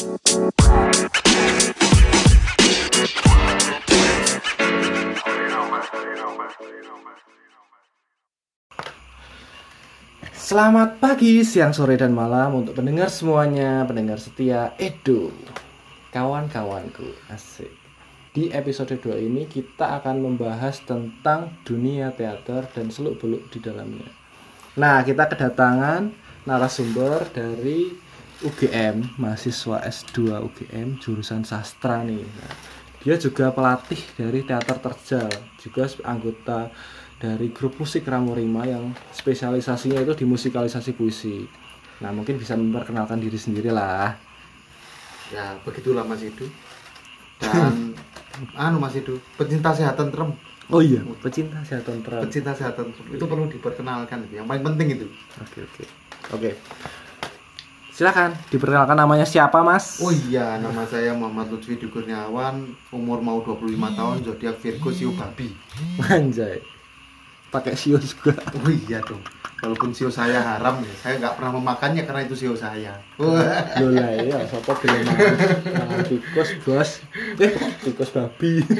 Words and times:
Selamat 0.00 0.16
pagi, 10.96 11.44
siang, 11.44 11.76
sore, 11.76 12.00
dan 12.00 12.16
malam 12.16 12.64
untuk 12.64 12.80
pendengar 12.80 13.12
semuanya, 13.12 13.84
pendengar 13.84 14.16
setia 14.16 14.72
Edo, 14.80 15.36
kawan-kawanku, 16.16 17.12
asik. 17.28 17.68
Di 18.32 18.48
episode 18.56 18.96
2 18.96 19.20
ini 19.20 19.44
kita 19.44 20.00
akan 20.00 20.24
membahas 20.24 20.80
tentang 20.80 21.60
dunia 21.68 22.08
teater 22.16 22.72
dan 22.72 22.88
seluk-beluk 22.88 23.52
di 23.52 23.60
dalamnya. 23.60 24.08
Nah, 24.80 25.04
kita 25.04 25.28
kedatangan 25.28 26.08
narasumber 26.48 27.28
dari 27.36 28.08
UGM, 28.40 29.20
mahasiswa 29.20 29.84
S2 29.84 30.40
UGM, 30.40 30.96
jurusan 30.96 31.44
sastra 31.44 32.00
nih. 32.00 32.24
Nah, 32.24 32.52
dia 33.04 33.20
juga 33.20 33.52
pelatih 33.52 34.00
dari 34.16 34.40
teater 34.40 34.80
terjal, 34.80 35.28
juga 35.60 35.84
anggota 36.08 36.72
dari 37.20 37.52
grup 37.52 37.76
musik 37.76 38.08
Ramurima 38.08 38.64
yang 38.64 38.96
spesialisasinya 39.12 40.00
itu 40.00 40.16
di 40.16 40.24
musikalisasi 40.24 40.96
puisi. 40.96 41.44
Nah, 42.00 42.16
mungkin 42.16 42.40
bisa 42.40 42.56
memperkenalkan 42.56 43.20
diri 43.20 43.36
sendiri 43.36 43.68
lah. 43.68 44.16
Ya, 45.28 45.60
begitulah 45.60 46.08
Mas 46.08 46.24
Idu. 46.24 46.48
Dan 47.36 47.92
anu 48.56 48.80
Mas 48.80 48.96
Idu, 48.96 49.20
pecinta 49.36 49.76
sehat 49.76 50.00
tentrem. 50.00 50.32
Oh 50.72 50.80
iya, 50.80 51.04
pecinta 51.20 51.60
sehat 51.60 51.84
tentrem. 51.84 52.24
Pecinta 52.24 52.56
sehat 52.56 52.72
tentrem 52.72 53.04
itu 53.12 53.24
perlu 53.28 53.52
diperkenalkan 53.52 54.24
itu. 54.24 54.40
Yang 54.40 54.48
paling 54.48 54.64
penting 54.64 54.88
itu. 54.96 55.06
Oke, 55.44 55.58
oke. 55.60 55.84
Oke. 56.40 56.50
Silakan 58.00 58.32
diperkenalkan 58.48 58.96
namanya 58.96 59.28
siapa, 59.28 59.60
Mas? 59.60 60.00
Oh 60.00 60.08
iya, 60.08 60.56
nama 60.56 60.88
saya 60.88 61.12
Muhammad 61.12 61.52
Lutfi 61.52 61.76
Kurniawan, 61.76 62.72
umur 62.96 63.20
mau 63.20 63.44
25 63.44 63.76
tahun, 63.76 64.24
zodiak 64.24 64.56
Virgo 64.56 64.88
Siu 64.88 65.12
Babi. 65.12 65.52
Anjay. 66.08 66.64
Pakai 67.52 67.76
sio 67.76 68.00
juga. 68.00 68.40
Oh 68.56 68.72
iya 68.72 69.04
dong. 69.04 69.20
Walaupun 69.60 69.92
sio 69.92 70.08
saya 70.08 70.40
haram 70.40 70.80
ya, 70.80 70.94
saya 70.96 71.20
nggak 71.20 71.36
pernah 71.36 71.60
memakannya 71.60 72.08
karena 72.08 72.24
itu 72.24 72.40
sio 72.40 72.56
saya. 72.56 72.96
Loh 73.20 73.36
lah 73.92 74.16
ya, 74.16 74.48
sopo 74.48 74.72
gelem 74.80 75.04
mangan 75.04 76.00
tikus, 76.08 76.56
Bos. 76.64 77.04
Eh, 77.36 77.52
tikus 77.84 78.16
babi. 78.16 78.64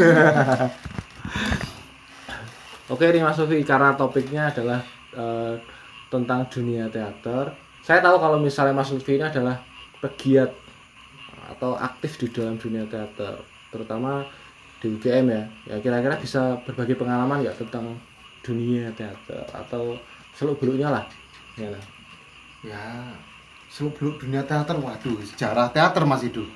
Oke 2.96 3.05
nih 3.12 3.20
Mas 3.20 3.36
Sofi, 3.36 3.60
karena 3.68 3.92
topiknya 4.00 4.48
adalah 4.48 4.80
eh, 5.12 5.60
tentang 6.08 6.48
dunia 6.48 6.88
teater. 6.88 7.68
Saya 7.91 8.06
tahu 8.06 8.22
kalau 8.22 8.38
misalnya 8.38 8.70
Mas 8.70 8.94
Lutfi 8.94 9.19
ini 9.19 9.27
adalah 9.27 9.58
pegiat 9.98 10.55
atau 11.50 11.74
aktif 11.74 12.22
di 12.22 12.30
dalam 12.30 12.55
dunia 12.55 12.86
teater, 12.86 13.42
terutama 13.74 14.22
di 14.78 14.94
UGM 14.94 15.27
ya. 15.27 15.42
Ya 15.66 15.77
kira-kira 15.83 16.14
bisa 16.14 16.55
berbagi 16.62 16.94
pengalaman 16.94 17.42
nggak 17.42 17.58
tentang 17.66 17.98
dunia 18.46 18.94
teater 18.94 19.42
atau 19.50 19.98
seluk 20.38 20.62
beluknya 20.62 20.86
lah. 20.86 21.05
Ya. 21.58 21.74
ya, 22.62 23.11
seluk 23.66 23.98
beluk 23.98 24.22
dunia 24.22 24.46
teater, 24.46 24.78
waduh, 24.78 25.18
sejarah 25.27 25.74
teater 25.74 26.06
Mas 26.06 26.22
Idu. 26.22 26.46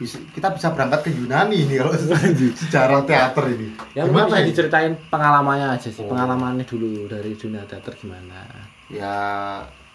Bisa, 0.00 0.16
kita 0.32 0.56
bisa 0.56 0.72
berangkat 0.72 1.04
ke 1.04 1.10
Yunani 1.12 1.68
ini 1.68 1.76
kalau 1.76 1.92
sejarah 2.64 3.04
teater 3.04 3.44
ini. 3.52 3.76
Ya 3.92 4.08
mungkin 4.08 4.32
bisa 4.32 4.40
ini? 4.40 4.48
diceritain 4.48 4.96
pengalamannya 5.12 5.76
aja 5.76 5.92
sih, 5.92 6.00
Oh. 6.00 6.08
pengalamannya 6.08 6.64
dulu 6.64 7.12
dari 7.12 7.36
dunia 7.36 7.60
teater 7.68 7.92
gimana. 8.00 8.40
Ya 8.88 9.20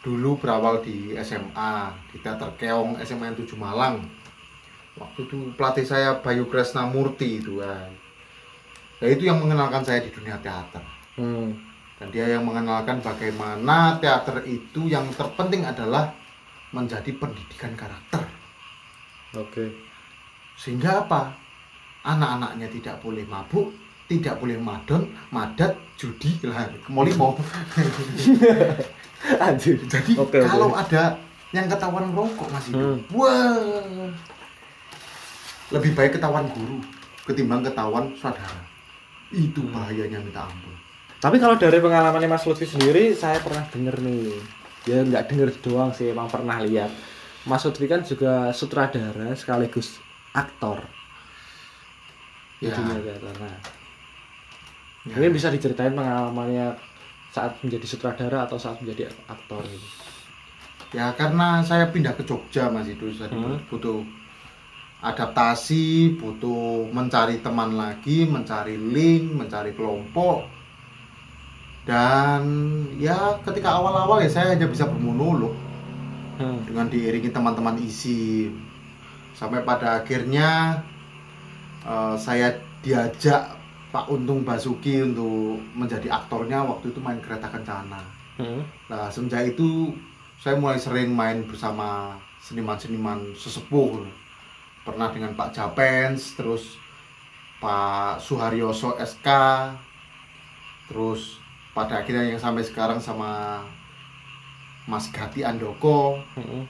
dulu 0.08 0.40
berawal 0.40 0.80
di 0.80 1.20
SMA 1.20 1.92
di 2.08 2.24
Teater 2.24 2.56
Keong 2.56 2.96
SMA 3.04 3.36
7 3.36 3.44
Malang. 3.60 4.00
Waktu 4.96 5.28
itu 5.28 5.52
pelatih 5.60 5.84
saya 5.84 6.24
Bayu 6.24 6.48
Kresna 6.48 6.88
Murti 6.88 7.44
itu 7.44 7.60
kan. 7.60 7.92
Ya 9.04 9.12
itu 9.12 9.28
yang 9.28 9.44
mengenalkan 9.44 9.84
saya 9.84 10.00
di 10.00 10.10
dunia 10.10 10.40
teater. 10.40 10.82
Hmm. 11.20 11.54
Dan 12.00 12.08
dia 12.10 12.26
yang 12.40 12.48
mengenalkan 12.48 13.04
bagaimana 13.04 14.00
teater 14.00 14.48
itu 14.48 14.88
yang 14.88 15.06
terpenting 15.12 15.68
adalah 15.68 16.16
menjadi 16.72 17.12
pendidikan 17.20 17.76
karakter. 17.76 18.24
Oke. 19.36 19.70
Sehingga 20.56 21.04
apa? 21.06 21.36
Anak-anaknya 22.08 22.72
tidak 22.72 22.96
boleh 23.04 23.28
mabuk, 23.28 23.70
tidak 24.08 24.40
boleh 24.40 24.58
madon, 24.58 25.12
madat, 25.30 25.76
judi 26.00 26.40
lah, 26.48 26.66
kemolimo. 26.82 27.38
Anjir. 29.46 29.78
Jadi 29.86 30.14
oke. 30.16 30.40
kalau 30.40 30.72
ada 30.72 31.18
yang 31.50 31.66
ketahuan 31.66 32.12
rokok 32.12 32.48
masih 32.52 32.72
Hmm. 32.72 32.98
wah 33.10 33.56
lebih 35.70 35.92
baik 35.94 36.16
ketahuan 36.16 36.48
guru 36.50 36.80
ketimbang 37.24 37.60
ketahuan 37.62 38.12
saudara. 38.16 38.62
Itu 39.30 39.60
Hmm. 39.62 39.74
bahayanya 39.74 40.20
minta 40.20 40.44
ampun. 40.44 40.72
Tapi 41.18 41.36
kalau 41.38 41.58
dari 41.58 41.82
pengalamannya 41.82 42.30
Mas 42.30 42.46
Lutfi 42.46 42.64
sendiri, 42.64 43.12
saya 43.12 43.42
pernah 43.42 43.66
denger 43.68 44.00
nih. 44.00 44.38
Ya 44.86 45.02
nggak 45.02 45.28
denger 45.28 45.50
doang 45.60 45.92
sih, 45.92 46.08
emang 46.08 46.30
pernah 46.30 46.62
lihat. 46.62 46.88
Mas 47.44 47.66
Lutfi 47.66 47.84
kan 47.86 48.00
juga 48.02 48.54
sutradara 48.54 49.34
sekaligus 49.34 49.98
aktor 50.32 50.84
Ya, 52.58 52.74
dunia 52.74 52.98
teater. 53.00 53.34
Nah, 53.38 53.54
ya. 55.06 55.14
mungkin 55.14 55.32
bisa 55.32 55.48
diceritain 55.48 55.94
pengalamannya 55.94 56.74
saat 57.38 57.54
menjadi 57.62 57.86
sutradara 57.86 58.50
atau 58.50 58.58
saat 58.58 58.82
menjadi 58.82 59.14
aktor 59.30 59.62
gitu. 59.70 59.88
Ya, 60.98 61.14
karena 61.14 61.62
saya 61.62 61.92
pindah 61.94 62.18
ke 62.18 62.24
Jogja 62.26 62.74
Mas 62.74 62.90
itu 62.90 63.14
jadi 63.14 63.30
Hmm. 63.30 63.62
butuh 63.70 64.02
adaptasi, 65.04 66.18
butuh 66.18 66.90
mencari 66.90 67.38
teman 67.46 67.78
lagi, 67.78 68.26
mencari 68.26 68.74
link, 68.74 69.30
mencari 69.30 69.78
kelompok. 69.78 70.50
Dan 71.86 72.44
ya 73.00 73.38
ketika 73.46 73.78
awal-awal 73.78 74.20
ya 74.26 74.30
saya 74.32 74.58
hanya 74.58 74.68
bisa 74.68 74.90
bermonolog 74.90 75.54
Hmm. 76.38 76.62
dengan 76.70 76.86
diiringi 76.90 77.34
teman-teman 77.34 77.78
isi 77.82 78.50
sampai 79.34 79.62
pada 79.66 80.02
akhirnya 80.02 80.82
eh, 81.88 82.16
saya 82.20 82.58
diajak 82.86 83.57
Pak 83.88 84.12
Untung 84.12 84.44
Basuki 84.44 85.00
untuk 85.00 85.64
menjadi 85.74 86.12
aktornya 86.12 86.64
waktu 86.64 86.92
itu 86.92 87.00
main 87.00 87.20
kereta 87.24 87.48
kencana. 87.48 88.04
Hmm. 88.36 88.62
Nah 88.92 89.08
semenjak 89.08 89.56
itu 89.56 89.96
saya 90.38 90.60
mulai 90.60 90.78
sering 90.78 91.16
main 91.16 91.42
bersama 91.48 92.14
seniman-seniman 92.44 93.34
sesepuh. 93.34 94.06
Pernah 94.86 95.12
dengan 95.12 95.36
Pak 95.36 95.52
Japens, 95.52 96.36
terus 96.40 96.80
Pak 97.60 98.24
Suharyoso 98.24 98.96
SK, 98.96 99.28
terus 100.88 101.42
pada 101.76 102.00
akhirnya 102.00 102.32
yang 102.32 102.40
sampai 102.40 102.64
sekarang 102.64 102.98
sama 102.98 103.62
Mas 104.88 105.12
Gati 105.12 105.44
Andoko 105.44 106.16
Hmm. 106.34 106.64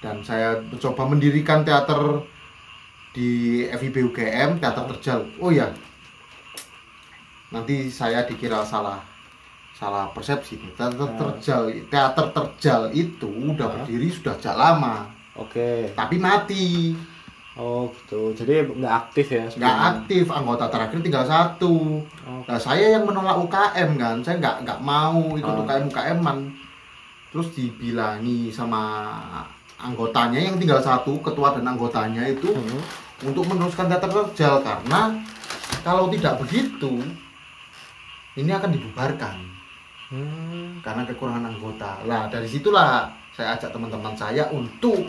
dan 0.00 0.24
saya 0.24 0.56
mencoba 0.64 1.04
mendirikan 1.04 1.64
teater 1.64 2.24
di 3.14 3.62
FIB 3.68 4.10
UGM 4.10 4.58
teater 4.58 4.84
terjal 4.96 5.22
oh 5.38 5.52
ya 5.52 5.70
nanti 7.54 7.86
saya 7.86 8.22
dikira 8.22 8.60
salah 8.60 8.98
salah 9.72 10.10
persepsi 10.10 10.58
teater 10.70 10.90
Ah. 10.92 11.14
terjal 11.14 11.62
teater 11.86 12.26
terjal 12.30 12.80
itu 12.90 13.26
udah 13.26 13.64
Ah. 13.64 13.72
berdiri 13.76 14.06
sudah 14.08 14.34
sejak 14.34 14.54
lama 14.54 15.06
Oke. 15.34 15.94
tapi 15.94 16.18
mati 16.18 16.94
Oh 17.54 17.86
gitu. 17.86 18.34
Jadi 18.34 18.66
nggak 18.66 18.94
aktif 19.00 19.30
ya? 19.30 19.46
nggak 19.46 19.78
aktif 19.94 20.26
anggota 20.26 20.66
terakhir 20.66 20.98
tinggal 20.98 21.22
satu 21.22 22.02
Oh. 22.26 22.42
Nah, 22.44 22.58
saya 22.58 22.90
yang 22.90 23.06
menolak 23.06 23.38
UKM 23.38 23.94
kan, 23.94 24.18
saya 24.20 24.42
nggak 24.42 24.66
nggak 24.66 24.80
mau 24.82 25.38
ikut 25.38 25.54
Ah. 25.54 25.62
UKM 25.62 25.86
UKM-an. 25.86 26.50
Terus 27.30 27.54
dibilangi 27.54 28.50
sama 28.50 28.82
anggotanya 29.76 30.40
yang 30.40 30.58
tinggal 30.58 30.82
satu, 30.82 31.14
ketua 31.20 31.54
dan 31.54 31.66
anggotanya 31.68 32.26
itu 32.26 32.50
Hmm. 32.50 32.82
untuk 33.22 33.46
meneruskan 33.46 33.86
teater 33.86 34.10
terjal 34.10 34.58
karena 34.58 35.14
kalau 35.82 36.10
tidak 36.10 36.34
begitu 36.40 37.06
ini 38.38 38.50
akan 38.50 38.70
dibubarkan 38.74 39.36
Hmm. 40.12 40.78
karena 40.84 41.02
kekurangan 41.08 41.48
anggota. 41.48 41.98
Lah 42.04 42.28
dari 42.28 42.46
situlah 42.46 43.08
saya 43.34 43.56
ajak 43.56 43.72
teman-teman 43.72 44.14
saya 44.14 44.46
untuk 44.52 45.00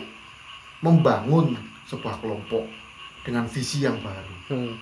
membangun 0.82 1.54
sebuah 1.86 2.18
kelompok 2.18 2.64
dengan 3.22 3.46
visi 3.46 3.84
yang 3.84 4.00
baru. 4.02 4.34
Hmm. 4.50 4.74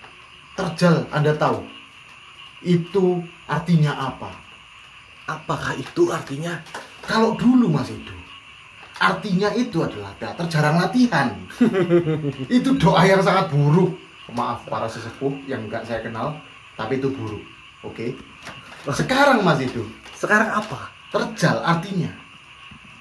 Terjal, 0.55 1.05
Anda 1.11 1.35
tahu 1.35 1.67
itu 2.65 3.21
artinya 3.45 3.93
apa? 4.15 4.33
Apakah 5.29 5.77
itu 5.77 6.09
artinya? 6.09 6.57
Kalau 7.05 7.37
dulu 7.37 7.69
Mas 7.69 7.93
itu 7.93 8.15
artinya 9.03 9.51
itu 9.59 9.83
adalah 9.83 10.15
teater 10.17 10.47
jarang 10.47 10.79
latihan. 10.79 11.35
itu 12.49 12.71
doa 12.79 13.03
yang 13.05 13.21
sangat 13.21 13.51
buruk. 13.51 13.99
Maaf 14.33 14.65
para 14.67 14.89
sesepuh 14.89 15.31
yang 15.45 15.69
enggak 15.69 15.85
saya 15.85 16.01
kenal, 16.01 16.33
tapi 16.79 16.97
itu 16.97 17.13
buruk. 17.13 17.43
Oke. 17.85 18.17
Sekarang 18.93 19.41
Mas 19.41 19.61
itu 19.65 19.81
Sekarang 20.13 20.53
apa? 20.53 20.93
terjal 21.15 21.63
artinya 21.63 22.11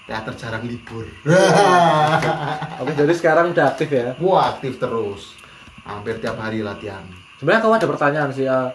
teater 0.05 0.35
jarang 0.37 0.61
libur 0.67 1.07
Oke, 2.83 2.91
jadi 2.93 3.13
sekarang 3.15 3.55
udah 3.55 3.73
aktif 3.73 3.89
ya. 3.89 4.13
Wah 4.19 4.53
aktif 4.53 4.77
terus 4.77 5.33
hampir 5.81 6.19
tiap 6.21 6.37
hari 6.37 6.61
latihan 6.61 7.01
Sebenarnya 7.39 7.63
kamu 7.65 7.75
ada 7.81 7.87
pertanyaan 7.89 8.31
sih, 8.31 8.45
eh, 8.47 8.69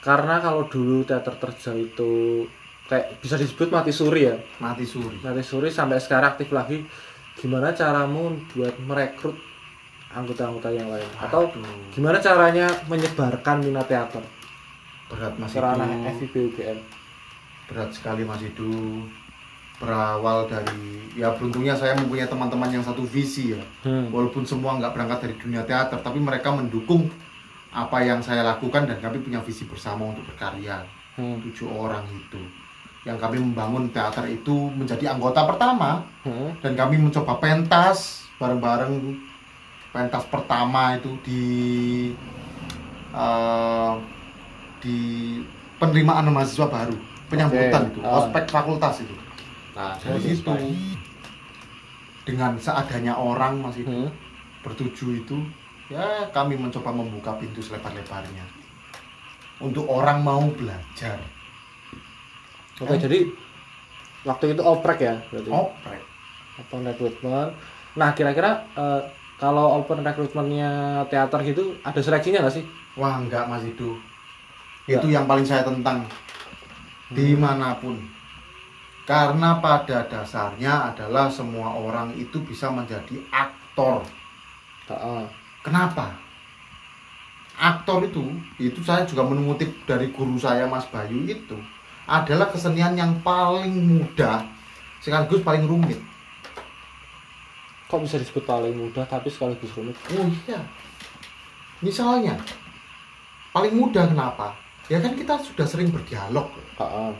karena 0.00 0.38
kalau 0.40 0.64
dulu 0.70 1.02
teater 1.04 1.34
terjal 1.36 1.76
itu 1.76 2.44
kayak 2.88 3.20
bisa 3.20 3.36
disebut 3.36 3.68
mati 3.68 3.92
suri 3.92 4.32
ya. 4.32 4.36
mati 4.62 4.88
suri 4.88 5.20
Mati 5.20 5.42
suri 5.44 5.68
sampai 5.68 6.00
sekarang 6.00 6.32
aktif 6.32 6.48
lagi. 6.54 6.80
Gimana 7.36 7.74
caramu 7.76 8.38
buat 8.54 8.78
merekrut 8.80 9.36
anggota-anggota 10.14 10.72
yang 10.72 10.88
lain? 10.88 11.04
Atau 11.20 11.52
Aduh, 11.52 11.92
gimana 11.92 12.16
caranya 12.22 12.64
menyebarkan 12.88 13.60
minat 13.60 13.88
teater 13.90 14.24
berat 15.08 15.34
Mas 15.36 15.50
ke 15.50 15.58
ranah 15.58 15.88
Idu 15.88 16.10
FIB 16.18 16.34
UGM? 16.52 16.78
berat 17.66 17.90
sekali 17.90 18.22
Mas 18.22 18.40
Idu 18.40 19.04
berawal 19.76 20.44
dari 20.44 20.82
ya 21.14 21.30
beruntungnya 21.30 21.72
saya 21.72 21.94
mempunyai 21.94 22.26
teman-teman 22.26 22.68
yang 22.68 22.82
satu 22.82 23.04
visi 23.04 23.52
ya 23.52 23.62
Hmm. 23.80 24.10
walaupun 24.10 24.42
semua 24.42 24.74
nggak 24.74 24.90
berangkat 24.90 25.18
dari 25.20 25.34
dunia 25.36 25.62
teater 25.62 25.96
tapi 25.98 26.18
mereka 26.18 26.50
mendukung 26.50 27.06
apa 27.70 28.00
yang 28.00 28.18
saya 28.18 28.42
lakukan 28.42 28.84
dan 28.84 28.98
kami 28.98 29.20
punya 29.20 29.38
visi 29.38 29.64
bersama 29.64 30.08
untuk 30.08 30.26
berkarya 30.26 30.82
Hmm. 31.14 31.38
tujuh 31.40 31.68
orang 31.68 32.02
itu 32.08 32.40
yang 33.02 33.16
kami 33.16 33.38
membangun 33.38 33.88
teater 33.88 34.26
itu 34.26 34.50
menjadi 34.68 35.12
anggota 35.12 35.46
pertama 35.46 36.02
Hmm. 36.20 36.58
dan 36.58 36.72
kami 36.74 36.98
mencoba 36.98 37.36
pentas 37.36 38.26
bareng-bareng 38.36 39.14
pentas 39.88 40.26
pertama 40.26 40.94
itu 40.94 41.10
di 41.22 41.44
eh, 43.10 43.92
di 44.78 44.98
penerimaan 45.76 46.28
mahasiswa 46.28 46.66
baru 46.66 46.96
penyambutan 47.26 47.82
Oke. 47.84 47.90
itu 47.90 48.00
Ah. 48.00 48.18
ospek 48.18 48.44
fakultas 48.46 48.94
itu 49.00 49.14
nah 49.72 49.94
dari 49.94 50.18
situ 50.20 50.52
dengan 52.24 52.52
seadanya 52.56 53.14
orang 53.14 53.58
masih 53.58 53.84
Hmm. 53.84 54.08
bertujuh 54.60 55.18
itu 55.18 55.36
ya 55.88 56.04
kami 56.28 56.54
mencoba 56.54 56.90
membuka 56.90 57.32
pintu 57.34 57.58
selebar-lebarnya 57.58 58.44
untuk 59.58 59.86
orang 59.86 60.20
mau 60.20 60.42
belajar 60.50 61.16
Oke, 62.78 62.94
jadi 62.94 63.26
waktu 64.22 64.54
itu 64.54 64.62
oprek 64.62 64.98
ya 65.00 65.18
berarti. 65.28 65.50
oprek 65.50 66.00
Open 66.58 66.82
recruitment. 66.84 67.50
Nah, 67.94 68.10
kira-kira 68.12 68.50
eh, 68.72 69.02
kalau 69.36 69.78
open 69.78 69.98
recruitmentnya 70.00 70.70
teater 71.06 71.42
gitu 71.44 71.74
ada 71.80 71.98
seleksinya 71.98 72.42
nggak 72.42 72.54
sih? 72.54 72.64
wah 72.94 73.14
enggak 73.16 73.46
mas 73.46 73.62
itu 73.62 73.94
Ya. 74.88 74.98
itu 74.98 75.12
yang 75.12 75.28
paling 75.28 75.44
saya 75.44 75.62
tentang 75.68 76.08
di 77.12 77.36
mana 77.36 77.76
pun 77.76 78.00
karena 79.04 79.60
pada 79.60 80.04
dasarnya 80.08 80.92
adalah 80.92 81.28
semua 81.28 81.76
orang 81.76 82.12
itu 82.16 82.40
bisa 82.44 82.72
menjadi 82.72 83.20
aktor 83.28 84.04
Heeh. 84.88 85.24
kenapa 85.60 86.16
aktor 87.60 88.08
itu 88.08 88.32
itu 88.56 88.80
saya 88.80 89.04
juga 89.04 89.28
mengutip 89.28 89.68
dari 89.84 90.08
guru 90.08 90.40
saya 90.40 90.64
Mas 90.64 90.88
Bayu 90.88 91.28
itu 91.28 91.56
adalah 92.08 92.48
kesenian 92.48 92.96
yang 92.96 93.12
paling 93.20 93.76
mudah 93.76 94.44
sekaligus 95.04 95.44
paling 95.44 95.68
rumit 95.68 96.00
Kok 97.88 98.04
bisa 98.04 98.20
disebut 98.20 98.44
paling 98.44 98.76
mudah 98.76 99.08
tapi 99.08 99.32
sekaligus 99.32 99.72
rumit? 99.72 99.96
Oh 100.12 100.28
iya. 100.44 100.60
Misalnya, 101.80 102.36
paling 103.48 103.72
mudah 103.72 104.04
kenapa? 104.04 104.52
Ya 104.88 104.98
kan 104.98 105.12
kita 105.12 105.36
sudah 105.38 105.68
sering 105.68 105.92
berdialog, 105.92 106.48
Heeh. 106.80 107.12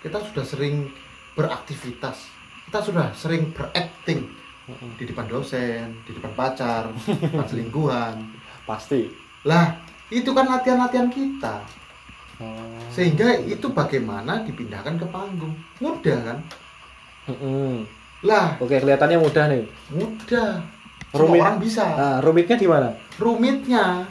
kita 0.00 0.20
sudah 0.22 0.44
sering 0.44 0.92
beraktivitas, 1.32 2.28
kita 2.68 2.84
sudah 2.84 3.06
sering 3.16 3.48
berakting 3.50 4.28
Heeh. 4.68 4.90
di 5.00 5.04
depan 5.08 5.24
dosen, 5.24 6.04
di 6.04 6.12
depan 6.12 6.36
pacar, 6.36 6.92
di 6.92 7.16
depan 7.32 7.48
selingkuhan. 7.48 8.16
Pasti. 8.64 9.08
Lah, 9.42 9.72
itu 10.08 10.30
kan 10.30 10.44
latihan-latihan 10.46 11.08
kita. 11.08 11.64
Oh. 12.40 12.76
Sehingga 12.90 13.40
itu 13.40 13.72
bagaimana 13.72 14.44
dipindahkan 14.44 15.00
ke 15.00 15.06
panggung. 15.08 15.54
Mudah 15.80 16.18
kan? 16.24 16.38
Heeh. 17.24 17.84
Lah, 18.20 18.56
Oke, 18.56 18.80
kelihatannya 18.80 19.16
mudah 19.16 19.44
nih. 19.48 19.64
mudah. 19.92 20.60
Semua 21.08 21.30
Rumit. 21.30 21.40
orang 21.40 21.56
bisa. 21.56 21.84
Nah, 21.94 22.16
rumitnya 22.20 22.56
di 22.58 22.66
mana? 22.66 22.88
rumitnya 23.14 24.02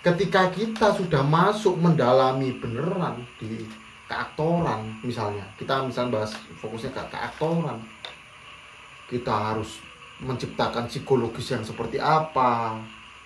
ketika 0.00 0.48
kita 0.48 0.96
sudah 0.96 1.20
masuk 1.20 1.76
mendalami 1.76 2.56
beneran 2.56 3.20
di 3.36 3.68
keaktoran 4.08 4.96
misalnya 5.04 5.44
kita 5.54 5.84
misalnya 5.84 6.18
bahas 6.20 6.32
fokusnya 6.58 6.90
ke 6.90 7.02
keaktoran 7.12 7.78
kita 9.06 9.30
harus 9.30 9.78
menciptakan 10.20 10.88
psikologis 10.88 11.52
yang 11.52 11.64
seperti 11.64 12.00
apa 12.00 12.76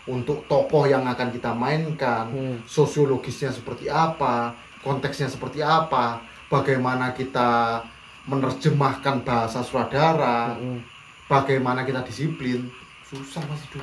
untuk 0.04 0.44
tokoh 0.50 0.84
yang 0.84 1.06
akan 1.06 1.32
kita 1.32 1.50
mainkan 1.56 2.28
Hmm. 2.28 2.58
sosiologisnya 2.68 3.48
seperti 3.48 3.88
apa 3.88 4.52
konteksnya 4.84 5.32
seperti 5.32 5.64
apa 5.64 6.20
bagaimana 6.52 7.16
kita 7.16 7.80
menerjemahkan 8.28 9.24
bahasa 9.24 9.64
sutradara 9.64 10.52
Heeh. 10.56 10.78
bagaimana 11.24 11.84
kita 11.84 12.04
disiplin 12.04 12.68
susah 13.08 13.40
mas 13.48 13.64
itu 13.64 13.80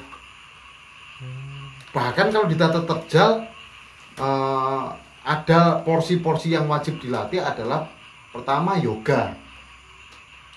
bahkan 1.91 2.27
kalau 2.27 2.45
di 2.45 2.55
tata 2.55 2.81
terjal 2.81 3.43
eh, 4.15 4.83
ada 5.21 5.59
porsi-porsi 5.81 6.51
yang 6.51 6.65
wajib 6.65 6.97
dilatih 6.97 7.39
adalah 7.39 7.85
pertama 8.31 8.75
yoga 8.75 9.35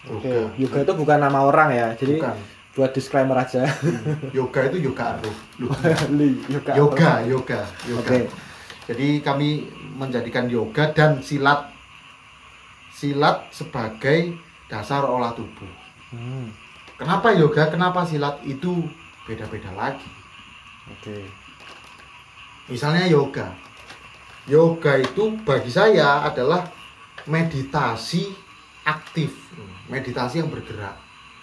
Oke, 0.05 0.53
yoga 0.57 0.85
itu 0.85 0.93
bukan 0.93 1.17
nama 1.17 1.41
orang 1.43 1.73
ya. 1.73 1.89
Jadi 1.97 2.21
bukan 2.21 2.37
buat 2.75 2.93
disclaimer 2.93 3.39
aja. 3.39 3.65
yoga 4.33 4.61
itu 4.67 4.85
yoga 4.85 5.17
ruh 5.17 5.37
Loh, 5.63 5.73
Li, 6.13 6.45
yoga. 6.47 6.73
yoga 6.75 7.13
yoga 7.25 7.61
yoga 7.85 8.03
Oke. 8.05 8.19
jadi 8.85 9.09
kami 9.21 9.65
menjadikan 9.95 10.45
yoga 10.45 10.91
dan 10.91 11.23
silat 11.23 11.71
silat 12.91 13.47
sebagai 13.51 14.35
dasar 14.67 15.03
olah 15.03 15.33
tubuh 15.33 15.71
Hmm. 16.11 16.47
kenapa 16.95 17.31
yoga 17.31 17.67
kenapa 17.67 18.03
silat 18.03 18.39
itu 18.43 18.87
beda-beda 19.25 19.67
lagi 19.73 20.07
Oke. 20.93 21.25
Misalnya 22.69 23.09
yoga. 23.09 23.53
Yoga 24.45 25.01
itu 25.01 25.37
bagi 25.45 25.73
saya 25.73 26.25
adalah 26.25 26.69
meditasi 27.25 28.29
aktif, 28.85 29.33
meditasi 29.89 30.45
yang 30.45 30.53
bergerak. 30.53 30.97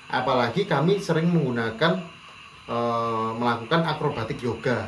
Apalagi 0.06 0.70
kami 0.70 1.02
sering 1.02 1.34
menggunakan 1.34 1.98
eh, 2.70 3.30
melakukan 3.38 3.82
akrobatik 3.86 4.38
yoga. 4.42 4.86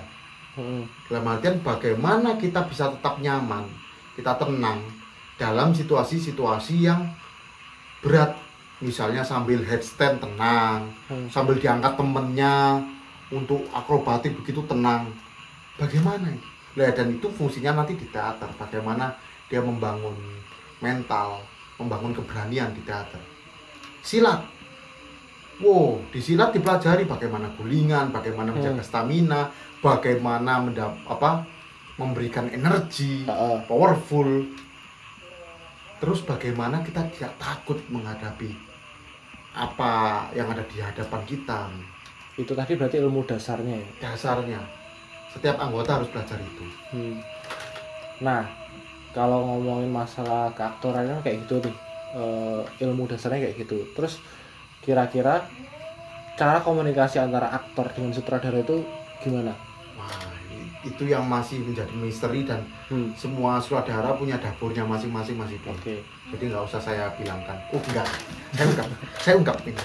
Heeh. 0.54 0.86
Dalam 1.10 1.25
artian 1.25 1.58
bagaimana 1.66 2.38
kita 2.38 2.70
bisa 2.70 2.94
tetap 2.94 3.18
nyaman, 3.18 3.66
kita 4.13 4.38
tenang 4.38 4.86
dalam 5.42 5.74
situasi-situasi 5.74 6.86
yang 6.86 7.10
berat. 8.06 8.38
Misalnya 8.84 9.24
sambil 9.24 9.63
headstand 9.63 10.20
tenang, 10.20 10.92
Hmm. 11.08 11.25
sambil 11.32 11.56
diangkat 11.56 11.96
temennya 11.96 12.84
untuk 13.32 13.63
akrobatik 13.72 14.36
begitu 14.42 14.65
tenang 14.65 15.13
bagaimana 15.77 16.27
ini? 16.27 16.42
Lah, 16.74 16.89
dan 16.89 17.13
itu 17.13 17.30
fungsinya 17.30 17.86
nanti 17.86 17.94
di 17.94 18.10
teater 18.10 18.50
bagaimana 18.58 19.13
dia 19.46 19.62
membangun 19.62 20.18
mental 20.82 21.38
membangun 21.77 22.18
keberanian 22.18 22.74
di 22.74 22.82
teater 22.82 23.22
silat 24.01 24.42
wow 25.62 26.01
di 26.10 26.18
silat 26.18 26.50
dipelajari 26.50 27.06
bagaimana 27.06 27.53
gulingan 27.53 28.10
bagaimana 28.10 28.50
Hmm. 28.50 28.58
menjaga 28.58 28.82
stamina 28.82 29.53
bagaimana 29.86 30.65
mendap 30.65 30.98
apa 31.06 31.46
memberikan 32.01 32.50
energi 32.50 33.30
Heeh. 33.30 33.58
powerful 33.70 34.50
terus 36.01 36.25
bagaimana 36.25 36.82
kita 36.82 37.06
tidak 37.13 37.38
takut 37.38 37.77
menghadapi 37.94 38.50
apa 39.53 40.25
yang 40.34 40.50
ada 40.50 40.65
di 40.65 40.82
hadapan 40.82 41.22
kita 41.30 41.70
Itu 42.40 42.58
tadi 42.58 42.74
berarti 42.74 42.98
ilmu 42.98 43.22
dasarnya 43.30 43.75
ya. 43.78 43.90
dasarnya 44.10 44.62
setiap 45.34 45.58
anggota 45.58 45.98
harus 45.98 46.10
belajar 46.13 46.38
itu 46.38 46.66
Hmm. 46.94 47.18
Nah, 48.22 48.46
kalau 49.18 49.42
ngomongin 49.50 49.90
masalah 49.90 50.54
keaktoran 50.54 51.10
kan 51.10 51.20
kayak 51.25 51.42
gitu 51.46 51.58
nih. 51.66 51.75
Eh, 52.13 52.62
ilmu 52.86 53.10
dasarnya 53.10 53.50
kayak 53.50 53.58
gitu. 53.66 53.82
Terus 53.98 54.22
kira-kira 54.86 55.42
cara 56.38 56.62
komunikasi 56.62 57.18
antara 57.18 57.50
aktor 57.50 57.90
dengan 57.98 58.13
sutradara 58.13 58.62
itu 58.62 58.86
gimana? 59.25 59.58
Itu 60.84 61.08
yang 61.08 61.24
masih 61.24 61.63
menjadi 61.63 61.92
misteri 61.96 62.44
dan 62.44 62.62
Hmm. 62.92 63.10
semua 63.18 63.58
sutradara 63.58 64.13
punya 64.13 64.38
dapurnya 64.38 64.86
masing-masing 64.86 65.34
masih 65.34 65.58
Oke. 65.66 66.04
jadi 66.30 66.44
nggak 66.52 66.63
usah 66.68 66.78
saya 66.78 67.10
bilangkan 67.18 67.58
oh 67.74 67.82
enggak 67.90 68.06
saya 68.54 68.66
ungkap 68.70 68.88
saya 69.18 69.34
ungkap 69.40 69.58
ini 69.66 69.82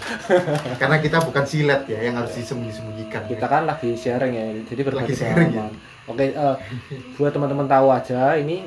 karena 0.77 0.97
kita 1.01 1.19
bukan 1.25 1.45
silet 1.47 1.83
ya 1.89 2.05
yang 2.05 2.19
harus 2.21 2.37
disembunyi-sembunyikan 2.37 3.25
Kita 3.31 3.47
kan 3.49 3.65
lagi 3.65 3.97
sharing 3.97 4.35
ya. 4.37 4.45
Jadi 4.67 4.81
berbagi 4.85 5.15
Lagi 5.15 5.17
sharing 5.17 5.51
ya? 5.57 5.67
Oke, 6.05 6.37
eh, 6.37 6.57
buat 7.17 7.33
teman-teman 7.33 7.65
tahu 7.65 7.87
aja 7.89 8.37
ini 8.37 8.67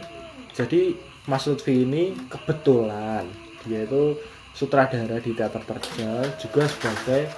jadi 0.56 0.98
Mas 1.30 1.46
Lutfi 1.46 1.86
ini 1.86 2.18
kebetulan 2.32 3.30
dia 3.62 3.86
itu 3.86 4.18
sutradara 4.52 5.22
di 5.22 5.38
teater 5.38 5.62
terjal 5.62 6.26
juga 6.36 6.66
sebagai 6.66 7.30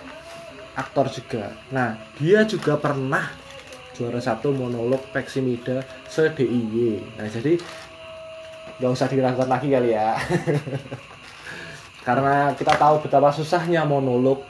aktor 0.74 1.12
juga 1.12 1.52
nah 1.68 2.00
dia 2.16 2.48
juga 2.48 2.80
pernah 2.80 3.28
juara 3.94 4.18
satu 4.18 4.50
monolog 4.54 5.02
Peksimida 5.14 5.86
se 6.10 6.30
DIY 6.34 7.18
nah 7.18 7.30
jadi 7.30 7.58
nggak 8.78 8.92
usah 9.00 9.08
diragukan 9.10 9.50
lagi 9.50 9.68
kali 9.70 9.94
ya. 9.94 10.18
Karena 12.08 12.52
kita 12.58 12.76
tahu 12.76 13.06
betapa 13.06 13.32
susahnya 13.32 13.86
monolog 13.86 14.44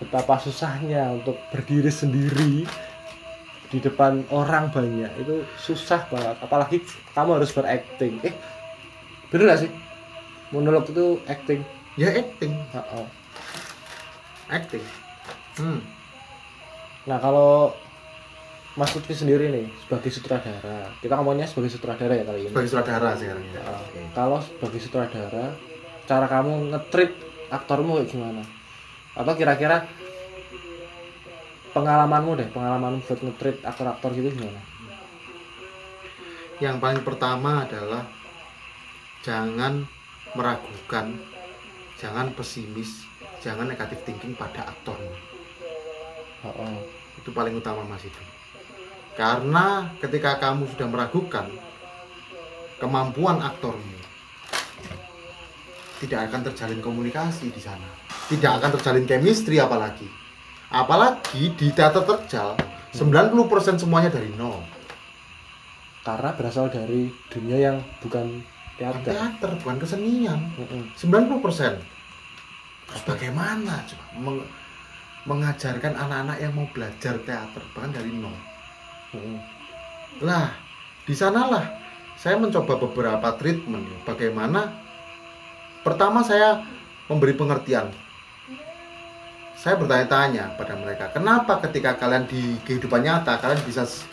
betapa 0.00 0.40
susahnya 0.40 1.12
untuk 1.20 1.36
berdiri 1.52 1.92
sendiri 1.92 2.64
di 3.68 3.78
depan 3.78 4.24
orang 4.32 4.72
banyak. 4.72 5.10
Itu 5.20 5.44
susah 5.60 6.06
banget 6.08 6.36
apalagi 6.40 6.80
kamu 7.12 7.42
harus 7.42 7.52
berakting. 7.52 8.22
Eh 8.24 8.34
bener 9.28 9.52
gak 9.52 9.68
sih? 9.68 9.70
Monolog 10.54 10.88
itu 10.88 11.20
acting. 11.28 11.60
Ya 11.98 12.14
acting. 12.14 12.54
Oh. 12.72 13.08
acting. 14.50 14.82
Hmm. 15.58 15.82
nah 17.04 17.18
kalau 17.20 17.74
Mas 18.80 18.96
Lutfi 18.96 19.12
sendiri 19.12 19.52
nih 19.52 19.68
sebagai 19.76 20.08
sutradara. 20.08 20.88
Kita 21.04 21.12
ngomongnya 21.20 21.44
sebagai 21.44 21.68
sutradara 21.68 22.16
ya 22.16 22.24
kali 22.24 22.48
ini. 22.48 22.52
Sebagai 22.56 22.70
sutradara 22.72 23.12
sekarang 23.12 23.44
ya. 23.44 23.60
Nah, 23.60 23.76
Oke. 23.76 24.00
kalau 24.16 24.38
sebagai 24.40 24.80
sutradara 24.80 25.46
cara 26.08 26.24
kamu 26.24 26.72
nge-treat 26.72 27.12
aktormu 27.52 28.00
kayak 28.00 28.08
gimana? 28.08 28.40
Atau 29.12 29.36
kira-kira 29.36 29.84
pengalamanmu 31.76 32.40
deh 32.40 32.48
pengalamanmu 32.56 33.04
buat 33.04 33.20
nge-treat 33.20 33.60
aktor-aktor 33.68 34.16
gitu 34.16 34.32
gimana? 34.32 34.64
Yang 36.56 36.80
paling 36.80 37.04
pertama 37.04 37.68
adalah 37.68 38.08
jangan 39.20 39.84
meragukan 40.32 41.20
jangan 42.00 42.32
pesimis 42.32 43.04
jangan 43.44 43.68
negatif 43.68 44.00
thinking 44.08 44.32
pada 44.32 44.64
aktormu. 44.72 45.12
Oh, 46.48 46.64
oh. 46.64 46.80
itu 47.20 47.28
paling 47.36 47.52
utama 47.52 47.84
mas 47.84 48.00
itu 48.08 48.39
karena 49.20 49.92
ketika 50.00 50.40
kamu 50.40 50.64
sudah 50.72 50.88
meragukan 50.88 51.44
kemampuan 52.80 53.36
aktormu 53.44 54.00
tidak 56.00 56.32
akan 56.32 56.40
terjalin 56.48 56.80
komunikasi 56.80 57.52
di 57.52 57.60
sana. 57.60 57.84
Tidak 58.32 58.48
akan 58.48 58.72
terjalin 58.80 59.04
chemistry 59.04 59.60
apalagi. 59.60 60.08
Apalagi 60.72 61.52
di 61.52 61.68
teater 61.76 62.00
terjal 62.08 62.56
90% 62.96 63.76
semuanya 63.76 64.08
dari 64.08 64.32
nol. 64.32 64.64
Karena 66.00 66.32
berasal 66.32 66.72
dari 66.72 67.12
dunia 67.28 67.58
yang 67.60 67.76
bukan 68.00 68.40
teater. 68.80 69.12
Teater 69.12 69.50
bukan 69.60 69.76
kesenian. 69.76 70.40
Mm-mm. 70.56 70.88
90% 70.96 72.00
terus 72.90 73.06
bagaimana 73.06 73.86
coba 73.86 74.06
meng- 74.18 74.48
mengajarkan 75.22 75.94
anak-anak 75.94 76.42
yang 76.42 76.50
mau 76.58 76.66
belajar 76.74 77.14
teater 77.22 77.62
bahkan 77.70 77.94
dari 77.94 78.10
nol 78.10 78.34
Lah, 80.20 80.52
di 81.04 81.14
sanalah 81.16 81.66
saya 82.20 82.36
mencoba 82.36 82.76
beberapa 82.76 83.32
treatment. 83.40 83.88
Bagaimana? 84.04 84.70
Pertama 85.80 86.20
saya 86.20 86.60
memberi 87.08 87.32
pengertian. 87.32 87.88
Saya 89.56 89.76
bertanya-tanya 89.76 90.56
pada 90.56 90.72
mereka, 90.72 91.12
kenapa 91.12 91.60
ketika 91.68 91.92
kalian 92.00 92.24
di 92.24 92.56
kehidupan 92.64 93.04
nyata 93.04 93.36
kalian 93.36 93.60
bisa 93.68 93.84
se- 93.84 94.08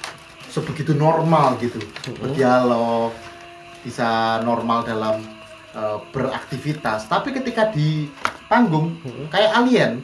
sebegitu 0.51 0.91
normal 0.91 1.55
gitu, 1.63 1.79
berdialog, 2.19 3.15
bisa 3.79 4.43
normal 4.43 4.83
dalam 4.83 5.23
eh, 5.71 5.99
beraktivitas, 6.11 7.07
tapi 7.07 7.31
ketika 7.31 7.71
di 7.71 8.11
panggung 8.51 8.99
Mm-mm. 9.07 9.31
kayak 9.31 9.55
alien, 9.55 10.03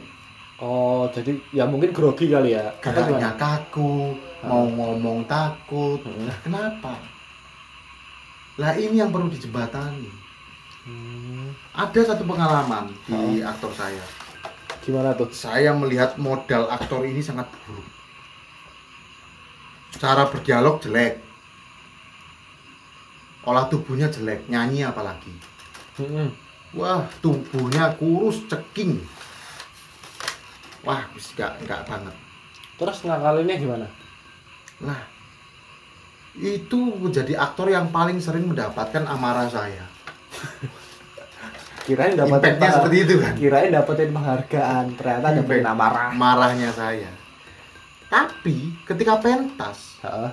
oh 0.62 1.10
jadi 1.10 1.34
ya 1.50 1.64
mungkin 1.66 1.90
grogi 1.90 2.30
kali 2.30 2.54
ya 2.54 2.70
geraknya 2.78 3.34
kaku, 3.34 4.14
mau 4.46 4.66
ngomong 4.70 5.26
takut. 5.26 5.98
Mm-mm. 6.02 6.26
Lah 6.30 6.38
kenapa? 6.42 6.94
Lah 8.60 8.72
ini 8.78 9.02
yang 9.02 9.10
perlu 9.10 9.26
dijembatani. 9.26 10.06
Hmm, 10.84 11.48
Ada 11.72 12.12
satu 12.12 12.28
pengalaman 12.28 12.92
di 13.08 13.40
aktor 13.40 13.72
saya. 13.72 14.04
gimana 14.84 15.16
tuh 15.16 15.32
Saya 15.32 15.72
melihat 15.72 16.20
modal 16.20 16.68
aktor 16.68 17.08
ini 17.08 17.24
sangat 17.24 17.48
buruk. 17.64 17.88
Cara 19.96 20.28
berdialog 20.28 20.84
jelek. 20.84 21.24
Olah 23.48 23.64
tubuhnya 23.72 24.12
jelek, 24.12 24.44
nyanyi 24.48 24.84
apalagi. 24.84 25.32
Mm-mm. 26.00 26.28
Wah, 26.76 27.06
tubuhnya 27.24 27.96
kurus, 27.96 28.44
ceking. 28.50 29.00
Wah, 30.84 31.02
gak, 31.36 31.52
gak 31.64 31.82
banget. 31.88 32.16
terus 32.76 32.98
ngakalinnya 33.06 33.56
gimana 33.56 33.86
Nah, 34.82 35.00
itu 36.34 36.78
menjadi 36.98 37.38
aktor 37.38 37.70
yang 37.70 37.94
paling 37.94 38.18
sering 38.18 38.50
mendapatkan 38.50 39.06
amarah 39.06 39.46
saya. 39.46 39.86
kirain 41.86 42.16
dapetin 42.16 42.58
Impactnya 42.58 42.70
seperti 42.74 42.96
itu 43.06 43.14
kan. 43.20 43.32
kirain 43.38 43.70
dapetin 43.70 44.10
penghargaan 44.10 44.84
ternyata 44.98 45.26
dapetin 45.40 45.66
amarah 45.68 46.10
marahnya 46.10 46.74
saya. 46.74 47.12
Tapi 48.10 48.74
ketika 48.82 49.18
pentas, 49.22 49.98
Heeh. 50.02 50.30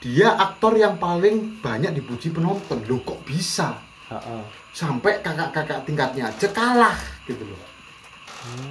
dia 0.00 0.36
aktor 0.36 0.76
yang 0.76 0.96
paling 0.96 1.60
banyak 1.60 1.96
dipuji 1.96 2.32
penonton. 2.32 2.80
Loh 2.88 3.00
kok 3.04 3.20
bisa? 3.28 3.76
Heeh. 4.08 4.42
Sampai 4.72 5.20
kakak-kakak 5.20 5.84
tingkatnya 5.84 6.28
aja 6.32 6.48
kalah 6.50 6.96
gitu 7.28 7.44
loh. 7.44 7.69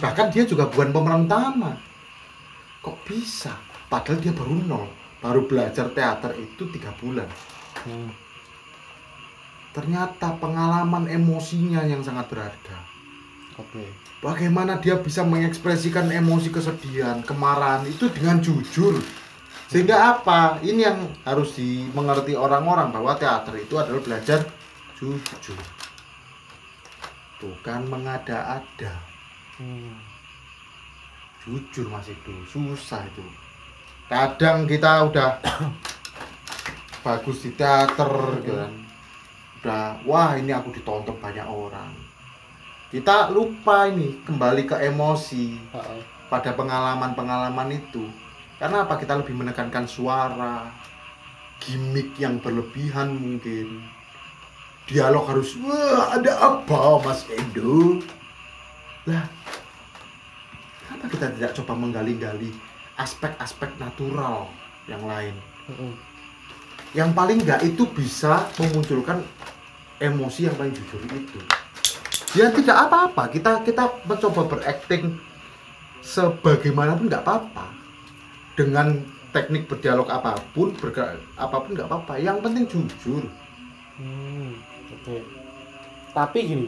Bahkan 0.01 0.27
dia 0.33 0.43
juga 0.47 0.65
bukan 0.65 0.89
pemeran 0.89 1.25
utama. 1.29 1.77
Kok 2.81 2.97
bisa? 3.05 3.53
Padahal 3.89 4.21
dia 4.21 4.33
baru 4.33 4.55
nol, 4.65 4.87
baru 5.19 5.45
belajar 5.45 5.89
teater 5.91 6.37
itu 6.37 6.69
tiga 6.73 6.93
bulan. 7.01 7.27
Hmm. 7.85 8.09
Ternyata 9.73 10.37
pengalaman 10.41 11.05
emosinya 11.05 11.85
yang 11.85 12.01
sangat 12.01 12.25
berharga. 12.29 12.77
oke 13.57 13.85
Bagaimana 14.19 14.81
dia 14.83 14.99
bisa 14.99 15.23
mengekspresikan 15.23 16.11
emosi 16.11 16.51
kesedihan, 16.51 17.23
kemarahan 17.23 17.87
itu 17.87 18.11
dengan 18.11 18.43
jujur. 18.43 18.99
Sehingga 19.69 20.17
apa? 20.17 20.59
Ini 20.65 20.81
yang 20.81 20.99
harus 21.23 21.55
dimengerti 21.55 22.33
orang-orang 22.33 22.89
bahwa 22.89 23.15
teater 23.15 23.55
itu 23.61 23.77
adalah 23.77 24.01
belajar 24.01 24.43
jujur. 24.97 25.61
Bukan 27.39 27.81
mengada-ada. 27.87 29.08
Hmm. 29.59 29.91
Jujur 31.43 31.91
Mas 31.91 32.07
itu 32.07 32.31
susah 32.47 33.03
itu. 33.03 33.23
Kadang 34.07 34.63
kita 34.63 35.11
udah 35.11 35.37
bagus 37.05 37.43
di 37.43 37.51
teater 37.53 38.39
gitu 38.39 38.55
kan. 38.55 38.73
Udah 39.59 39.83
wah 40.07 40.31
ini 40.39 40.55
aku 40.55 40.71
ditonton 40.71 41.19
banyak 41.19 41.43
orang. 41.43 41.91
Kita 42.89 43.29
lupa 43.29 43.85
ini 43.85 44.23
kembali 44.25 44.65
ke 44.65 44.75
emosi 44.81 45.45
Heeh. 45.75 46.01
pada 46.31 46.55
pengalaman-pengalaman 46.57 47.75
itu. 47.75 48.07
Karena 48.57 48.87
apa? 48.87 48.97
Kita 48.97 49.13
lebih 49.19 49.37
menekankan 49.37 49.85
suara, 49.85 50.67
gimmick 51.61 52.17
yang 52.17 52.41
berlebihan 52.41 53.13
mungkin. 53.13 53.83
Dialog 54.89 55.29
harus, 55.29 55.53
wah 55.61 56.17
ada 56.17 56.33
apa 56.41 56.97
Mas 57.05 57.29
Endo? 57.29 58.01
Lah, 59.05 59.29
kenapa 60.99 61.15
kita 61.15 61.27
tidak 61.39 61.51
coba 61.55 61.73
menggali-gali 61.79 62.51
aspek-aspek 62.99 63.71
natural 63.79 64.51
yang 64.91 64.99
lain? 65.07 65.31
Mm-mm. 65.71 65.95
Yang 66.91 67.09
paling 67.15 67.37
nggak 67.47 67.61
itu 67.63 67.87
bisa 67.87 68.51
memunculkan 68.59 69.23
emosi 70.03 70.51
yang 70.51 70.55
paling 70.59 70.75
jujur 70.75 70.99
itu. 71.07 71.39
Ya 72.35 72.51
tidak 72.51 72.91
apa-apa, 72.91 73.31
kita 73.31 73.63
kita 73.63 73.87
mencoba 74.03 74.51
berakting 74.51 75.15
sebagaimanapun 76.03 77.07
nggak 77.07 77.23
apa-apa. 77.23 77.71
Dengan 78.59 78.99
teknik 79.31 79.71
berdialog 79.71 80.11
apa 80.11 80.35
pun, 80.51 80.75
bergerak 80.75 81.15
apa 81.39 81.55
pun 81.63 81.71
nggak 81.79 81.87
apa-apa. 81.87 82.19
Yang 82.19 82.37
penting 82.43 82.65
jujur. 82.67 83.23
Hmm, 83.95 84.59
oke. 84.99 85.15
Tapi 86.11 86.39
gini, 86.43 86.67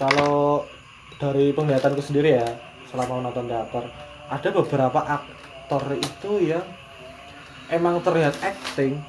kalau 0.00 0.64
dari 1.20 1.52
penglihatanku 1.52 2.00
sendiri 2.00 2.40
ya, 2.40 2.67
selama 2.88 3.20
menonton 3.22 3.46
teater, 3.48 3.84
ada 4.28 4.48
beberapa 4.52 5.00
aktor 5.04 5.82
itu 5.96 6.32
yang 6.52 6.64
emang 7.68 8.00
terlihat 8.00 8.36
acting 8.40 9.00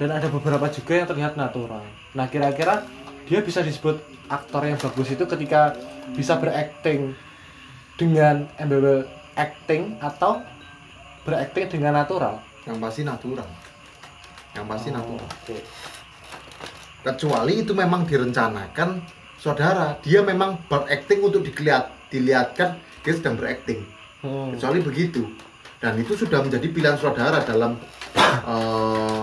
dan 0.00 0.14
ada 0.14 0.28
beberapa 0.30 0.68
juga 0.72 1.02
yang 1.02 1.08
terlihat 1.08 1.34
natural. 1.34 1.84
Nah, 2.16 2.26
kira-kira 2.30 2.86
dia 3.28 3.40
bisa 3.44 3.60
disebut 3.60 4.00
aktor 4.28 4.64
yang 4.64 4.78
bagus 4.80 5.08
itu 5.12 5.24
ketika 5.28 5.76
bisa 6.16 6.40
berakting 6.40 7.12
dengan 7.98 8.46
embel 8.56 9.04
acting 9.36 9.98
atau 10.00 10.40
berakting 11.26 11.68
dengan 11.68 12.00
natural. 12.00 12.40
Yang 12.64 12.76
pasti 12.80 13.02
natural. 13.04 13.48
Yang 14.56 14.66
pasti 14.68 14.88
Oh, 14.88 14.96
natural. 14.96 15.28
Oke. 15.28 15.58
Kecuali 16.98 17.52
itu 17.62 17.72
memang 17.72 18.04
direncanakan 18.04 19.00
saudara 19.38 19.96
dia 20.02 20.20
memang 20.20 20.58
berakting 20.66 21.22
untuk 21.22 21.46
dilihat 21.46 21.94
dilihatkan 22.10 22.80
dia 23.08 23.16
sedang 23.16 23.40
berakting 23.40 23.80
Hmm. 24.18 24.50
kecuali 24.52 24.84
begitu 24.84 25.24
dan 25.78 25.94
itu 25.96 26.12
sudah 26.12 26.42
menjadi 26.42 26.66
pilihan 26.68 26.98
saudara 26.98 27.40
dalam 27.40 27.78
eh, 28.52 29.20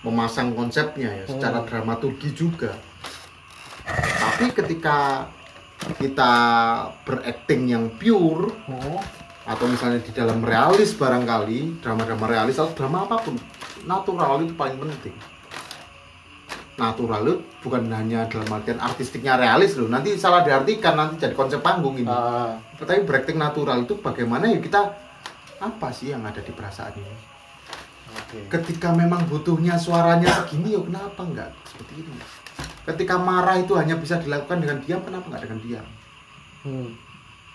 memasang 0.00 0.56
konsepnya 0.56 1.22
ya 1.22 1.24
secara 1.28 1.62
Hmm. 1.62 1.68
dramaturgi 1.68 2.32
juga 2.32 2.72
tapi 4.18 4.50
ketika 4.50 5.28
kita 6.00 6.32
berakting 7.04 7.70
yang 7.70 7.84
pure 7.94 8.50
Hmm. 8.66 8.98
atau 9.46 9.64
misalnya 9.64 10.00
di 10.00 10.10
dalam 10.10 10.42
realis 10.42 10.92
barangkali 10.92 11.78
drama-drama 11.78 12.26
realis 12.26 12.58
atau 12.58 12.74
drama 12.74 13.04
apa 13.04 13.22
pun 13.22 13.38
natural 13.84 14.42
itu 14.42 14.52
paling 14.52 14.76
penting 14.76 15.14
natural 16.78 17.20
itu 17.26 17.34
bukan 17.60 17.90
hanya 17.90 18.30
dalam 18.30 18.46
artian 18.54 18.78
artistiknya 18.78 19.34
realis 19.34 19.74
loh. 19.74 19.90
Nanti 19.90 20.14
salah 20.14 20.46
diartikan 20.46 20.94
nanti 20.94 21.18
jadi 21.18 21.34
konsep 21.34 21.58
panggung 21.58 21.98
ini. 21.98 22.08
Ah, 22.08 22.54
tapi 22.78 23.02
berakting 23.02 23.36
natural 23.36 23.82
itu 23.82 23.98
bagaimana 23.98 24.46
ya 24.46 24.62
kita 24.62 24.94
apa 25.58 25.90
sih 25.90 26.14
yang 26.14 26.22
ada 26.22 26.38
di 26.38 26.54
perasaan 26.54 26.94
ini? 26.94 27.14
Oke. 28.08 28.40
ketika 28.48 28.88
memang 28.96 29.28
butuhnya 29.28 29.76
suaranya 29.76 30.32
segini 30.32 30.72
ya 30.72 30.80
kenapa 30.80 31.20
enggak 31.28 31.50
seperti 31.68 32.00
ini? 32.00 32.16
Ketika 32.88 33.20
marah 33.20 33.60
itu 33.60 33.76
hanya 33.76 34.00
bisa 34.00 34.16
dilakukan 34.16 34.64
dengan 34.64 34.80
diam 34.80 35.00
kenapa 35.04 35.28
enggak 35.28 35.42
dengan 35.44 35.60
diam? 35.60 35.86
Hmm. 36.58 36.90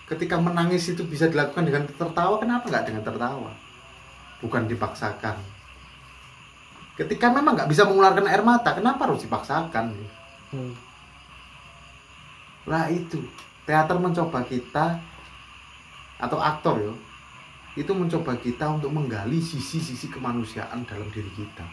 ketika 0.08 0.40
menangis 0.40 0.88
itu 0.88 1.04
bisa 1.04 1.28
dilakukan 1.28 1.64
dengan 1.64 1.84
tertawa 1.84 2.38
kenapa 2.38 2.70
enggak 2.70 2.84
dengan 2.86 3.02
tertawa? 3.02 3.50
Bukan 4.38 4.70
dipaksakan 4.70 5.53
ketika 6.94 7.30
memang 7.30 7.58
nggak 7.58 7.70
bisa 7.70 7.86
mengeluarkan 7.86 8.26
air 8.30 8.42
mata 8.46 8.74
kenapa 8.74 9.10
harus 9.10 9.22
dipaksakan 9.26 9.94
Hmm. 10.54 10.70
Lah 12.70 12.86
itu, 12.86 13.18
teater 13.66 13.98
mencoba 13.98 14.46
kita 14.46 15.02
atau 16.22 16.38
aktor 16.38 16.78
ya, 16.78 16.94
itu 17.74 17.90
mencoba 17.90 18.38
kita 18.38 18.70
untuk 18.70 18.94
menggali 18.94 19.42
sisi-sisi 19.42 20.06
kemanusiaan 20.14 20.86
dalam 20.86 21.10
diri 21.10 21.26
kita. 21.34 21.66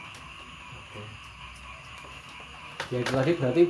Ya 2.89 3.05
itu 3.05 3.11
tadi 3.13 3.31
berarti 3.37 3.63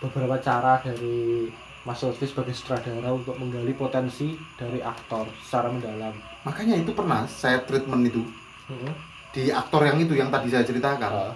beberapa 0.00 0.40
cara 0.40 0.80
dari 0.80 1.46
Mas 1.86 2.02
Lutfi 2.02 2.26
sebagai 2.26 2.50
sutradara 2.50 3.14
untuk 3.14 3.38
menggali 3.38 3.70
potensi 3.76 4.34
dari 4.58 4.82
aktor 4.82 5.30
secara 5.38 5.70
mendalam. 5.70 6.16
Makanya 6.42 6.74
itu 6.80 6.90
pernah 6.90 7.28
saya 7.28 7.62
treatment 7.62 8.08
itu 8.08 8.24
Hmm. 8.66 8.90
Di 9.36 9.52
aktor 9.52 9.84
yang 9.84 10.00
itu 10.00 10.16
yang 10.16 10.32
tadi 10.32 10.48
saya 10.48 10.64
ceritakan. 10.64 11.12
Ah. 11.12 11.34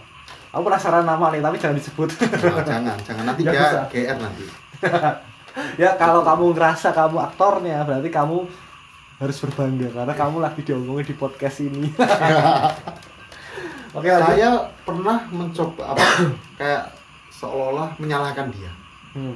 Aku 0.56 0.64
penasaran 0.64 1.04
nama 1.04 1.28
nih, 1.28 1.44
tapi 1.44 1.56
jangan 1.60 1.76
disebut. 1.76 2.08
Nah, 2.16 2.64
jangan, 2.64 2.96
jangan 3.04 3.24
nanti 3.28 3.42
dia 3.44 3.54
bisa. 3.54 3.80
GR 3.92 4.18
nanti. 4.18 4.44
ya 5.82 5.90
kalau 6.00 6.24
kamu 6.24 6.56
ngerasa 6.56 6.88
kamu 6.96 7.16
aktornya, 7.20 7.84
berarti 7.84 8.08
kamu 8.08 8.48
harus 9.20 9.36
berbangga 9.44 9.88
karena 9.92 10.14
kamu 10.16 10.36
lagi 10.40 10.60
diomongin 10.64 11.04
di 11.04 11.14
podcast 11.14 11.60
ini. 11.60 11.92
Oke, 13.94 14.08
lanjut. 14.08 14.26
saya 14.32 14.48
pernah 14.86 15.18
mencoba 15.28 15.92
apa 15.92 16.04
kayak 16.58 16.84
seolah-olah 17.36 18.00
menyalahkan 18.00 18.48
dia, 18.54 18.72
Hmm. 19.10 19.34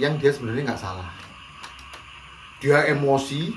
yang 0.00 0.16
dia 0.16 0.32
sebenarnya 0.34 0.74
nggak 0.74 0.82
salah. 0.82 1.08
Dia 2.58 2.90
emosi 2.90 3.54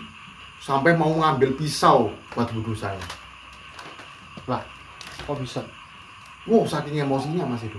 sampai 0.62 0.94
mau 0.94 1.10
ngambil 1.10 1.58
pisau 1.58 2.14
buat 2.36 2.52
bunuh 2.54 2.78
saya. 2.78 3.02
Kok 5.24 5.38
bisa? 5.40 5.62
Wow, 6.50 6.66
saking 6.66 6.98
emosinya 6.98 7.46
Mas 7.46 7.62
itu. 7.62 7.78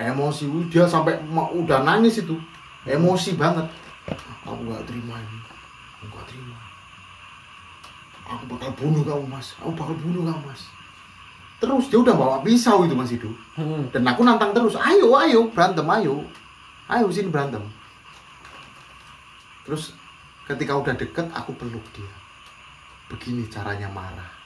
Emosi 0.00 0.48
dia 0.72 0.88
sampai 0.88 1.20
udah 1.30 1.84
nangis 1.84 2.24
itu. 2.24 2.40
Emosi 2.88 3.36
banget. 3.36 3.68
Aku 4.48 4.64
nggak 4.64 4.88
terima 4.88 5.20
ini. 5.20 5.38
Aku 6.00 6.04
nggak 6.08 6.26
terima. 6.32 6.56
Aku 8.30 8.44
bakal 8.48 8.70
bunuh 8.78 9.02
kamu 9.04 9.26
Mas. 9.28 9.52
Aku 9.60 9.76
bakal 9.76 9.94
bunuh 10.00 10.24
kamu 10.24 10.40
Mas. 10.48 10.62
Terus 11.60 11.92
dia 11.92 12.00
udah 12.00 12.16
bawa 12.16 12.36
pisau 12.40 12.88
itu 12.88 12.96
Mas 12.96 13.12
itu. 13.12 13.28
Hmm. 13.60 13.84
Dan 13.92 14.08
aku 14.08 14.24
nantang 14.24 14.56
terus. 14.56 14.80
Ayo, 14.80 15.12
ayo 15.20 15.52
berantem, 15.52 15.84
ayo. 15.84 16.24
Ayo 16.88 17.12
sini 17.12 17.28
berantem. 17.28 17.60
Terus 19.68 19.92
ketika 20.48 20.72
udah 20.80 20.96
deket 20.96 21.28
aku 21.36 21.52
peluk 21.52 21.84
dia. 21.92 22.08
Begini 23.12 23.44
caranya 23.52 23.92
marah. 23.92 24.39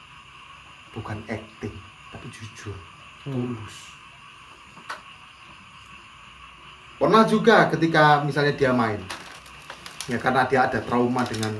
Bukan 0.95 1.19
acting, 1.27 1.75
tapi 2.15 2.27
jujur 2.31 2.75
Hmm. 3.25 3.57
tulus. 3.57 3.77
Pernah 7.01 7.25
juga 7.25 7.73
ketika 7.73 8.21
misalnya 8.21 8.53
dia 8.53 8.71
main, 8.71 9.01
ya 10.05 10.21
karena 10.21 10.45
dia 10.45 10.69
ada 10.69 10.79
trauma 10.85 11.25
dengan 11.25 11.57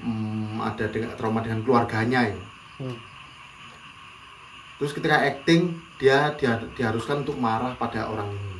hmm, 0.00 0.62
ada 0.62 0.86
dengan 0.86 1.10
trauma 1.18 1.42
dengan 1.42 1.66
keluarganya 1.66 2.30
ya. 2.30 2.38
Hmm. 2.78 2.96
Terus 4.78 4.96
ketika 4.96 5.18
acting 5.20 5.76
dia, 6.00 6.32
dia 6.38 6.56
diharuskan 6.78 7.26
untuk 7.26 7.36
marah 7.36 7.76
pada 7.76 8.08
orang 8.08 8.30
ini. 8.32 8.56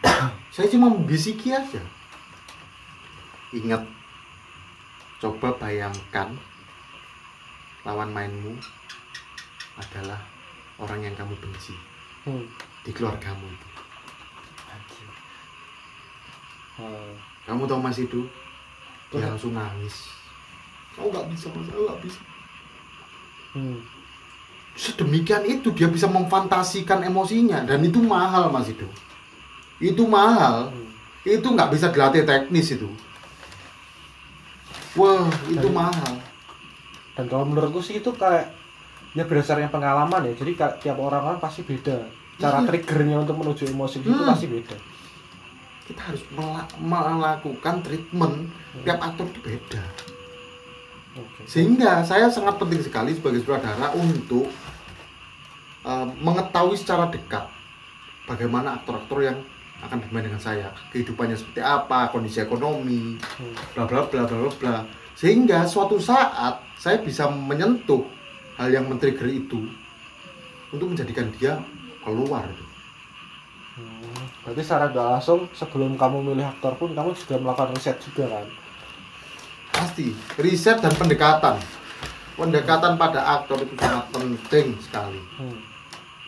Saya 0.54 0.70
cuma 0.72 0.88
membisiki 0.88 1.52
aja. 1.52 1.82
Ingat, 3.50 3.82
coba 5.20 5.52
bayangkan 5.58 6.32
lawan 7.82 8.12
mainmu 8.12 8.56
adalah 9.80 10.20
orang 10.76 11.00
yang 11.04 11.14
kamu 11.16 11.32
benci 11.40 11.72
Hmm. 12.20 12.44
di 12.84 12.92
keluargamu 12.92 13.48
itu. 13.48 13.68
Hmm. 16.80 17.12
Kamu 17.44 17.68
tahu 17.68 17.80
Mas 17.80 18.00
itu? 18.00 18.24
Dia 19.12 19.24
Wah. 19.24 19.36
langsung 19.36 19.52
nangis. 19.52 20.08
Kamu 20.96 21.12
nggak 21.12 21.26
bisa 21.32 21.46
Mas, 21.52 21.68
aku 21.68 21.82
nggak 21.84 22.00
bisa. 22.04 22.20
Hmm. 23.56 23.78
Sedemikian 24.76 25.44
itu 25.44 25.68
dia 25.76 25.88
bisa 25.90 26.06
memfantasikan 26.08 27.04
emosinya 27.04 27.64
dan 27.68 27.84
itu 27.84 28.00
mahal 28.00 28.48
Mas 28.48 28.68
itu. 28.72 28.86
Itu 29.80 30.08
mahal. 30.08 30.72
Hmm. 30.72 30.88
Itu 31.24 31.52
nggak 31.52 31.72
bisa 31.72 31.92
dilatih 31.92 32.24
teknis 32.24 32.72
itu. 32.72 32.88
Wah, 34.96 35.28
itu 35.48 35.68
mahal. 35.70 36.18
Dan 37.12 37.24
kalau 37.26 37.44
menurutku 37.44 37.80
sih 37.80 37.98
itu 37.98 38.10
kayak 38.10 38.52
ya 39.12 39.24
berdasarkan 39.24 39.68
pengalaman 39.68 40.30
ya. 40.30 40.34
Jadi 40.34 40.52
kayak 40.54 40.74
tiap 40.78 40.96
orang 40.96 41.22
kan 41.24 41.36
pasti 41.40 41.62
beda. 41.62 42.06
Cara 42.36 42.64
triggernya 42.64 43.20
untuk 43.20 43.36
menuju 43.36 43.68
emosi 43.68 44.00
itu 44.00 44.08
Hmm. 44.08 44.28
pasti 44.28 44.46
beda. 44.46 44.76
Kita 45.84 46.00
harus 46.06 46.22
mela- 46.30 46.70
melakukan 46.78 47.82
treatment 47.82 48.48
Hmm. 48.48 48.82
tiap 48.82 48.98
aktor 49.00 49.26
itu 49.26 49.40
beda. 49.42 49.82
Oke. 51.12 51.42
Sehingga 51.44 52.00
saya 52.00 52.30
sangat 52.30 52.56
penting 52.56 52.80
sekali 52.80 53.12
sebagai 53.12 53.42
sutradara 53.42 53.90
untuk 53.92 54.46
uh, 55.80 56.06
mengetahui 56.16 56.76
secara 56.76 57.08
dekat 57.08 57.44
bagaimana 58.24 58.78
aktor-aktor 58.78 59.20
yang 59.20 59.38
akan 59.80 59.96
bermain 59.98 60.28
dengan 60.28 60.38
saya, 60.38 60.68
kehidupannya 60.92 61.34
seperti 61.34 61.58
apa, 61.58 62.12
kondisi 62.12 62.38
ekonomi, 62.38 63.16
Hmm. 63.16 63.54
bla 63.74 63.84
bla 63.84 64.04
bla 64.04 64.22
bla 64.22 64.36
bla 64.38 64.52
bla. 64.54 64.76
Sehingga 65.14 65.66
suatu 65.68 66.00
saat 66.00 66.60
saya 66.80 67.00
bisa 67.00 67.28
menyentuh 67.28 68.04
hal 68.56 68.72
yang 68.72 68.88
men-trigger 68.88 69.28
itu 69.28 69.68
untuk 70.72 70.92
menjadikan 70.92 71.28
dia 71.36 71.60
keluar 72.04 72.44
itu. 72.48 72.64
Hmm. 73.80 74.24
Berarti 74.44 74.62
secara 74.64 74.92
nggak 74.92 75.08
langsung 75.16 75.40
sebelum 75.56 75.96
kamu 75.96 76.32
milih 76.32 76.46
aktor 76.46 76.76
pun 76.76 76.92
kamu 76.92 77.16
juga 77.16 77.36
melakukan 77.40 77.72
riset 77.76 77.96
juga 78.02 78.24
kan? 78.28 78.46
Pasti 79.70 80.12
riset 80.40 80.80
dan 80.84 80.92
pendekatan. 80.96 81.56
Pendekatan 82.36 82.96
pada 82.96 83.20
aktor 83.40 83.60
itu 83.60 83.76
sangat 83.76 84.08
penting 84.16 84.72
sekali. 84.80 85.20
Hmm. 85.36 85.60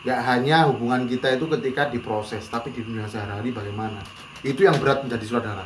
Gak 0.03 0.19
hanya 0.29 0.67
hubungan 0.67 1.07
kita 1.07 1.39
itu 1.39 1.47
ketika 1.47 1.87
diproses, 1.87 2.45
tapi 2.51 2.75
di 2.75 2.83
dunia 2.83 3.07
sehari-hari 3.07 3.55
bagaimana. 3.55 4.03
Itu 4.43 4.67
yang 4.67 4.77
berat 4.77 5.01
menjadi 5.01 5.25
saudara. 5.25 5.65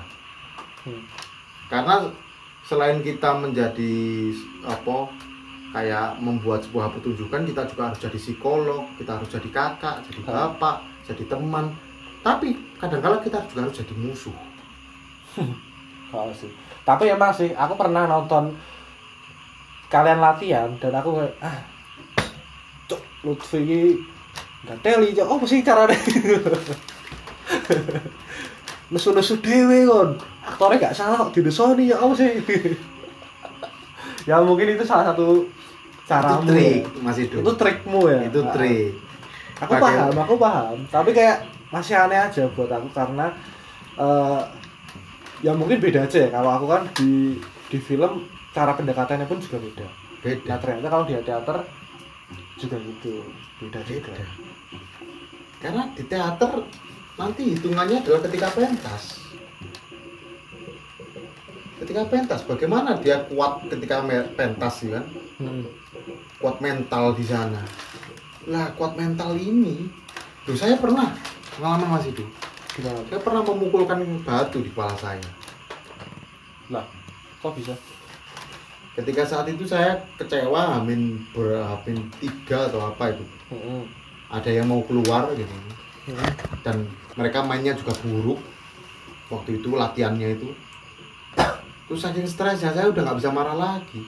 Hmm. 0.86 1.04
Karena 1.68 2.08
selain 2.68 3.00
kita 3.00 3.32
menjadi 3.32 3.96
apa 4.68 5.08
kayak 5.72 6.20
membuat 6.20 6.68
sebuah 6.68 6.92
pertunjukan, 6.92 7.48
kita 7.48 7.64
juga 7.72 7.92
harus 7.92 8.00
jadi 8.04 8.20
psikolog, 8.20 8.84
kita 9.00 9.16
harus 9.16 9.32
jadi 9.32 9.50
kakak, 9.52 10.04
jadi 10.12 10.20
bapak, 10.28 10.84
jadi 11.08 11.24
teman. 11.32 11.72
Tapi 12.24 12.60
kadang-kala 12.76 13.24
kita 13.24 13.40
juga 13.48 13.68
harus 13.68 13.80
jadi 13.80 13.94
musuh. 13.96 14.36
Kalau 16.12 16.34
sih. 16.36 16.52
Tapi 16.84 17.12
emang 17.12 17.32
sih, 17.36 17.52
aku 17.56 17.76
pernah 17.80 18.08
nonton 18.08 18.56
kalian 19.88 20.20
latihan 20.20 20.68
dan 20.84 20.92
aku 20.92 21.24
kayak 21.24 21.36
ah, 21.40 21.64
cok 22.92 23.02
Lutfi 23.24 23.60
ini 23.64 23.96
nggak 24.68 24.80
teli 24.84 25.16
cok, 25.16 25.28
apa 25.32 25.46
sih 25.48 25.64
caranya? 25.64 25.96
Nesu-nesu 28.88 29.40
dewe 29.40 29.84
kon, 29.84 30.16
aktornya 30.42 30.78
nggak 30.80 30.96
salah 30.96 31.28
kok 31.28 31.36
didesoni 31.36 31.92
ya 31.92 32.00
apa 32.00 32.14
sih? 32.16 32.32
ya 34.24 34.40
mungkin 34.40 34.76
itu 34.76 34.84
salah 34.84 35.12
satu 35.12 35.44
caramu. 36.04 36.44
itu 36.44 36.52
trik, 36.52 36.84
ya. 36.84 37.02
Mas 37.04 37.18
Ido. 37.18 37.38
Itu 37.40 37.52
trikmu 37.54 38.02
ya. 38.08 38.20
Itu 38.24 38.40
Ah. 38.44 38.52
trik. 38.52 38.92
Aku 39.58 39.72
Pakai- 39.74 39.84
paham, 39.98 40.16
aku 40.16 40.36
paham. 40.38 40.78
Tapi 40.88 41.10
kayak 41.12 41.38
masih 41.68 41.96
aneh 41.98 42.16
aja 42.16 42.48
buat 42.50 42.70
aku 42.70 42.88
karena 42.92 43.28
eh, 43.98 44.42
ya 45.42 45.52
mungkin 45.52 45.78
beda 45.78 46.06
aja 46.06 46.18
ya 46.24 46.30
kalau 46.30 46.50
aku 46.50 46.66
kan 46.66 46.88
di 46.94 47.36
di 47.68 47.78
film 47.78 48.24
cara 48.50 48.72
pendekatannya 48.72 49.26
pun 49.26 49.38
juga 49.38 49.60
beda 49.60 49.84
nah 49.84 49.94
beda 50.24 50.54
ternyata 50.58 50.88
kalau 50.88 51.04
di 51.04 51.14
teater 51.18 51.58
juga 52.56 52.78
gitu 52.80 53.22
beda 53.58 53.80
juga 53.84 54.14
Beda. 54.14 54.26
karena 55.60 55.84
di 55.92 56.04
teater 56.06 56.52
nanti 57.18 57.58
hitungannya 57.58 58.06
adalah 58.06 58.22
ketika 58.30 58.48
pentas. 58.54 59.04
Ketika 61.78 62.02
pentas 62.10 62.42
bagaimana 62.46 62.98
dia 62.98 63.26
kuat 63.30 63.66
ketika 63.70 64.02
pentas 64.34 64.76
ya 64.86 65.02
kan? 65.02 65.06
Hmm. 65.38 65.66
kuat 66.42 66.58
mental 66.62 67.14
di 67.14 67.26
sana. 67.26 67.62
Lah 68.50 68.74
kuat 68.78 68.98
mental 68.98 69.38
ini 69.38 69.90
Duh, 70.48 70.56
saya 70.56 70.80
pernah 70.80 71.12
pengalaman 71.60 72.00
masih 72.00 72.16
itu 72.16 72.26
saya 72.78 73.20
pernah 73.26 73.42
memukulkan 73.42 74.06
batu 74.22 74.62
di 74.62 74.70
kepala 74.70 74.94
saya. 75.02 75.26
Lah 76.70 76.86
kok 77.42 77.58
bisa? 77.58 77.74
Ketika 78.94 79.26
saat 79.26 79.50
itu 79.50 79.66
saya 79.66 79.98
kecewa 80.18 80.78
amin 80.82 81.26
beramin 81.34 82.06
tiga 82.22 82.70
atau 82.70 82.86
apa 82.86 83.14
itu. 83.14 83.26
Hmm. 83.48 83.88
ada 84.28 84.52
yang 84.52 84.68
mau 84.68 84.84
keluar 84.84 85.32
gitu 85.40 85.56
Hmm. 86.08 86.32
dan 86.64 86.88
mereka 87.20 87.44
mainnya 87.44 87.76
juga 87.76 87.92
buruk. 88.00 88.40
Waktu 89.28 89.60
itu 89.60 89.76
latihannya 89.76 90.40
itu. 90.40 90.48
Terus 91.88 92.00
saking 92.00 92.28
stresnya 92.28 92.72
saya 92.72 92.88
udah 92.88 93.02
nggak 93.04 93.20
bisa 93.20 93.32
marah 93.32 93.56
lagi. 93.56 94.00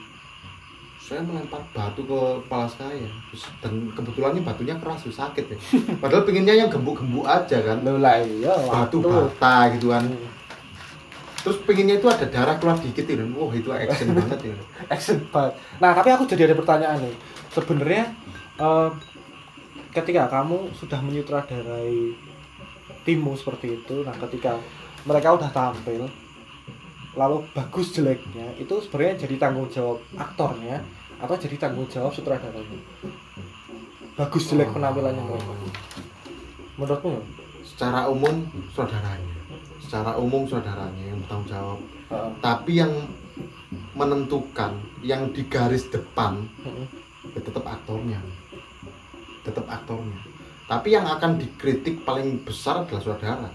Saya 0.96 1.20
melempar 1.20 1.60
batu 1.76 2.00
ke 2.08 2.20
kepala 2.44 2.64
saya. 2.64 3.04
Terus, 3.28 3.44
dan 3.60 3.92
kebetulannya 3.92 4.40
batunya 4.40 4.76
keras 4.80 5.04
tuh 5.04 5.12
sakit 5.12 5.44
ya. 5.52 5.56
Padahal 6.02 6.24
pinginnya 6.24 6.56
yang 6.56 6.72
gembuk-gembuk 6.72 7.28
aja 7.28 7.60
kan. 7.60 7.84
Iya 7.84 8.54
batu 8.64 9.04
bata 9.04 9.76
gitu 9.76 9.92
kan. 9.92 10.04
Hmm. 10.08 10.38
terus 11.40 11.56
pinginnya 11.64 11.96
itu 11.96 12.04
ada 12.04 12.28
darah 12.28 12.60
keluar 12.60 12.76
dikit 12.76 13.08
ya 13.08 13.16
wah 13.32 13.48
itu 13.56 13.72
action 13.72 14.12
banget 14.16 14.52
ya. 14.52 14.56
Action 14.92 15.24
banget. 15.32 15.56
Nah, 15.80 15.96
tapi 15.96 16.08
aku 16.12 16.28
jadi 16.28 16.52
ada 16.52 16.56
pertanyaan 16.56 17.00
nih. 17.00 17.16
Sebenarnya 17.48 18.04
eh, 18.60 18.88
ketika 19.90 20.30
kamu 20.30 20.70
sudah 20.78 21.00
menyutradarai 21.02 22.14
timmu 23.06 23.34
seperti 23.34 23.80
itu, 23.82 24.02
nah 24.06 24.14
ketika 24.28 24.58
mereka 25.08 25.34
udah 25.34 25.50
tampil 25.50 26.08
lalu 27.18 27.42
bagus 27.50 27.90
jeleknya, 27.90 28.54
itu 28.54 28.70
sebenarnya 28.86 29.26
jadi 29.26 29.34
tanggung 29.36 29.66
jawab 29.66 29.98
aktornya 30.14 30.78
atau 31.18 31.34
jadi 31.34 31.56
tanggung 31.58 31.90
jawab 31.90 32.14
sutradaranya? 32.14 32.80
Bagus 34.14 34.46
jelek 34.46 34.70
penampilannya 34.70 35.22
mereka. 35.26 35.54
Menurutmu? 36.78 37.40
secara 37.80 38.12
umum 38.12 38.44
saudaranya 38.76 39.36
secara 39.80 40.12
umum 40.20 40.44
saudaranya 40.44 41.00
yang 41.00 41.16
bertanggung 41.24 41.48
jawab 41.48 41.80
Heeh. 42.12 42.30
tapi 42.44 42.72
yang 42.76 42.92
menentukan 43.96 44.76
yang 45.00 45.32
di 45.32 45.48
garis 45.48 45.88
depan 45.88 46.44
Heeh. 46.60 46.86
ya 47.32 47.40
tetap 47.40 47.64
aktornya 47.64 48.20
tetap 49.42 49.66
aktornya 49.66 50.20
tapi 50.70 50.94
yang 50.94 51.06
akan 51.08 51.40
dikritik 51.40 52.06
paling 52.06 52.40
besar 52.46 52.86
adalah 52.86 53.02
saudara 53.02 53.48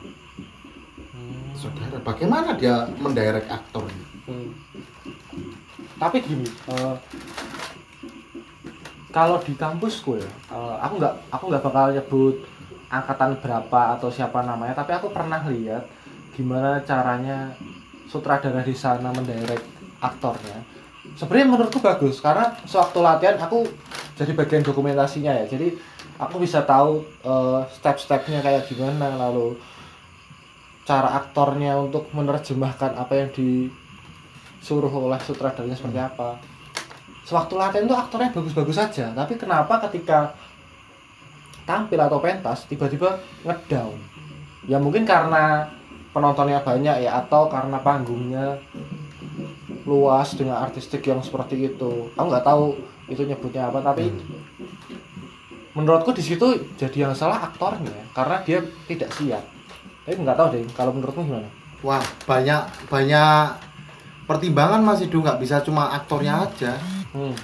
Hmm. 1.16 1.56
saudara 1.56 1.96
bagaimana 2.04 2.60
dia 2.60 2.84
mendirect 3.00 3.48
aktor 3.48 3.88
Hmm. 4.26 4.50
Tapi 5.96 6.18
gini, 6.18 6.50
eh, 6.50 6.96
kalau 9.14 9.38
di 9.40 9.54
kampusku 9.54 10.18
ya, 10.18 10.28
eh, 10.28 10.76
aku 10.82 10.94
nggak 10.98 11.14
aku 11.32 11.44
nggak 11.48 11.64
bakal 11.64 11.86
nyebut 11.94 12.36
angkatan 12.90 13.38
berapa 13.40 13.82
atau 13.96 14.10
siapa 14.10 14.44
namanya, 14.44 14.76
tapi 14.76 14.92
aku 14.98 15.14
pernah 15.14 15.40
lihat 15.46 15.86
gimana 16.36 16.82
caranya 16.84 17.54
sutradara 18.10 18.66
di 18.66 18.76
sana 18.76 19.14
mendirect 19.14 19.64
aktornya. 20.02 20.66
Sebenarnya 21.16 21.48
menurutku 21.54 21.80
bagus 21.80 22.20
karena 22.20 22.50
sewaktu 22.66 23.00
latihan 23.00 23.38
aku 23.40 23.64
jadi 24.16 24.32
bagian 24.32 24.64
dokumentasinya 24.64 25.44
ya. 25.44 25.46
Jadi 25.46 25.76
aku 26.16 26.40
bisa 26.40 26.64
tahu 26.64 27.04
eh, 27.24 27.62
step-stepnya 27.76 28.40
kayak 28.40 28.68
gimana 28.72 29.20
lalu 29.20 29.60
cara 30.88 31.20
aktornya 31.20 31.76
untuk 31.82 32.08
menerjemahkan 32.16 32.96
apa 32.96 33.14
yang 33.18 33.30
disuruh 33.36 34.92
oleh 34.92 35.20
sutradaranya 35.20 35.76
seperti 35.76 36.00
apa. 36.00 36.40
Sewaktu 37.26 37.54
latihan 37.58 37.90
tuh 37.90 37.98
aktornya 37.98 38.30
bagus-bagus 38.30 38.78
saja, 38.78 39.10
tapi 39.18 39.34
kenapa 39.34 39.82
ketika 39.90 40.38
tampil 41.66 41.98
atau 41.98 42.22
pentas 42.22 42.70
tiba-tiba 42.70 43.18
ngedown? 43.42 43.98
Ya 44.70 44.78
mungkin 44.78 45.10
karena 45.10 45.66
penontonnya 46.14 46.62
banyak 46.62 47.02
ya 47.02 47.18
atau 47.26 47.50
karena 47.50 47.82
panggungnya 47.82 48.62
luas 49.90 50.38
dengan 50.38 50.62
artistik 50.62 51.02
yang 51.02 51.26
seperti 51.26 51.74
itu. 51.74 52.14
Aku 52.14 52.30
nggak 52.30 52.46
tahu 52.46 52.78
itu 53.06 53.22
nyebutnya 53.22 53.70
apa, 53.70 53.80
tapi 53.80 54.10
menurutku 55.76 56.16
di 56.16 56.24
situ 56.24 56.46
jadi 56.80 57.10
yang 57.10 57.14
salah 57.14 57.52
aktornya 57.52 57.92
karena 58.16 58.40
dia 58.42 58.60
tidak 58.88 59.12
siap. 59.12 59.44
Tapi 60.06 60.22
nggak 60.22 60.38
tahu 60.38 60.48
deh, 60.54 60.64
kalau 60.74 60.92
menurutmu 60.94 61.24
gimana? 61.26 61.50
wah 61.84 62.02
banyak 62.26 62.66
banyak 62.90 63.62
pertimbangan 64.26 64.82
masih 64.82 65.06
dulu 65.06 65.28
nggak 65.28 65.38
bisa 65.38 65.62
cuma 65.62 65.94
aktornya 65.94 66.50
aja 66.50 66.74
Hmm. 67.14 67.36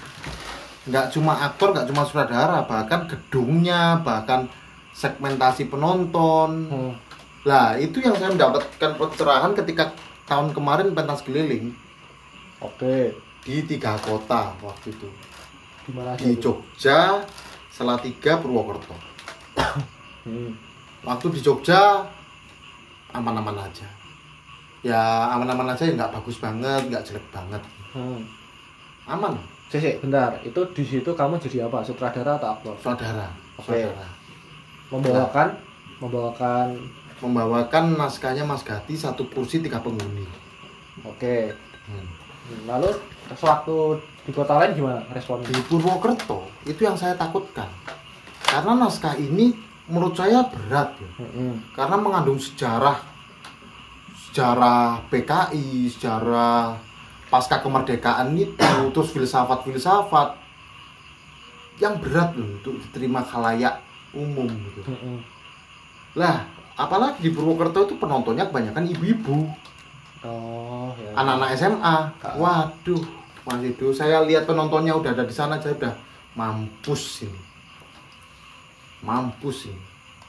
nggak 0.89 1.13
cuma 1.13 1.38
aktor 1.38 1.71
nggak 1.71 1.86
cuma 1.86 2.02
sutradara 2.04 2.65
bahkan 2.65 3.06
gedungnya 3.06 4.02
bahkan 4.02 4.50
segmentasi 4.91 5.69
penonton 5.69 6.65
Hmm. 6.67 6.93
Lah, 7.41 7.74
itu 7.74 7.97
yang 7.97 8.13
saya 8.13 8.30
mendapatkan 8.30 9.02
pencerahan 9.02 9.58
ketika 9.58 9.89
tahun 10.30 10.54
kemarin 10.54 10.93
pentas 10.93 11.26
keliling 11.26 11.74
Oke. 12.62 13.17
di 13.41 13.65
tiga 13.65 13.97
kota 13.97 14.54
waktu 14.62 14.93
itu. 14.93 15.10
Di 16.17 16.38
Jogja, 16.38 17.24
Salatiga, 17.72 18.38
Purwokerto. 18.38 18.96
Hmm. 20.22 20.54
Waktu 21.02 21.34
di 21.34 21.41
Jogja 21.41 22.06
aman-aman 23.10 23.58
aja. 23.58 23.89
Ya 24.86 25.02
aman-aman 25.34 25.74
aja 25.74 25.89
ya 25.89 25.98
nggak 25.98 26.13
bagus 26.13 26.38
banget, 26.38 26.94
nggak 26.94 27.02
jelek 27.10 27.26
banget. 27.34 27.58
Hmm. 27.89 28.22
Aman, 29.10 29.34
cek, 29.74 29.98
bentar. 29.98 30.38
Itu 30.46 30.62
di 30.78 30.86
situ 30.86 31.10
kamu 31.17 31.41
jadi 31.41 31.65
apa? 31.65 31.82
Sutradara 31.82 32.38
atau 32.38 32.54
aktor? 32.54 32.78
Oke. 33.58 33.82
Saudara. 33.82 34.08
Membawakan 34.94 35.48
membawakan 35.98 36.67
Membawakan 37.22 37.86
naskahnya 37.98 38.46
Mas 38.46 38.62
Gati 38.65 38.94
satu 38.94 39.26
kursi 39.30 39.58
tiga 39.62 39.82
penghuni. 39.82 40.26
Oke. 41.02 41.50
Hmm. 41.89 42.06
Hmm, 42.46 42.62
Lalu 42.70 42.89
sewaktu 43.36 43.98
di 44.22 44.32
kota 44.32 44.54
lain 44.58 44.76
gimana 44.76 45.02
responnya? 45.12 45.50
di 45.50 45.62
Purwokerto 45.65 46.46
itu 46.63 46.82
yang 46.82 46.96
saya 46.96 47.15
takutkan 47.15 47.67
karena 48.46 48.76
naskah 48.78 49.15
ini 49.15 49.56
menurut 49.88 50.13
saya 50.13 50.46
berat 50.46 50.94
ya. 51.00 51.10
Hmm. 51.20 51.56
karena 51.74 51.96
mengandung 51.98 52.38
sejarah 52.38 53.00
sejarah 54.30 55.04
PKI 55.10 55.89
sejarah 55.91 56.78
pasca 57.28 57.60
kemerdekaan 57.60 58.36
itu 58.36 58.56
terus 58.91 59.12
filsafat-filsafat 59.12 60.36
yang 61.80 61.98
berat 61.98 62.36
loh 62.38 62.48
untuk 62.60 62.78
diterima 62.78 63.24
khalayak 63.24 63.82
umum 64.13 64.48
gitu. 64.48 64.91
Hmm. 64.91 65.20
lah 66.15 66.46
apalagi 66.76 67.24
di 67.24 67.30
Purwokerto 67.32 67.88
itu 67.88 67.96
penontonnya 67.98 68.48
kebanyakan 68.48 68.88
ibu-ibu 68.88 69.50
Oh, 70.22 70.94
ya. 71.02 71.17
anak-anak 71.17 71.50
SMA 71.58 71.96
waduh 72.38 73.02
Mas 73.41 73.62
itu 73.65 73.89
saya 73.89 74.21
lihat 74.21 74.45
penontonnya 74.45 74.93
udah 74.93 75.17
ada 75.17 75.25
di 75.25 75.34
sana 75.34 75.58
saya 75.58 75.73
udah 75.73 75.93
mampus 76.38 77.25
ini. 77.25 77.41
Mampus 79.01 79.69
ini. 79.69 79.84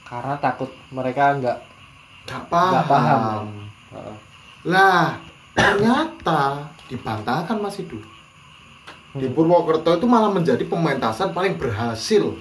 Karena 0.09 0.37
takut 0.41 0.73
mereka 0.89 1.37
nggak 1.37 1.59
gak 2.29 2.45
paham, 2.49 2.73
Nggak 2.73 2.87
paham. 2.89 3.45
Lah 4.69 5.21
ternyata 5.53 6.73
dibantahkan 6.89 7.57
Mas 7.61 7.77
di 7.77 7.85
Hmm. 9.13 9.29
Purwokerto 9.37 9.93
itu 9.93 10.09
malah 10.09 10.33
menjadi 10.33 10.65
pementasan 10.65 11.37
paling 11.37 11.61
berhasil. 11.61 12.33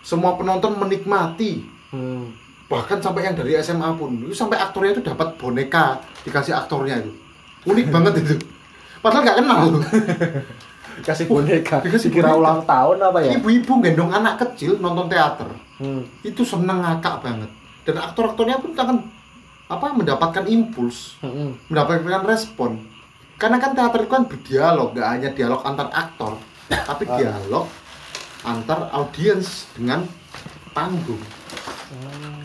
Semua 0.00 0.32
penonton 0.40 0.80
menikmati. 0.80 1.76
Hmm. 1.92 2.32
bahkan 2.66 2.98
sampai 2.98 3.30
yang 3.30 3.38
dari 3.38 3.54
SMA 3.62 3.94
pun. 3.94 4.26
Itu 4.26 4.34
sampai 4.34 4.58
aktornya 4.58 4.98
itu 4.98 5.02
dapat 5.06 5.38
boneka 5.38 6.02
dikasih 6.26 6.50
aktornya 6.50 6.98
itu. 6.98 7.14
Unik 7.62 7.86
banget 7.94 8.26
itu 8.26 8.42
padahal 8.98 9.22
nggak 9.22 9.38
kenal 9.38 9.62
Dikasih 10.96 11.28
boneka. 11.28 11.76
Dikasih 11.78 12.08
Dikira 12.08 12.32
boneka. 12.32 12.40
ulang 12.40 12.60
tahun 12.64 12.96
apa 13.02 13.18
ya? 13.20 13.30
ibu-ibu 13.36 13.72
gendong 13.80 14.08
anak 14.10 14.40
kecil 14.40 14.76
nonton 14.76 15.06
teater 15.06 15.48
Hmm. 15.76 16.08
itu 16.22 16.40
seneng 16.40 16.80
ngakak 16.80 17.20
banget 17.20 17.52
dan 17.84 18.00
aktor-aktornya 18.00 18.56
pun 18.56 18.72
akan 18.72 18.96
apa 19.66 19.86
mendapatkan 19.92 20.44
impuls 20.46 21.20
Hmm. 21.20 21.52
mendapatkan 21.68 22.24
respon 22.24 22.80
karena 23.36 23.56
kan 23.56 23.72
teater 23.72 24.00
itu 24.00 24.10
kan 24.10 24.24
berdialog 24.24 24.88
nggak 24.90 25.04
hanya 25.06 25.28
dialog 25.30 25.60
antar 25.60 25.92
aktor 25.92 26.40
tapi 26.66 27.04
Ah. 27.04 27.20
dialog 27.20 27.68
antar 28.42 28.88
audiens 28.90 29.68
dengan 29.70 30.08
panggung 30.72 31.20
Hmm. 31.86 32.40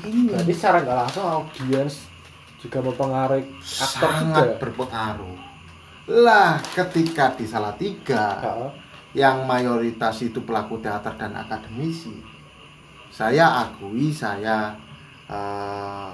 ini 0.00 0.32
Berarti 0.32 0.52
secara 0.52 0.80
nggak 0.80 0.96
langsung 0.98 1.24
audiens 1.26 2.08
juga 2.56 2.80
mempengaruhi 2.80 3.44
aktor 3.60 4.08
sangat 4.08 4.46
juga. 4.46 4.58
berpengaruh 4.58 5.36
lah 6.10 6.58
ketika 6.74 7.38
di 7.38 7.46
Salatiga 7.46 8.42
Heeh. 8.42 8.70
yang 9.14 9.46
mayoritas 9.46 10.18
itu 10.26 10.42
pelaku 10.42 10.82
teater 10.82 11.14
dan 11.14 11.38
akademisi 11.38 12.18
saya 13.14 13.66
akui 13.66 14.10
saya 14.10 14.74
eh, 15.30 16.10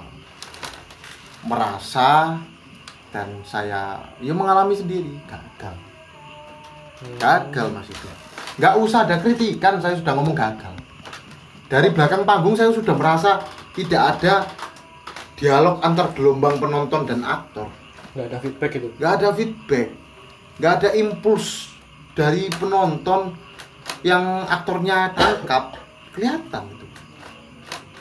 merasa 1.49 2.37
dan 3.09 3.41
saya 3.41 3.97
ya 4.21 4.33
mengalami 4.35 4.75
sendiri 4.75 5.15
gagal. 5.25 5.73
Gagal 7.17 7.67
mas 7.73 7.89
itu 7.89 8.09
nggak 8.57 8.73
usah 8.81 9.05
ada 9.05 9.21
kritikan 9.21 9.77
saya 9.77 9.97
sudah 9.97 10.13
ngomong 10.17 10.33
gagal. 10.33 10.73
Dari 11.69 11.93
belakang 11.93 12.25
panggung 12.25 12.57
saya 12.57 12.73
sudah 12.73 12.93
merasa 12.97 13.41
tidak 13.77 14.17
ada 14.17 14.49
dialog 15.37 15.77
antar 15.85 16.09
gelombang 16.17 16.57
penonton 16.57 17.05
dan 17.05 17.21
aktor 17.21 17.69
Nggak 18.17 18.27
ada 18.27 18.37
feedback 18.41 18.71
gitu. 18.73 18.87
nggak 18.97 19.11
ada 19.13 19.27
feedback 19.31 19.87
nggak 20.57 20.73
ada 20.73 20.89
impuls 20.91 21.69
dari 22.17 22.49
penonton 22.49 23.37
yang 24.01 24.41
aktornya 24.43 25.13
tangkap 25.13 25.77
kelihatan 26.09 26.65
itu 26.67 26.85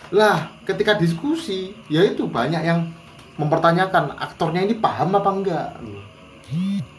lah 0.09 0.49
ketika 0.65 0.97
diskusi 0.97 1.77
ya 1.87 2.01
itu 2.01 2.25
banyak 2.25 2.65
yang 2.65 2.89
mempertanyakan 3.37 4.17
aktornya 4.17 4.65
ini 4.65 4.73
paham 4.75 5.13
apa 5.13 5.31
enggak 5.31 5.69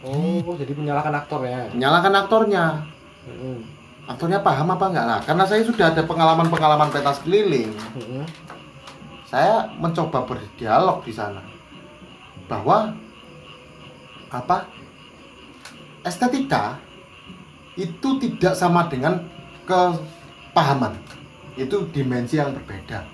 Oh, 0.04 0.56
jadi 0.56 0.72
menyalahkan 0.72 1.16
aktornya. 1.16 1.72
menyalahkan 1.74 2.14
aktornya 2.14 2.64
Heeh. 3.26 3.58
aktornya 4.06 4.40
paham 4.40 4.68
apa 4.70 4.86
enggak 4.86 5.06
lah 5.08 5.20
karena 5.26 5.44
saya 5.44 5.66
sudah 5.66 5.90
ada 5.90 6.04
pengalaman-pengalaman 6.04 6.94
pentas 6.94 7.18
keliling 7.20 7.74
Heeh. 7.98 8.24
saya 9.26 9.74
mencoba 9.74 10.22
berdialog 10.22 11.02
di 11.02 11.12
sana 11.12 11.42
bahwa 12.46 12.94
apa 14.28 14.68
estetika 16.04 16.80
itu 17.78 18.10
tidak 18.20 18.54
sama 18.58 18.88
dengan 18.92 19.24
kepahaman 19.68 20.98
itu 21.58 21.88
dimensi 21.92 22.40
yang 22.40 22.54
berbeda 22.56 23.06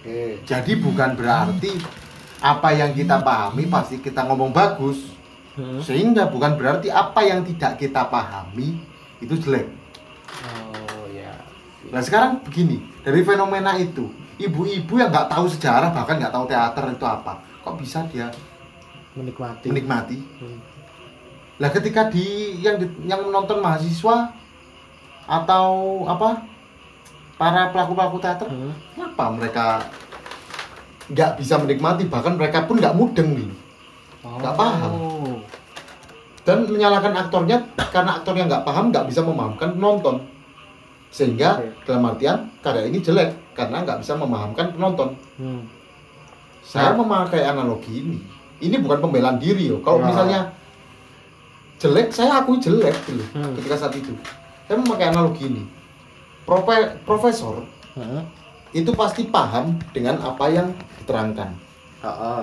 Oke. 0.00 0.42
jadi 0.46 0.72
bukan 0.78 1.16
berarti 1.16 1.76
apa 2.40 2.72
yang 2.72 2.96
kita 2.96 3.20
pahami 3.20 3.68
pasti 3.68 4.00
kita 4.00 4.24
ngomong 4.24 4.50
bagus 4.50 5.12
Heeh. 5.56 5.80
sehingga 5.84 6.30
bukan 6.30 6.56
berarti 6.56 6.88
apa 6.88 7.20
yang 7.26 7.44
tidak 7.44 7.76
kita 7.76 8.08
pahami 8.08 8.80
itu 9.20 9.36
jelek 9.36 9.80
Oh 10.40 11.04
ya. 11.10 11.34
Nah 11.90 12.00
sekarang 12.00 12.40
begini, 12.46 12.80
dari 13.02 13.20
fenomena 13.26 13.74
itu, 13.76 14.08
ibu-ibu 14.38 14.94
yang 14.96 15.10
nggak 15.10 15.28
tahu 15.28 15.50
sejarah 15.50 15.90
bahkan 15.90 16.16
nggak 16.22 16.32
tahu 16.32 16.44
teater 16.46 16.84
itu 16.94 17.06
apa, 17.06 17.42
kok 17.60 17.76
bisa 17.76 18.06
dia 18.08 18.30
Menikmati. 19.20 19.66
menikmati? 19.66 20.18
Hmm. 20.38 20.58
Lah 21.56 21.68
ketika 21.68 22.08
di 22.08 22.24
yang 22.58 22.76
di- 22.76 23.04
yang 23.04 23.20
menonton 23.22 23.60
mahasiswa 23.60 24.32
atau 25.22 25.66
apa 26.04 26.40
para 27.36 27.68
pelaku-pelaku 27.68 28.16
teater, 28.18 28.48
Heeh. 28.48 28.72
kenapa 28.90 29.24
mereka 29.30 29.66
nggak 31.06 31.36
bisa 31.36 31.54
menikmati 31.56 32.04
bahkan 32.06 32.34
mereka 32.34 32.64
pun 32.64 32.76
nggak 32.76 32.94
mudeng 32.94 33.34
nih 33.34 33.50
Nggak 34.20 34.54
paham. 34.54 34.90
Oh. 34.92 35.36
dan 36.40 36.64
menyalahkan 36.64 37.12
aktornya 37.14 37.60
karena 37.88 38.16
aktornya 38.16 38.44
nggak 38.46 38.64
paham 38.64 38.88
nggak 38.88 39.06
bisa 39.06 39.20
memahamkan 39.20 39.70
penonton 39.72 40.16
sehingga 41.10 41.58
Oke. 41.58 41.84
dalam 41.84 42.06
artian 42.06 42.38
karya 42.60 42.86
ini 42.86 42.98
jelek 42.98 43.34
karena 43.52 43.82
nggak 43.82 44.00
bisa 44.00 44.14
memahamkan 44.14 44.70
penonton 44.70 45.12
Hmm. 45.36 45.62
Saya 46.62 46.92
Nah. 46.92 47.02
memakai 47.02 47.42
analogi 47.42 47.92
ini. 47.98 48.18
Ini 48.60 48.76
bukan 48.78 49.00
pembelaan 49.00 49.40
diri 49.40 49.68
yo. 49.68 49.80
Kalau 49.80 49.98
Nah. 49.98 50.06
misalnya 50.06 50.40
jelek, 51.76 52.12
saya 52.12 52.38
akui 52.38 52.60
jelek 52.60 52.92
dulu 53.04 53.24
Hmm. 53.32 53.56
ketika 53.56 53.76
saat 53.78 53.94
itu. 53.94 54.12
Saya 54.64 54.76
memakai 54.78 55.08
analogi 55.08 55.48
ini. 55.48 55.64
Profe- 56.44 57.00
profesor 57.02 57.64
Heeh. 57.94 58.22
itu 58.72 58.90
pasti 58.92 59.24
paham 59.24 59.80
dengan 59.90 60.20
apa 60.20 60.44
yang 60.46 60.68
diterangkan. 60.98 61.56
Heeh. 62.00 62.42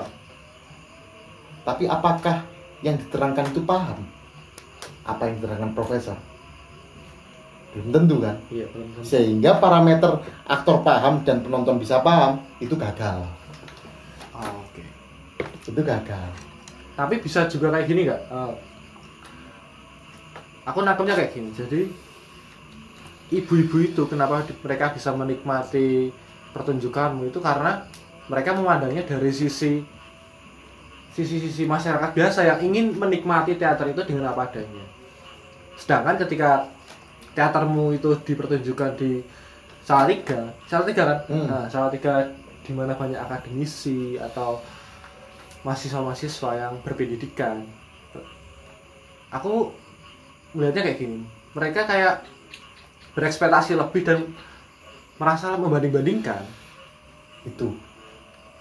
Tapi 1.62 1.84
apakah 1.86 2.48
yang 2.80 2.96
diterangkan 2.98 3.52
itu 3.52 3.62
paham? 3.62 4.00
Apa 5.04 5.28
yang 5.28 5.40
diterangkan 5.40 5.72
profesor? 5.72 6.18
Belum 7.72 7.92
tentu 7.92 8.16
kan? 8.24 8.36
Iya, 8.48 8.66
belum 8.68 8.88
tentu. 8.92 9.06
Sehingga 9.06 9.60
parameter 9.60 10.18
aktor 10.44 10.82
paham 10.82 11.22
dan 11.22 11.44
penonton 11.44 11.78
bisa 11.78 12.00
paham 12.00 12.42
itu 12.58 12.74
gagal. 12.74 13.22
Itu 15.68 15.82
gagal. 15.84 16.28
Tapi 16.98 17.16
bisa 17.22 17.46
juga 17.46 17.70
kayak 17.76 17.86
gini 17.86 18.10
nggak? 18.10 18.22
Eh, 18.32 18.54
aku 20.66 20.80
nangkepnya 20.82 21.14
kayak 21.14 21.32
gini. 21.36 21.50
Jadi 21.54 21.82
ibu-ibu 23.36 23.78
itu 23.84 24.02
kenapa 24.08 24.48
mereka 24.64 24.96
bisa 24.96 25.12
menikmati 25.12 26.10
pertunjukanmu 26.56 27.28
itu 27.28 27.40
karena 27.44 27.84
mereka 28.32 28.56
memandangnya 28.56 29.04
dari 29.04 29.32
sisi 29.32 29.84
sisi-sisi 31.12 31.66
masyarakat 31.66 32.14
biasa 32.14 32.46
yang 32.46 32.60
ingin 32.62 32.94
menikmati 32.94 33.58
teater 33.58 33.90
itu 33.90 34.02
dengan 34.06 34.32
apa 34.32 34.48
adanya. 34.48 34.86
Sedangkan 35.74 36.18
ketika 36.22 36.70
teatermu 37.34 37.94
itu 37.94 38.14
dipertunjukkan 38.22 38.92
di 38.98 39.22
Salatiga, 39.82 40.54
Salatiga 40.70 41.04
kan? 41.10 41.20
Hmm. 41.26 41.46
Nah, 41.50 41.66
Salatiga 41.70 42.28
di 42.62 42.72
mana 42.76 42.94
banyak 42.94 43.18
akademisi 43.18 44.20
atau 44.20 44.62
mahasiswa-mahasiswa 45.66 46.52
yang 46.58 46.74
berpendidikan. 46.82 47.66
Aku 49.34 49.74
melihatnya 50.54 50.92
kayak 50.92 51.00
gini. 51.00 51.20
Mereka 51.54 51.86
kayak 51.86 52.26
berekspektasi 53.18 53.78
lebih 53.78 54.02
dan 54.06 54.20
merasa 55.18 55.58
membanding-bandingkan. 55.58 56.46
Itu. 57.48 57.74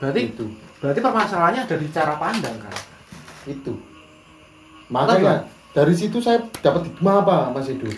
Berarti 0.01 0.23
Itu. 0.33 0.47
berarti 0.81 1.01
permasalahannya 1.01 1.63
ada 1.65 1.77
di 1.81 1.89
cara 1.89 2.15
pandang 2.21 2.57
kan. 2.61 2.77
itu 3.47 3.79
makanya 4.91 5.47
dari 5.71 5.95
situ 5.95 6.19
saya 6.19 6.43
dapat 6.63 6.91
hikmah 6.91 7.23
apa 7.23 7.39
mas 7.55 7.71
Edo 7.71 7.91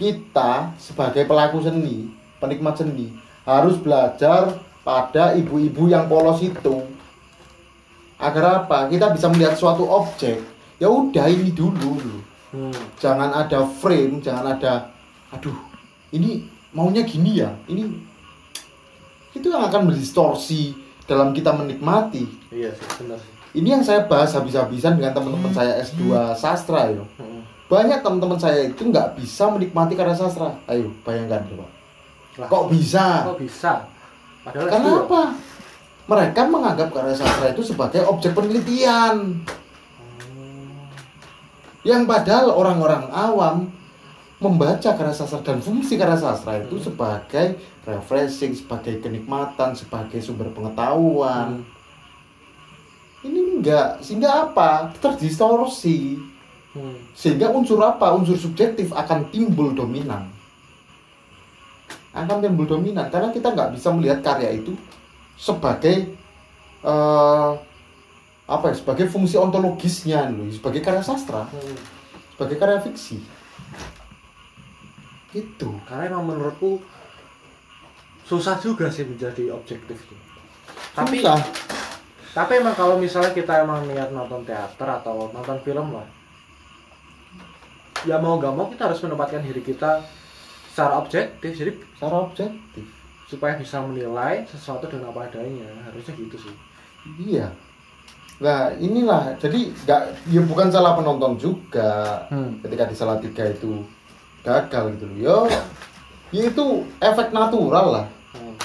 kita 0.00 0.72
sebagai 0.80 1.28
pelaku 1.28 1.60
seni 1.60 2.08
penikmat 2.40 2.80
seni 2.80 3.12
harus 3.44 3.76
belajar 3.76 4.60
pada 4.80 5.36
ibu-ibu 5.36 5.92
yang 5.92 6.08
polos 6.08 6.40
itu 6.40 6.84
agar 8.18 8.64
apa 8.64 8.90
kita 8.90 9.10
bisa 9.10 9.26
melihat 9.30 9.54
suatu 9.54 9.86
objek 9.86 10.42
ya 10.76 10.86
udah 10.86 11.26
ini 11.26 11.50
dulu 11.50 11.74
dulu 11.78 12.18
Hmm. 12.48 12.72
jangan 12.96 13.28
ada 13.28 13.60
frame 13.60 14.24
jangan 14.24 14.56
ada 14.56 14.88
aduh 15.28 15.52
ini 16.16 16.48
maunya 16.72 17.04
gini 17.04 17.44
ya 17.44 17.52
ini 17.68 17.84
itu 19.36 19.52
yang 19.52 19.68
akan 19.68 19.92
mendistorsi 19.92 20.72
dalam 21.04 21.36
kita 21.36 21.52
menikmati 21.52 22.24
Iya 22.48 22.72
sih, 22.72 23.04
benar 23.04 23.20
ini 23.52 23.68
yang 23.68 23.84
saya 23.84 24.04
bahas 24.04 24.32
habis-habisan 24.32 24.96
dengan 24.96 25.16
teman-teman 25.16 25.52
saya 25.52 25.80
S2 25.80 26.12
sastra 26.36 26.92
yo. 26.92 27.08
Hmm. 27.16 27.40
Banyak 27.64 28.04
teman-teman 28.04 28.36
saya 28.36 28.68
itu 28.68 28.80
nggak 28.80 29.16
bisa 29.16 29.48
menikmati 29.48 29.96
karya 29.96 30.12
sastra. 30.12 30.52
Ayo 30.68 30.92
bayangkan 31.00 31.48
coba. 31.48 31.66
Kok 32.44 32.64
bisa? 32.70 33.24
kok 33.24 33.40
bisa? 33.40 33.88
Padahal 34.44 34.68
Karena 34.68 34.88
S2. 34.88 35.00
apa? 35.04 35.22
Mereka 36.08 36.40
menganggap 36.48 36.88
karya 36.88 37.12
sastra 37.12 37.52
itu 37.52 37.60
sebagai 37.60 38.00
objek 38.08 38.32
penelitian. 38.32 39.44
Hmm. 40.24 40.88
Yang 41.84 42.02
padahal 42.08 42.48
orang-orang 42.56 43.12
awam 43.12 43.56
membaca 44.40 44.96
karya 44.96 45.12
sastra 45.12 45.44
dan 45.44 45.60
fungsi 45.60 46.00
karya 46.00 46.16
sastra 46.16 46.64
itu 46.64 46.80
sebagai 46.80 47.60
refreshing, 47.84 48.56
sebagai 48.56 49.04
kenikmatan, 49.04 49.76
sebagai 49.76 50.24
sumber 50.24 50.48
pengetahuan. 50.56 51.60
Ini 53.20 53.60
enggak, 53.60 54.00
sehingga 54.00 54.48
apa? 54.48 54.96
Terdistorsi. 54.96 56.16
Hmm. 56.78 57.00
sehingga 57.16 57.48
unsur 57.48 57.80
apa 57.80 58.12
unsur 58.12 58.36
subjektif 58.36 58.92
akan 58.92 59.32
timbul 59.32 59.72
dominan 59.74 60.30
akan 62.12 62.44
timbul 62.44 62.68
dominan 62.68 63.08
karena 63.08 63.32
kita 63.32 63.56
nggak 63.56 63.72
bisa 63.72 63.88
melihat 63.90 64.20
karya 64.20 64.60
itu 64.60 64.76
sebagai 65.38 65.96
eh, 66.82 67.50
apa 68.48 68.64
ya 68.72 68.74
sebagai 68.74 69.06
fungsi 69.06 69.38
ontologisnya 69.38 70.26
loh 70.28 70.50
sebagai 70.50 70.82
karya 70.82 71.04
sastra 71.04 71.46
Hmm. 71.48 71.76
sebagai 72.34 72.56
karya 72.58 72.80
fiksi 72.82 73.22
itu 75.36 75.70
Karena 75.84 76.08
emang 76.08 76.24
menurutku 76.32 76.80
susah 78.24 78.56
juga 78.60 78.88
sih 78.88 79.04
menjadi 79.04 79.52
objektif. 79.52 80.00
Tapi 80.96 81.20
Susah. 81.20 81.36
tapi 82.32 82.60
emang 82.60 82.72
kalau 82.72 82.96
misalnya 82.96 83.32
kita 83.32 83.60
emang 83.60 83.84
niat 83.84 84.08
nonton 84.08 84.44
teater 84.44 84.88
atau 84.88 85.28
nonton 85.30 85.60
film 85.62 85.92
lah 85.92 86.08
ya 88.06 88.16
mau 88.16 88.38
nggak 88.38 88.54
mau 88.54 88.66
kita 88.70 88.88
harus 88.88 89.00
menempatkan 89.02 89.42
diri 89.42 89.58
kita 89.60 90.00
secara 90.70 91.02
objektif 91.02 91.50
jadi 91.50 91.72
secara 91.96 92.16
objektif 92.24 92.86
supaya 93.28 93.60
bisa 93.60 93.84
menilai 93.84 94.42
sesuatu 94.48 94.88
dengan 94.88 95.12
apa 95.12 95.28
adanya. 95.28 95.68
Harusnya 95.84 96.16
gitu 96.16 96.36
sih. 96.48 96.54
Iya. 97.20 97.52
Nah 98.40 98.72
inilah. 98.80 99.36
Jadi 99.36 99.68
nggak 99.84 100.02
ya 100.32 100.40
bukan 100.48 100.72
salah 100.72 100.96
penonton 100.96 101.36
juga. 101.36 102.24
Hmm. 102.32 102.56
ketika 102.64 102.88
di 102.88 102.96
Salatiga 102.96 103.44
itu 103.44 103.84
gagal 104.40 104.96
gitu 104.96 105.04
loh. 105.12 105.16
Ya 105.20 105.36
ya 106.32 106.42
itu 106.48 106.66
efek 107.04 107.36
natural 107.36 107.86
lah. 108.00 108.06
Hmm. 108.32 108.56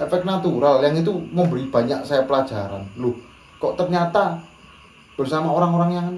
efek 0.00 0.24
natural. 0.24 0.80
Yang 0.80 1.04
itu 1.04 1.12
memberi 1.28 1.68
banyak 1.68 2.00
saya 2.08 2.24
pelajaran. 2.24 2.88
Loh 2.96 3.14
kok 3.56 3.76
ternyata 3.76 4.40
bersama 5.16 5.48
orang-orang 5.48 5.90
yang 5.96 6.08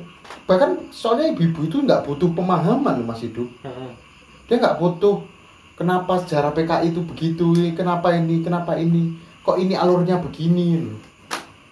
bahkan 0.45 0.75
soalnya 0.91 1.31
ibu-ibu 1.31 1.71
itu 1.71 1.77
nggak 1.87 2.03
butuh 2.03 2.35
pemahaman 2.35 2.99
loh, 2.99 3.07
mas 3.07 3.23
hidup 3.23 3.47
Hmm. 3.63 3.95
dia 4.51 4.59
nggak 4.59 4.75
butuh 4.83 5.23
kenapa 5.79 6.19
sejarah 6.21 6.51
PKI 6.51 6.91
itu 6.91 7.01
begitu? 7.07 7.47
Kenapa 7.73 8.11
ini? 8.13 8.43
Kenapa 8.43 8.75
ini? 8.75 9.15
Kok 9.41 9.57
ini 9.57 9.73
alurnya 9.73 10.19
begini? 10.19 10.91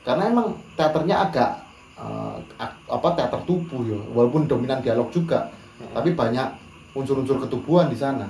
Karena 0.01 0.31
emang 0.31 0.55
teaternya 0.79 1.27
agak 1.27 1.51
ak- 2.57 2.79
apa 2.87 3.09
teater 3.19 3.40
tubuh 3.42 3.83
ya. 3.83 3.99
Walaupun 4.14 4.47
dominan 4.47 4.79
dialog 4.79 5.11
juga 5.11 5.51
Hmm. 5.77 5.92
tapi 5.92 6.16
banyak 6.16 6.47
unsur-unsur 6.97 7.37
ketubuhan 7.37 7.92
di 7.92 7.99
sana. 7.99 8.25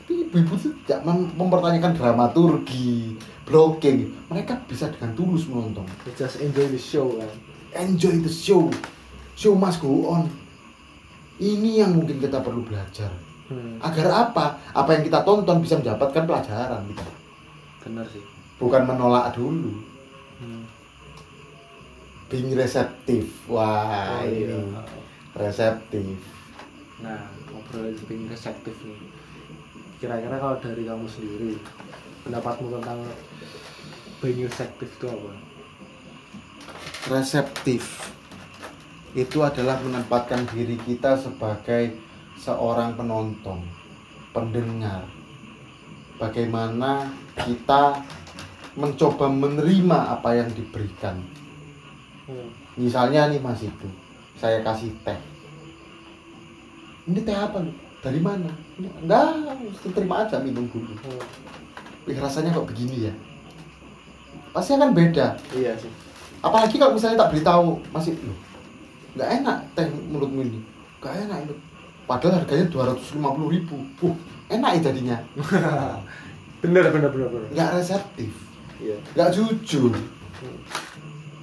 Tapi 0.00 0.24
ibu-ibu 0.24 0.56
itu 0.56 0.72
tidak 0.86 1.04
mem- 1.04 1.34
mempertanyakan 1.36 1.92
dramaturgi 1.92 3.12
blocking. 3.44 4.08
Mereka 4.32 4.64
bisa 4.64 4.88
dengan 4.88 5.12
tulus 5.12 5.44
menonton. 5.44 5.84
You 6.06 6.16
just 6.16 6.40
enjoy 6.40 6.64
the 6.70 6.80
show 6.80 7.12
kan? 7.12 7.28
Enjoy 7.76 8.24
the 8.24 8.32
show. 8.32 8.72
Show 9.36 9.52
must 9.52 9.84
go 9.84 10.08
on. 10.08 10.32
Ini 11.36 11.84
yang 11.84 11.92
mungkin 11.92 12.16
kita 12.16 12.40
perlu 12.40 12.64
belajar 12.64 13.12
hmm. 13.50 13.82
agar 13.82 14.06
apa? 14.30 14.58
Apa 14.72 14.98
yang 14.98 15.02
kita 15.06 15.20
tonton 15.22 15.62
bisa 15.62 15.78
mendapatkan 15.78 16.24
pelajaran 16.26 16.82
kita 16.90 17.06
benar 17.86 18.06
sih. 18.10 18.24
Bukan 18.58 18.82
menolak 18.82 19.30
dulu. 19.38 19.72
Hmm. 20.36 20.68
being 22.26 22.52
reseptif 22.58 23.46
wah 23.46 24.20
Oh, 24.20 24.26
iya. 24.26 24.58
ini. 24.58 24.74
Reseptif 25.38 26.18
nah 26.96 27.28
ngobrolin 27.52 27.92
lebih 27.92 28.28
reseptif 28.32 28.72
nih. 28.82 29.00
Kira-kira 30.00 30.36
kalau 30.40 30.56
dari 30.60 30.84
kamu 30.84 31.06
sendiri 31.08 31.52
pendapatmu 32.24 32.72
tentang 32.80 33.00
being 34.20 34.44
reseptif 34.44 34.88
itu 34.90 35.06
apa? 35.08 35.32
Reseptif 37.12 37.82
itu 39.16 39.38
adalah 39.40 39.80
menempatkan 39.80 40.44
diri 40.52 40.76
kita 40.84 41.16
sebagai 41.16 41.96
seorang 42.38 42.94
penonton, 42.94 43.60
pendengar. 44.30 45.04
Bagaimana 46.16 47.12
kita 47.36 48.00
mencoba 48.76 49.28
menerima 49.28 49.98
apa 50.16 50.36
yang 50.36 50.48
diberikan. 50.52 51.20
hmm. 52.28 52.48
Misalnya 52.76 53.28
nih 53.28 53.40
Mas 53.40 53.64
itu, 53.64 53.88
saya 54.36 54.60
kasih 54.64 54.92
teh. 55.04 55.16
Ini 57.08 57.20
teh 57.24 57.36
apa 57.36 57.60
nih? 57.60 57.76
Dari 58.00 58.20
mana? 58.20 58.52
Enggak, 58.76 59.56
mesti 59.60 59.88
terima 59.92 60.24
aja 60.24 60.40
minum 60.40 60.68
dulu. 60.68 60.92
Hmm. 61.04 61.20
Wih, 62.08 62.16
rasanya 62.20 62.52
kok 62.52 62.68
begini 62.68 63.10
ya? 63.10 63.14
Pasti 64.52 64.72
akan 64.72 64.96
beda. 64.96 65.36
iya 65.52 65.76
sih 65.76 66.06
apalagi 66.46 66.76
kalau 66.78 66.94
misalnya 66.94 67.26
tak 67.26 67.30
beritahu 67.34 67.80
masih 67.90 68.14
loh 68.22 68.38
nggak 69.18 69.30
enak 69.42 69.58
teh 69.72 69.86
menurutmu 69.88 70.40
ini 70.46 70.60
nggak 71.02 71.14
enak 71.26 71.38
itu 71.48 71.54
padahal 72.06 72.42
harganya 72.42 72.66
dua 72.70 72.94
ratus 72.94 73.12
lima 73.18 73.34
puluh 73.34 73.50
ribu. 73.52 73.76
Uh 74.02 74.16
enak 74.50 74.70
ya 74.78 74.80
jadinya. 74.90 75.16
Bener 76.64 76.88
bener 76.88 77.12
bener 77.12 77.28
bener. 77.30 77.48
Nggak 77.52 77.70
reseptif. 77.78 78.32
Iya. 78.80 78.96
Nggak 79.14 79.30
jujur. 79.36 79.92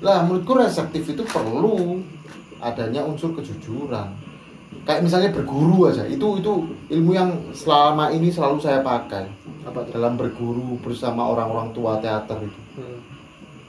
Lah 0.02 0.26
menurutku 0.26 0.58
reseptif 0.58 1.06
itu 1.06 1.24
perlu 1.24 2.02
adanya 2.60 3.06
unsur 3.06 3.32
kejujuran. 3.38 4.10
Kayak 4.84 5.06
misalnya 5.06 5.30
berguru 5.32 5.88
aja 5.88 6.04
itu 6.10 6.44
itu 6.44 6.52
ilmu 6.92 7.12
yang 7.14 7.30
selama 7.56 8.12
ini 8.12 8.34
selalu 8.34 8.58
saya 8.60 8.82
pakai. 8.84 9.30
Apa 9.64 9.86
tuh? 9.86 9.96
Dalam 9.96 10.20
berguru 10.20 10.76
bersama 10.82 11.30
orang-orang 11.30 11.72
tua 11.72 12.02
teater 12.02 12.44
itu. 12.44 12.62
Hmm. 12.74 13.00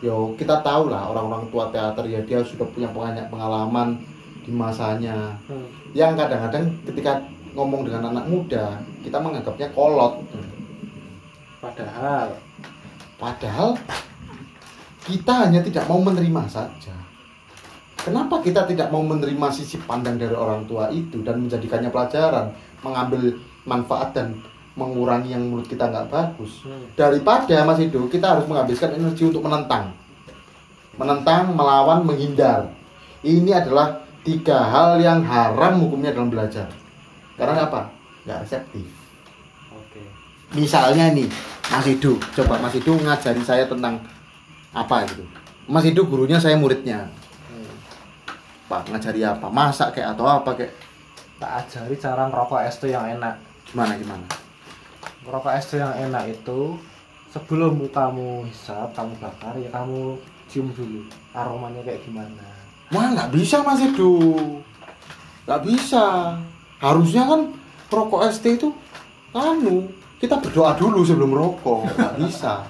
yo 0.02 0.36
kita 0.36 0.60
tahu 0.60 0.92
lah 0.92 1.12
orang-orang 1.12 1.48
tua 1.48 1.68
teater 1.72 2.04
ya 2.08 2.20
dia 2.24 2.40
sudah 2.44 2.68
punya 2.72 2.88
banyak 2.92 3.24
pengalaman 3.32 3.96
di 4.44 4.52
masanya. 4.52 5.34
Hmm. 5.48 5.66
yang 5.96 6.12
kadang-kadang 6.14 6.68
ketika 6.84 7.22
ngomong 7.54 7.86
dengan 7.86 8.12
anak 8.12 8.26
muda 8.28 8.76
kita 9.00 9.16
menganggapnya 9.16 9.68
kolot. 9.72 10.20
Padahal. 11.62 12.28
Padahal 13.16 13.78
kita 15.04 15.48
hanya 15.48 15.64
tidak 15.64 15.88
mau 15.88 16.00
menerima 16.00 16.44
saja. 16.48 16.92
Kenapa 18.04 18.44
kita 18.44 18.68
tidak 18.68 18.92
mau 18.92 19.00
menerima 19.00 19.48
sisi 19.48 19.80
pandang 19.80 20.20
dari 20.20 20.36
orang 20.36 20.68
tua 20.68 20.92
itu 20.92 21.24
dan 21.24 21.40
menjadikannya 21.40 21.88
pelajaran 21.88 22.52
mengambil 22.84 23.32
manfaat 23.64 24.12
dan 24.12 24.36
mengurangi 24.76 25.32
yang 25.32 25.48
menurut 25.48 25.64
kita 25.64 25.88
nggak 25.88 26.12
bagus? 26.12 26.68
Hmm. 26.68 26.84
daripada 26.92 27.64
Mas 27.64 27.80
Edo 27.80 28.04
kita 28.12 28.36
harus 28.36 28.44
menghabiskan 28.44 28.92
energi 28.92 29.24
untuk 29.24 29.40
menentang. 29.40 29.96
Menentang, 31.00 31.56
melawan, 31.56 32.04
menghindar. 32.04 32.68
Ini 33.24 33.56
adalah 33.56 34.03
tiga 34.24 34.58
hal 34.58 34.96
yang 34.98 35.20
haram 35.22 35.84
hukumnya 35.84 36.10
dalam 36.10 36.32
belajar. 36.32 36.66
Karena 37.36 37.68
apa? 37.68 37.92
nggak 38.24 38.40
reseptif. 38.40 38.88
Oke. 39.68 40.00
Misalnya 40.56 41.12
nih 41.12 41.28
Mas 41.68 41.84
Edo. 41.84 42.16
Coba 42.32 42.56
Mas 42.56 42.72
Edo 42.72 42.96
ngajari 42.96 43.44
saya 43.44 43.68
tentang 43.68 44.00
apa 44.72 45.04
gitu. 45.12 45.28
Mas 45.68 45.84
Edo 45.84 46.08
gurunya 46.08 46.40
saya 46.40 46.56
muridnya. 46.56 47.04
Hmm. 47.52 47.76
Pak 48.66 48.88
ngajari 48.88 49.20
apa? 49.28 49.46
masak 49.52 49.92
kayak 50.00 50.16
atau 50.16 50.24
apa 50.24 50.56
kayak? 50.56 50.72
Tak 51.36 51.68
ajari 51.68 51.94
cara 52.00 52.32
ngerokok 52.32 52.64
es 52.64 52.80
teh 52.80 52.96
yang 52.96 53.04
enak. 53.04 53.36
Gimana 53.68 53.92
gimana? 54.00 54.24
Ngerokok 55.28 55.52
es 55.52 55.68
teh 55.68 55.84
yang 55.84 55.92
enak 55.92 56.32
itu 56.32 56.80
sebelum 57.28 57.82
kamu 57.92 58.48
hisap 58.48 58.94
kamu 58.96 59.18
bakar 59.20 59.52
ya 59.58 59.68
kamu 59.74 60.16
cium 60.46 60.70
dulu 60.70 61.02
aromanya 61.34 61.82
kayak 61.82 62.06
gimana 62.06 62.63
Wah 62.94 63.10
nggak 63.10 63.34
bisa 63.34 63.66
Mas 63.66 63.82
Edo. 63.82 64.14
Nggak 65.44 65.62
bisa. 65.66 66.38
Harusnya 66.78 67.26
kan 67.26 67.50
rokok 67.90 68.22
ST 68.30 68.46
itu 68.46 68.70
anu 69.34 69.90
kita 70.22 70.38
berdoa 70.38 70.78
dulu 70.78 71.02
sebelum 71.02 71.34
rokok 71.34 71.90
nggak 71.90 72.14
bisa. 72.22 72.62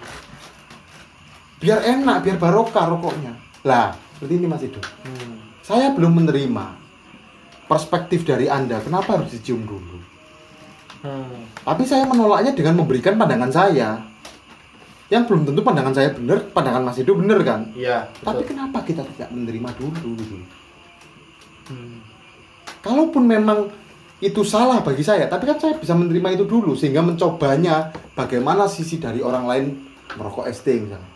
Biar 1.60 1.84
enak 1.84 2.24
biar 2.24 2.36
barokah 2.40 2.88
rokoknya. 2.88 3.36
Lah 3.68 3.92
seperti 4.16 4.40
ini 4.40 4.46
Mas 4.48 4.64
Edo. 4.64 4.80
Hmm. 4.80 5.44
saya 5.64 5.92
belum 5.92 6.24
menerima 6.24 6.64
perspektif 7.68 8.24
dari 8.24 8.48
anda. 8.48 8.80
Kenapa 8.80 9.20
harus 9.20 9.32
dicium 9.32 9.68
dulu? 9.68 10.16
Hmm. 11.04 11.52
tapi 11.68 11.84
saya 11.84 12.08
menolaknya 12.08 12.56
dengan 12.56 12.80
memberikan 12.80 13.20
pandangan 13.20 13.52
saya 13.52 14.00
yang 15.12 15.28
belum 15.28 15.44
tentu 15.48 15.60
pandangan 15.60 15.92
saya 15.92 16.12
benar 16.16 16.38
pandangan 16.52 16.82
Mas 16.88 16.98
Edo 17.00 17.16
benar 17.18 17.40
kan 17.44 17.68
iya 17.76 18.08
tapi 18.24 18.42
kenapa 18.48 18.80
kita 18.84 19.04
tidak 19.14 19.28
menerima 19.32 19.70
dulu 19.76 20.10
gitu 20.16 20.36
hmm. 21.72 21.98
kalaupun 22.80 23.24
memang 23.28 23.68
itu 24.24 24.40
salah 24.40 24.80
bagi 24.80 25.04
saya, 25.04 25.28
tapi 25.28 25.44
kan 25.44 25.60
saya 25.60 25.76
bisa 25.76 25.92
menerima 25.92 26.40
itu 26.40 26.44
dulu 26.48 26.72
sehingga 26.72 27.04
mencobanya 27.04 27.92
bagaimana 28.16 28.64
sisi 28.64 28.96
dari 28.96 29.20
orang 29.20 29.44
lain 29.44 29.66
merokok 30.16 30.48
ST 30.48 30.64
misalnya. 30.80 31.10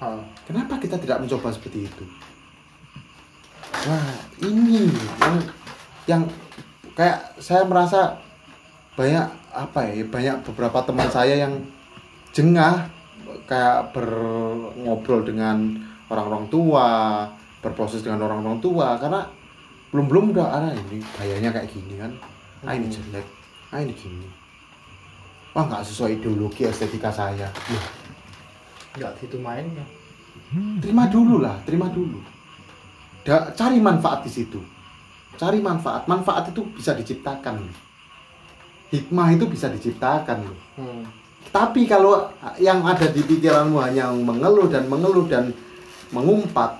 Hmm. 0.00 0.24
Kenapa 0.48 0.80
kita 0.80 0.96
tidak 0.96 1.20
mencoba 1.20 1.52
seperti 1.52 1.84
itu? 1.84 2.04
Nah, 3.82 4.14
ini 4.40 4.88
yang 5.20 5.36
yang 6.08 6.22
kayak 6.96 7.36
saya 7.42 7.68
merasa 7.68 8.16
banyak 8.96 9.26
apa 9.52 9.80
ya, 9.92 10.06
banyak 10.08 10.36
beberapa 10.48 10.78
teman 10.86 11.12
saya 11.12 11.44
yang 11.44 11.60
jengah 12.32 12.88
kayak 13.46 13.92
berngobrol 13.92 15.20
dengan 15.24 15.76
orang-orang 16.08 16.48
tua, 16.48 16.88
berproses 17.60 18.04
dengan 18.04 18.24
orang-orang 18.28 18.58
tua 18.60 18.96
karena 18.96 19.24
belum 19.92 20.08
belum 20.08 20.24
udah 20.32 20.46
ada 20.48 20.68
ini 20.72 21.04
gayanya 21.20 21.52
kayak 21.52 21.68
gini 21.68 22.00
kan, 22.00 22.12
ah 22.64 22.72
ini 22.72 22.88
Hmm. 22.88 22.96
jelek, 22.96 23.26
ah 23.72 23.78
ini 23.84 23.92
gini, 23.92 24.28
wah 25.52 25.68
nggak 25.68 25.84
sesuai 25.84 26.16
ideologi 26.16 26.64
estetika 26.64 27.12
saya. 27.12 27.52
Loh, 27.52 27.86
nggak 28.96 29.12
gitu 29.20 29.36
mainnya 29.36 29.84
terima 30.80 31.08
dulu 31.08 31.40
lah, 31.40 31.56
terima 31.64 31.88
dulu. 31.88 32.20
Da, 33.22 33.54
cari 33.54 33.78
manfaat 33.78 34.26
di 34.26 34.30
situ. 34.32 34.60
Cari 35.38 35.62
manfaat. 35.62 36.04
Manfaat 36.10 36.52
itu 36.52 36.60
bisa 36.74 36.92
diciptakan. 36.92 37.62
Hikmah 38.92 39.28
itu 39.32 39.44
bisa 39.48 39.72
diciptakan. 39.72 40.38
loh. 40.44 40.58
hmm. 40.76 41.21
Tapi 41.50 41.84
kalau 41.90 42.30
yang 42.62 42.84
ada 42.86 43.10
di 43.10 43.20
pikiranmu 43.24 43.82
hanya 43.82 44.12
mengeluh 44.14 44.70
dan 44.70 44.86
mengeluh 44.86 45.26
dan 45.26 45.50
mengumpat, 46.14 46.78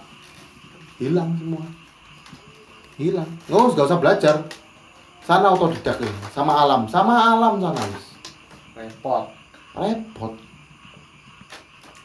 hilang 1.03 1.35
semua. 1.37 1.65
Hilang. 3.01 3.29
Nggak 3.51 3.59
usah, 3.59 3.75
nggak 3.75 3.89
usah 3.89 4.01
belajar. 4.01 4.37
Sana 5.23 5.55
otodidak 5.55 6.03
ini, 6.03 6.11
sama 6.35 6.67
alam, 6.67 6.83
sama 6.91 7.15
alam 7.15 7.63
sana. 7.63 7.79
repot 8.73 9.29
repot 9.77 10.33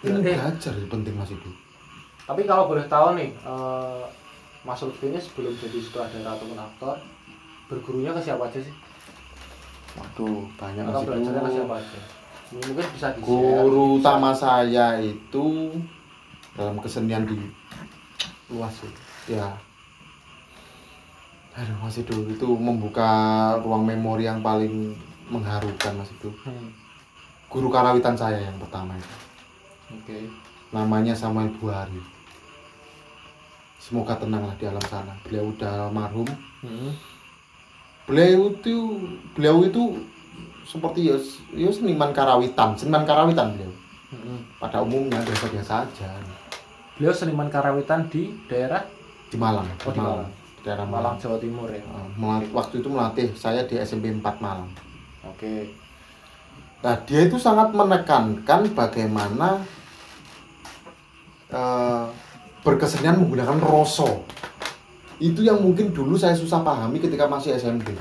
ini 0.06 0.22
belajar 0.22 0.74
penting 0.88 1.16
mas 1.18 1.32
itu 1.34 1.52
Tapi 2.28 2.44
kalau 2.44 2.68
boleh 2.68 2.84
tahu 2.92 3.16
nih, 3.16 3.32
eh, 3.32 4.04
Mas 4.68 4.84
Lutfi 4.84 5.08
ini 5.08 5.16
sebelum 5.16 5.56
jadi 5.56 5.80
sutradara 5.80 6.36
ataupun 6.36 6.60
aktor, 6.60 7.00
bergurunya 7.72 8.12
ke 8.12 8.20
siapa 8.20 8.52
aja 8.52 8.60
sih? 8.60 8.76
waduh 9.96 10.44
banyak 10.60 10.84
Atau 10.86 11.02
mas 11.02 11.08
belajarnya 11.08 11.42
ke 11.42 11.52
siapa 11.56 11.76
aja? 11.80 12.00
Mungkin 12.48 12.88
bisa 12.90 13.12
di 13.12 13.20
guru 13.20 14.00
utama 14.00 14.32
saya 14.32 14.96
itu 14.98 15.72
dalam 16.54 16.80
kesenian 16.80 17.24
di 17.24 17.36
luas 18.48 18.72
sih. 18.74 18.92
ya 19.28 19.52
aduh 21.52 21.74
mas 21.82 21.98
itu 21.98 22.14
itu 22.28 22.48
membuka 22.48 23.10
ruang 23.60 23.84
memori 23.84 24.24
yang 24.24 24.40
paling 24.40 24.94
mengharukan 25.28 25.98
mas 25.98 26.08
itu 26.10 26.30
Hmm. 26.46 26.70
guru 27.48 27.68
karawitan 27.68 28.14
saya 28.14 28.40
yang 28.40 28.56
pertama 28.56 28.94
itu 28.94 29.16
Oke. 29.92 30.18
namanya 30.70 31.12
Samuel 31.12 31.50
Buhari 31.52 32.00
semoga 33.78 34.16
tenanglah 34.16 34.54
di 34.56 34.64
alam 34.64 34.86
sana 34.86 35.12
beliau 35.22 35.50
udah 35.50 35.90
almarhum 35.90 36.30
Hmm. 36.62 36.94
beliau 38.06 38.48
itu 38.50 38.76
beliau 39.34 39.66
itu 39.66 39.84
seperti 40.64 41.08
ya, 41.08 41.16
ya 41.54 41.70
seniman 41.70 42.12
karawitan 42.12 42.74
seniman 42.74 43.04
karawitan 43.04 43.54
beliau 43.54 43.74
Hmm. 44.08 44.40
pada 44.56 44.80
umumnya 44.80 45.20
biasa-biasa 45.20 45.84
aja 45.84 46.08
Beliau 46.96 47.12
seniman 47.12 47.46
karawitan 47.46 48.08
di 48.08 48.32
daerah 48.48 48.80
di 49.28 49.36
Malang 49.36 49.68
Oh, 49.84 49.92
di 49.92 50.00
Malang. 50.00 50.32
di 50.56 50.62
daerah 50.64 50.82
Malang, 50.82 51.14
Malang, 51.14 51.16
Jawa 51.20 51.38
Timur 51.38 51.68
ya. 51.68 51.84
Melat- 52.16 52.48
waktu 52.50 52.80
itu 52.80 52.88
melatih 52.88 53.28
saya 53.34 53.62
di 53.64 53.76
SMP 53.76 54.08
4 54.10 54.40
Malang 54.40 54.72
Oke. 55.28 55.76
Nah, 56.80 56.96
dia 57.04 57.20
itu 57.22 57.36
sangat 57.36 57.70
menekankan 57.70 58.72
bagaimana 58.72 59.60
eh, 61.50 62.06
berkesenian 62.62 63.18
menggunakan 63.18 63.60
roso. 63.60 64.24
Itu 65.18 65.42
yang 65.42 65.60
mungkin 65.60 65.90
dulu 65.90 66.14
saya 66.14 66.32
susah 66.32 66.62
pahami 66.62 67.00
ketika 67.00 67.26
masih 67.26 67.56
SMP. 67.56 67.92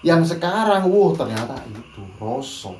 Yang 0.00 0.36
sekarang, 0.36 0.88
wow 0.88 1.12
ternyata 1.12 1.60
itu 1.68 2.02
roso. 2.16 2.76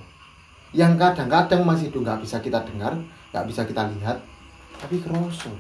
Yang 0.73 0.97
kadang-kadang 0.97 1.63
masih 1.67 1.93
itu 1.93 1.99
nggak 2.01 2.23
bisa 2.25 2.41
kita 2.41 2.63
dengar, 2.65 2.97
nggak 3.35 3.45
bisa 3.51 3.67
kita 3.67 3.91
lihat, 3.99 4.19
tapi 4.81 5.03
roso. 5.05 5.53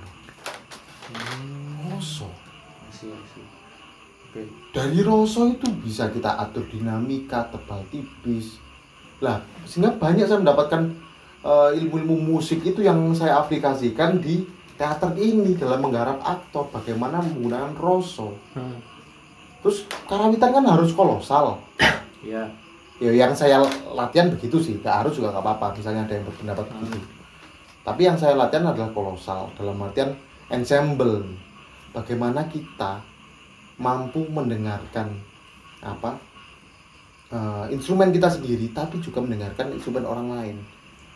Hmm. 1.10 1.60
Oke. 4.30 4.46
dari 4.70 5.02
roso 5.02 5.50
itu 5.50 5.66
bisa 5.82 6.06
kita 6.06 6.38
atur 6.38 6.62
dinamika 6.70 7.50
tebal 7.50 7.82
tipis 7.90 8.62
lah 9.18 9.42
sehingga 9.66 9.90
banyak 9.98 10.22
saya 10.22 10.38
mendapatkan 10.38 10.86
eh, 11.42 11.70
ilmu-ilmu 11.82 12.38
musik 12.38 12.62
itu 12.62 12.86
yang 12.86 13.10
saya 13.10 13.42
aplikasikan 13.42 14.22
di 14.22 14.46
teater 14.78 15.18
ini 15.18 15.58
dalam 15.58 15.82
menggarap 15.82 16.22
aktor 16.22 16.70
bagaimana 16.70 17.18
menggunakan 17.18 17.74
roso 17.74 18.38
Hmm. 18.54 18.78
Terus 19.60 19.84
karawitan 20.04 20.50
kan 20.52 20.64
harus 20.64 20.92
kolosal 20.92 21.60
Iya. 22.20 22.44
ya 23.00 23.12
yang 23.16 23.32
saya 23.32 23.64
latihan 23.88 24.28
begitu 24.28 24.60
sih 24.60 24.76
gak 24.80 25.04
harus 25.04 25.16
juga 25.16 25.32
gak 25.32 25.40
apa-apa 25.40 25.72
misalnya 25.72 26.04
ada 26.04 26.14
yang 26.20 26.26
berpendapat 26.28 26.64
Hmm. 26.68 26.84
begitu 26.84 27.00
tapi 27.80 28.04
yang 28.04 28.16
saya 28.16 28.36
latihan 28.36 28.68
adalah 28.68 28.92
kolosal 28.92 29.48
dalam 29.56 29.80
artian 29.80 30.12
ensemble 30.52 31.24
bagaimana 31.96 32.44
kita 32.46 33.00
mampu 33.80 34.28
mendengarkan 34.28 35.16
apa 35.80 36.20
eh, 37.32 37.64
instrumen 37.72 38.12
kita 38.12 38.28
sendiri 38.28 38.68
tapi 38.70 39.00
juga 39.00 39.24
mendengarkan 39.24 39.72
instrumen 39.72 40.04
orang 40.04 40.28
lain 40.28 40.56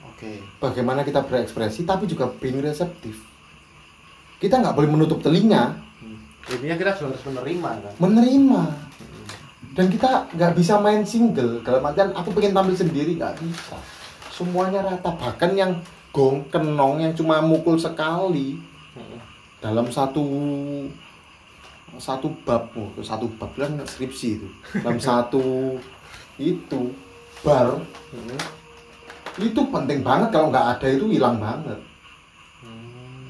Oke. 0.08 0.40
bagaimana 0.56 1.04
kita 1.04 1.20
berekspresi 1.20 1.84
tapi 1.84 2.08
juga 2.08 2.32
being 2.40 2.64
reseptif 2.64 3.20
kita 4.40 4.60
nggak 4.60 4.76
boleh 4.76 4.90
menutup 4.90 5.24
telinga. 5.24 5.72
Intinya 6.44 6.76
kita 6.76 6.90
harus 6.92 7.24
menerima 7.24 7.70
kan. 7.80 7.92
menerima. 7.96 8.62
Dan 9.74 9.86
kita 9.90 10.28
nggak 10.30 10.52
bisa 10.54 10.78
main 10.78 11.02
single. 11.02 11.64
Dalam 11.64 11.82
artian 11.82 12.12
aku 12.12 12.30
pengen 12.36 12.54
tampil 12.54 12.76
sendiri 12.76 13.16
nggak 13.16 13.40
bisa. 13.40 13.76
Semuanya 14.28 14.84
rata. 14.84 15.10
Bahkan 15.16 15.50
yang 15.56 15.72
gong 16.14 16.46
kenong 16.52 17.02
yang 17.02 17.12
cuma 17.16 17.40
mukul 17.40 17.80
sekali. 17.80 18.60
Hmm. 18.94 19.18
dalam 19.58 19.90
satu 19.90 20.22
satu 21.98 22.30
bab 22.46 22.70
oh, 22.78 22.94
satu 23.02 23.26
bab 23.40 23.50
kan 23.56 23.74
skripsi 23.82 24.28
itu. 24.38 24.48
Dalam 24.84 25.00
satu 25.08 25.74
itu 26.38 26.92
bar 27.42 27.80
Hmm. 28.14 28.38
itu 29.42 29.58
penting 29.74 30.06
banget. 30.06 30.30
Kalau 30.30 30.54
nggak 30.54 30.78
ada 30.78 30.86
itu 30.86 31.10
hilang 31.10 31.42
banget 31.42 31.93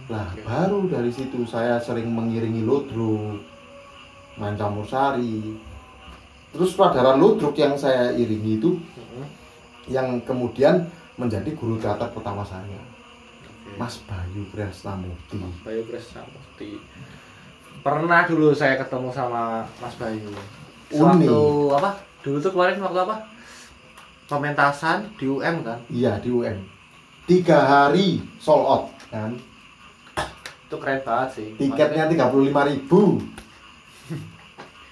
Lah, 0.05 0.29
Oke. 0.31 0.45
baru 0.45 0.79
dari 0.87 1.09
situ 1.09 1.45
saya 1.45 1.81
sering 1.81 2.13
mengiringi 2.13 2.61
ludruk, 2.61 3.41
main 4.37 4.53
campur 4.55 4.85
sari. 4.85 5.57
Terus 6.53 6.71
sutradara 6.71 7.17
ludruk 7.17 7.57
yang 7.57 7.75
saya 7.75 8.13
iringi 8.13 8.59
itu 8.59 8.77
Hmm. 8.77 9.27
yang 9.89 10.21
kemudian 10.23 10.87
menjadi 11.17 11.51
guru 11.55 11.81
teater 11.81 12.11
pertama 12.11 12.45
saya, 12.45 12.63
Oke. 12.69 13.81
Mas 13.81 13.97
Bayu 14.05 14.45
Kresnamurti. 14.53 15.41
Bayu 15.65 15.83
Krisnamurti. 15.89 16.77
Pernah 17.81 18.23
dulu 18.25 18.53
saya 18.53 18.77
ketemu 18.77 19.09
sama 19.11 19.65
Mas 19.81 19.97
Bayu. 19.97 20.31
Uni. 20.93 21.27
Waktu 21.27 21.41
apa? 21.75 21.91
Dulu 22.23 22.37
tuh 22.39 22.53
kemarin 22.53 22.79
waktu 22.79 23.01
apa? 23.03 23.17
Pementasan 24.25 25.05
di 25.17 25.27
UM 25.27 25.61
kan? 25.61 25.81
Iya 25.89 26.17
di 26.17 26.29
UM. 26.29 26.65
Tiga 27.25 27.61
hari 27.61 28.21
sold 28.37 28.65
out 28.65 28.85
kan. 29.09 29.37
Itu 30.75 30.83
keren 30.83 31.01
banget 31.07 31.29
sih. 31.39 31.49
Tiketnya 31.55 32.11
tiga 32.11 32.27
puluh 32.35 32.51
lima 32.51 32.67
ribu. 32.67 33.23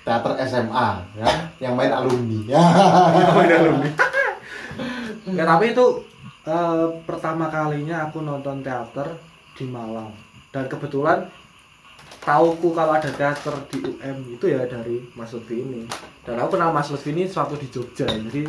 Teater 0.06 0.34
SMA 0.46 0.88
ya, 1.18 1.26
yang 1.58 1.74
main 1.74 1.90
alumni. 1.90 2.38
Ya 5.22 5.46
tapi 5.46 5.70
itu 5.70 5.86
eh, 6.46 6.86
pertama 7.06 7.46
kalinya 7.46 8.10
aku 8.10 8.22
nonton 8.26 8.62
teater 8.66 9.06
di 9.54 9.70
Malang 9.70 10.10
dan 10.50 10.66
kebetulan 10.66 11.30
tauku 12.22 12.74
kalau 12.74 12.98
ada 12.98 13.10
teater 13.10 13.54
di 13.70 13.78
UM 13.82 14.18
itu 14.34 14.44
ya 14.50 14.66
dari 14.66 15.02
Mas 15.14 15.30
Lutfi 15.34 15.62
ini 15.62 15.86
dan 16.26 16.38
aku 16.42 16.58
kenal 16.58 16.74
Mas 16.74 16.90
Lutfi 16.90 17.14
ini 17.14 17.30
suatu 17.30 17.54
di 17.54 17.70
Jogja 17.70 18.06
jadi 18.10 18.46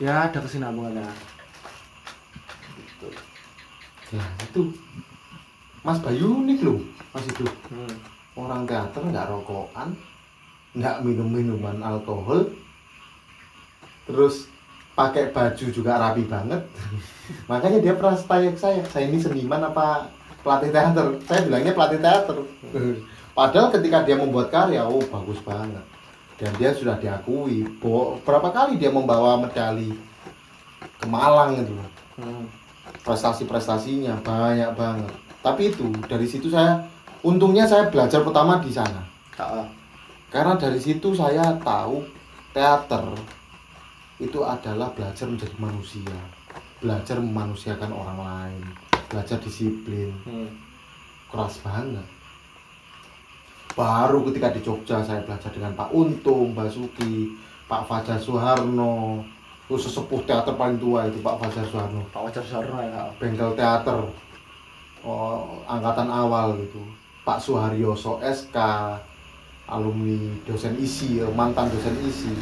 ya 0.00 0.28
ada 0.28 0.40
kesinambungannya 0.40 1.04
gitu. 2.80 3.08
Nah 4.16 4.28
itu 4.40 4.60
Mas 5.84 6.00
Bayu 6.00 6.40
nih 6.48 6.64
loh, 6.64 6.80
Mas 7.12 7.28
itu 7.28 7.44
Hmm. 7.68 7.94
orang 8.34 8.64
teater 8.64 9.04
nggak 9.04 9.28
rokokan, 9.28 9.92
nggak 10.72 11.04
minum 11.04 11.28
minuman 11.28 11.76
alkohol, 11.84 12.48
terus 14.08 14.48
pakai 14.96 15.28
baju 15.28 15.66
juga 15.68 16.00
rapi 16.00 16.24
banget. 16.24 16.64
Makanya 17.52 17.84
dia 17.84 17.92
pernah 17.92 18.16
tanya 18.16 18.50
ke 18.56 18.60
saya, 18.60 18.80
saya 18.88 19.04
ini 19.12 19.20
seniman 19.20 19.60
apa 19.60 20.08
pelatih 20.40 20.72
teater? 20.72 21.06
Saya 21.28 21.40
bilangnya 21.44 21.72
pelatih 21.76 22.00
teater. 22.00 22.36
Padahal 23.34 23.68
ketika 23.74 24.06
dia 24.06 24.16
membuat 24.16 24.48
karya, 24.48 24.86
oh 24.86 25.02
bagus 25.10 25.42
banget. 25.42 25.82
Dan 26.38 26.50
dia 26.58 26.70
sudah 26.74 26.98
diakui. 26.98 27.66
Berapa 28.22 28.50
kali 28.50 28.78
dia 28.78 28.90
membawa 28.90 29.38
medali 29.38 29.94
ke 30.98 31.06
Malang 31.06 31.58
itu 31.60 31.74
Hmm. 32.14 32.46
prestasi-prestasinya 33.02 34.22
banyak 34.22 34.70
banget. 34.78 35.12
Tapi 35.44 35.68
itu 35.68 35.92
dari 36.08 36.24
situ 36.24 36.48
saya 36.48 36.80
untungnya 37.20 37.68
saya 37.68 37.92
belajar 37.92 38.24
pertama 38.24 38.64
di 38.64 38.72
sana. 38.72 39.04
Karena 40.32 40.56
dari 40.56 40.80
situ 40.80 41.12
saya 41.12 41.52
tahu 41.60 42.00
teater 42.56 43.12
itu 44.16 44.40
adalah 44.40 44.88
belajar 44.96 45.28
menjadi 45.28 45.52
manusia, 45.60 46.16
belajar 46.80 47.20
memanusiakan 47.20 47.92
orang 47.92 48.18
lain, 48.24 48.62
belajar 49.12 49.36
disiplin, 49.44 50.16
hmm. 50.24 50.48
keras 51.28 51.60
banget. 51.60 52.08
Baru 53.76 54.24
ketika 54.30 54.54
di 54.54 54.64
Jogja 54.64 55.04
saya 55.04 55.20
belajar 55.26 55.50
dengan 55.52 55.76
Pak 55.76 55.92
Untung, 55.92 56.56
Basuki, 56.56 57.36
Pak 57.66 57.84
Fajar 57.90 58.16
Soeharno, 58.22 59.20
itu 59.66 59.76
sesepuh 59.76 60.22
teater 60.24 60.54
paling 60.54 60.78
tua 60.78 61.10
itu 61.10 61.18
Pak 61.20 61.36
Fajar 61.42 61.66
Soeharno. 61.66 62.06
Pak 62.14 62.22
Wajar 62.22 62.44
Sarno 62.46 62.78
ya 62.80 63.10
bengkel 63.18 63.50
teater 63.58 63.98
oh, 65.04 65.60
angkatan 65.68 66.08
awal 66.08 66.56
gitu. 66.58 66.80
Pak 67.24 67.40
Suharyoso 67.40 68.20
SK 68.20 68.56
alumni 69.64 70.20
dosen 70.44 70.76
isi 70.76 71.24
eh, 71.24 71.32
mantan 71.32 71.72
dosen 71.72 71.96
isi 72.04 72.32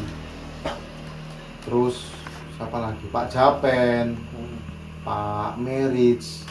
terus 1.62 2.10
siapa 2.58 2.82
lagi? 2.82 3.06
Pak 3.10 3.30
Japen 3.30 4.18
hmm. 4.18 4.58
Pak 5.06 5.54
Merits 5.62 6.46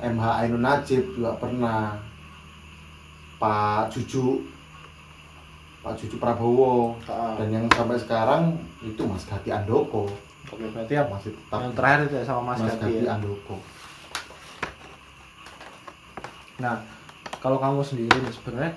MH 0.00 0.24
Ainun 0.44 0.64
Najib 0.64 1.04
juga 1.16 1.36
pernah. 1.36 2.00
Pak 3.36 3.90
Juju 3.90 4.38
Pak 5.82 5.98
Juju 5.98 6.16
Prabowo. 6.16 6.94
Ah, 7.10 7.34
dan 7.36 7.50
yang 7.50 7.66
sampai 7.74 7.98
sekarang 7.98 8.54
itu 8.86 9.02
Mas 9.02 9.26
Gati 9.26 9.50
Andoko. 9.50 10.06
Oke 10.48 10.68
berarti 10.70 10.94
yang, 10.94 11.10
masih 11.10 11.34
tetap 11.34 11.58
yang 11.58 11.74
terakhir 11.74 12.00
itu 12.06 12.14
ya 12.16 12.24
sama 12.24 12.54
Mas, 12.54 12.60
Mas 12.62 12.70
Gati 12.78 12.80
Gati 12.80 13.04
ya. 13.04 13.18
Andoko 13.18 13.56
Nah, 16.58 16.76
kalau 17.38 17.56
kamu 17.56 17.80
sendiri 17.80 18.12
nih 18.12 18.32
sebenarnya 18.32 18.72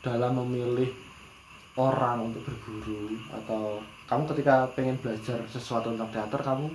dalam 0.00 0.32
memilih 0.40 0.88
orang 1.76 2.32
untuk 2.32 2.42
berguru 2.42 3.14
atau 3.30 3.78
kamu 4.04 4.22
ketika 4.34 4.66
pengen 4.72 4.96
belajar 4.98 5.38
sesuatu 5.46 5.92
tentang 5.92 6.10
teater 6.10 6.40
kamu 6.40 6.66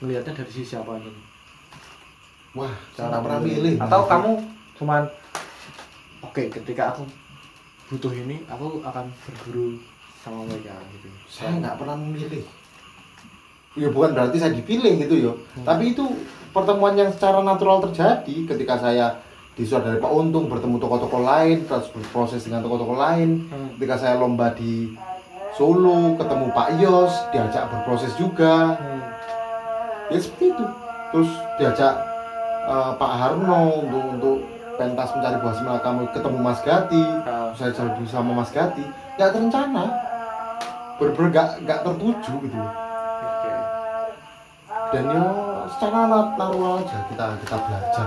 melihatnya 0.00 0.32
dari 0.34 0.50
sisi 0.50 0.74
apa 0.74 0.96
nih? 0.96 1.12
wah 2.50 2.72
nggak 2.98 3.22
pernah 3.22 3.40
milih 3.40 3.74
Atau 3.78 4.00
Mas. 4.02 4.10
kamu 4.10 4.30
cuman 4.74 5.02
oke 6.20 6.42
ketika 6.50 6.90
aku 6.90 7.06
butuh 7.86 8.10
ini 8.10 8.42
aku 8.50 8.82
akan 8.82 9.06
berguru 9.22 9.78
sama 10.18 10.42
mereka 10.42 10.74
gitu. 10.90 11.08
saya 11.30 11.54
nggak 11.54 11.78
pernah 11.78 11.94
memilih 11.94 12.42
ya 13.78 13.86
bukan 13.86 14.10
berarti 14.12 14.36
saya 14.36 14.50
dipilih 14.50 14.98
gitu 14.98 15.14
yo 15.20 15.32
Hmm. 15.54 15.62
tapi 15.62 15.94
itu 15.94 16.02
pertemuan 16.50 16.98
yang 16.98 17.14
secara 17.14 17.38
natural 17.38 17.78
terjadi 17.86 18.34
ketika 18.50 18.74
saya 18.82 19.14
disuruh 19.60 19.84
dari 19.84 20.00
Pak 20.00 20.08
Untung 20.08 20.48
bertemu 20.48 20.80
tokoh-tokoh 20.80 21.20
lain 21.20 21.68
terus 21.68 21.92
berproses 21.92 22.40
dengan 22.48 22.64
tokoh-tokoh 22.64 22.96
lain. 22.96 23.44
Hmm. 23.52 23.76
ketika 23.76 24.00
saya 24.00 24.16
lomba 24.16 24.56
di 24.56 24.96
Solo 25.52 26.16
ketemu 26.16 26.46
Pak 26.56 26.68
Yos 26.80 27.12
diajak 27.36 27.68
berproses 27.68 28.16
juga. 28.16 28.80
Hmm. 28.80 29.00
ya 30.08 30.16
seperti 30.16 30.56
itu. 30.56 30.64
Terus 31.12 31.30
diajak 31.60 31.94
eh, 32.64 32.92
Pak 32.96 33.12
Harno 33.20 33.84
untuk 33.84 34.04
untuk 34.16 34.36
pentas 34.80 35.12
mencari 35.12 35.36
buah 35.44 35.54
semela 35.60 35.80
kamu 35.84 36.08
ketemu 36.16 36.38
Mas 36.40 36.60
Gati. 36.64 37.04
Ah, 37.28 37.52
saya 37.52 37.76
jadi 37.76 38.04
sama 38.08 38.32
Mas 38.32 38.48
Gati. 38.48 38.80
Nggak 39.20 39.30
terencana. 39.36 39.84
Bener-bener 40.96 41.28
nggak 41.28 41.48
nggak 41.68 41.80
tertuju 41.84 42.34
gitu. 42.48 42.60
Dan 44.90 45.06
ya 45.06 45.22
secara 45.70 46.10
nat- 46.10 46.34
natural 46.34 46.82
aja 46.82 46.98
kita 47.06 47.26
kita 47.46 47.56
belajar 47.62 48.06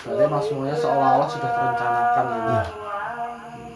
Berarti 0.00 0.22
emang 0.24 0.42
semuanya 0.42 0.76
seolah-olah 0.80 1.28
sudah 1.28 1.50
terencanakan 1.52 2.24
gitu. 2.24 2.50
Iya. 2.50 2.64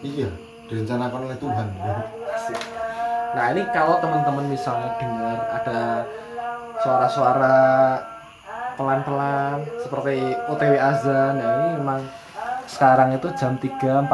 iya 0.05 0.29
direncanakan 0.65 1.19
oleh 1.29 1.37
Tuhan 1.37 1.67
ya. 1.77 1.95
Asik. 2.33 2.59
Nah 3.35 3.45
ini 3.53 3.61
kalau 3.69 3.99
teman-teman 4.01 4.45
misalnya 4.49 4.89
dengar 4.97 5.37
ada 5.53 6.07
suara-suara 6.81 7.57
pelan-pelan 8.75 9.63
seperti 9.79 10.35
OTW 10.51 10.73
azan, 10.75 11.39
ya 11.39 11.49
ini 11.63 11.67
memang 11.79 12.01
sekarang 12.65 13.13
itu 13.15 13.29
jam 13.37 13.55
3.14 13.61 14.09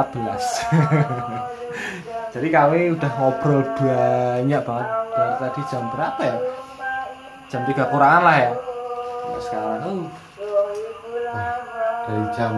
Jadi 2.36 2.48
kami 2.48 2.96
udah 2.96 3.12
ngobrol 3.20 3.64
banyak 3.76 4.62
banget 4.64 4.88
dari 5.12 5.36
tadi 5.40 5.62
jam 5.68 5.84
berapa 5.92 6.22
ya? 6.22 6.38
Jam 7.52 7.62
3 7.68 7.92
kurangan 7.92 8.24
lah 8.24 8.38
ya. 8.40 8.52
Sekarang 9.42 10.08
uh, 10.08 10.08
Wah, 11.32 11.71
dari 12.12 12.28
jam 12.36 12.54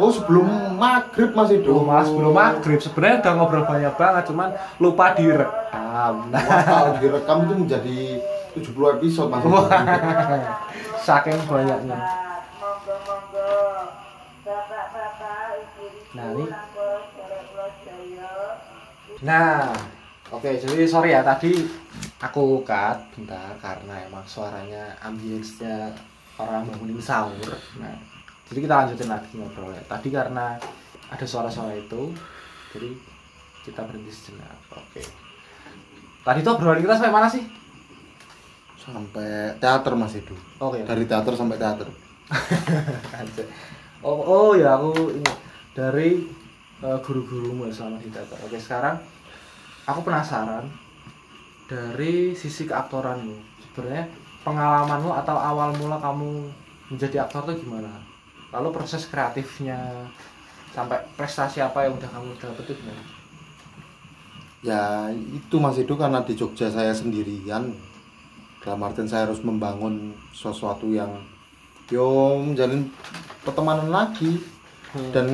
oh 0.00 0.10
sebelum 0.12 0.48
maghrib 0.80 1.36
masih 1.36 1.60
dong 1.60 1.84
malah 1.84 2.04
sebelum 2.08 2.32
maghrib 2.32 2.80
sebenarnya 2.80 3.20
udah 3.20 3.32
ngobrol 3.36 3.64
banyak 3.68 3.94
banget 4.00 4.24
cuman 4.32 4.48
lupa 4.80 5.12
direkam. 5.12 6.14
Nah, 6.32 6.40
kalau 6.64 6.92
direkam 6.96 7.44
itu 7.44 7.54
menjadi 7.60 7.98
70 8.56 8.96
episode 8.96 9.28
masih 9.28 9.48
Wah. 9.52 9.68
saking 11.04 11.36
banyaknya. 11.44 11.98
Nah, 16.10 16.26
ini. 16.34 16.44
Nah, 19.20 19.68
oke 20.32 20.48
jadi 20.48 20.88
sorry 20.88 21.12
ya 21.12 21.20
tadi 21.20 21.60
aku 22.24 22.64
cut 22.64 22.98
bentar 23.12 23.52
karena 23.60 24.00
emang 24.08 24.24
suaranya 24.24 24.96
ambience-nya 25.04 25.92
orang 26.40 26.64
bangunin 26.72 26.96
sahur. 26.96 27.52
Nah, 27.76 28.09
jadi 28.50 28.58
kita 28.66 28.74
lanjutin 28.74 29.08
lagi 29.08 29.30
ngobrolnya. 29.38 29.82
Tadi 29.86 30.08
karena 30.10 30.58
ada 31.10 31.26
suara-suara 31.26 31.72
itu, 31.78 32.10
jadi 32.74 32.90
kita 33.62 33.86
berhenti 33.86 34.10
sejenak. 34.10 34.58
Oke. 34.74 35.02
Tadi 36.20 36.38
tuh 36.42 36.52
obrolan 36.58 36.82
kita 36.82 36.98
sampai 36.98 37.14
mana 37.14 37.30
sih? 37.30 37.60
sampai 38.80 39.54
teater 39.60 39.92
masih 39.92 40.24
itu 40.24 40.36
Oke. 40.56 40.82
dari 40.82 41.04
teater 41.04 41.34
sampai 41.36 41.56
teater. 41.60 41.88
Oh, 44.00 44.16
oh 44.16 44.50
ya 44.56 44.80
aku 44.80 45.12
ini 45.12 45.28
dari 45.76 46.24
eh, 46.80 46.98
guru-gurumu 47.04 47.68
selama 47.68 48.00
di 48.00 48.08
teater. 48.08 48.32
Oke 48.40 48.56
sekarang 48.56 48.96
aku 49.84 50.00
penasaran 50.00 50.64
dari 51.68 52.32
sisi 52.32 52.64
keaktoranmu. 52.64 53.36
Sebenarnya 53.60 54.08
pengalamanmu 54.40 55.12
atau 55.20 55.36
awal 55.36 55.76
mula 55.76 56.00
kamu 56.00 56.48
menjadi 56.88 57.28
aktor 57.28 57.44
tuh 57.52 57.60
gimana? 57.60 57.92
Lalu 58.50 58.68
proses 58.74 59.06
kreatifnya 59.06 59.78
sampai 60.70 61.02
prestasi 61.18 61.58
apa 61.62 61.86
yang 61.86 61.98
udah 61.98 62.10
kamu 62.10 62.30
dapet 62.38 62.62
itu 62.70 62.74
gimana? 62.82 63.02
ya 64.60 65.08
itu 65.08 65.56
masih 65.56 65.88
itu 65.88 65.96
karena 65.96 66.20
di 66.20 66.36
Jogja 66.36 66.68
saya 66.68 66.92
sendirian 66.92 67.72
dalam 68.60 68.84
artian 68.84 69.08
saya 69.08 69.24
harus 69.24 69.40
membangun 69.40 70.12
sesuatu 70.36 70.92
yang 70.92 71.16
yo 71.88 72.36
menjalin 72.44 72.92
pertemanan 73.40 73.88
lagi 73.88 74.36
Hmm. 74.90 75.14
dan 75.14 75.26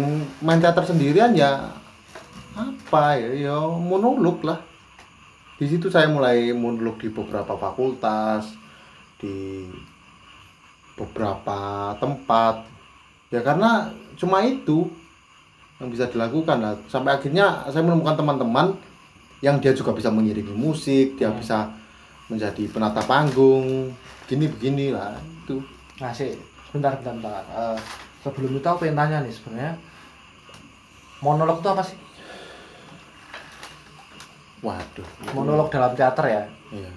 main 0.45 0.61
teater 0.61 0.85
sendirian 0.85 1.33
ya 1.33 1.73
apa 2.53 3.17
ya 3.17 3.49
yo 3.49 3.81
monolog 3.81 4.45
lah 4.45 4.61
di 5.57 5.65
situ 5.65 5.89
saya 5.89 6.13
mulai 6.13 6.53
monolog 6.53 7.01
di 7.01 7.09
beberapa 7.09 7.57
fakultas 7.57 8.53
di 9.17 9.65
beberapa 10.93 11.57
tempat 11.97 12.69
ya 13.29 13.41
karena 13.43 13.91
cuma 14.15 14.43
itu 14.43 14.87
yang 15.77 15.93
bisa 15.93 16.09
dilakukan 16.09 16.57
lah 16.57 16.73
sampai 16.89 17.19
akhirnya 17.19 17.67
saya 17.69 17.85
menemukan 17.85 18.17
teman-teman 18.17 18.73
yang 19.45 19.61
dia 19.61 19.77
juga 19.77 19.93
bisa 19.93 20.09
mengirimi 20.09 20.55
musik 20.57 21.21
dia 21.21 21.29
Hmm. 21.29 21.37
bisa 21.37 21.69
menjadi 22.27 22.67
penata 22.73 23.05
panggung 23.05 23.93
begini 24.27 24.47
begini 24.51 24.87
lah 24.91 25.15
itu 25.45 25.63
Nah 25.97 26.13
sih, 26.13 26.37
bentar 26.77 26.93
bentar 27.01 27.17
bentar. 27.17 27.43
Eh, 27.57 27.79
sebelum 28.21 28.61
itu 28.61 28.67
aku 28.69 28.85
pengen 28.85 29.01
tanya 29.01 29.25
nih 29.25 29.33
sebenarnya 29.33 29.73
monolog 31.25 31.65
itu 31.65 31.69
apa 31.73 31.81
sih? 31.81 31.97
waduh 34.61 35.07
Monolog 35.33 35.69
dalam 35.71 35.93
teater 35.95 36.25
ya? 36.27 36.43
Iya. 36.75 36.91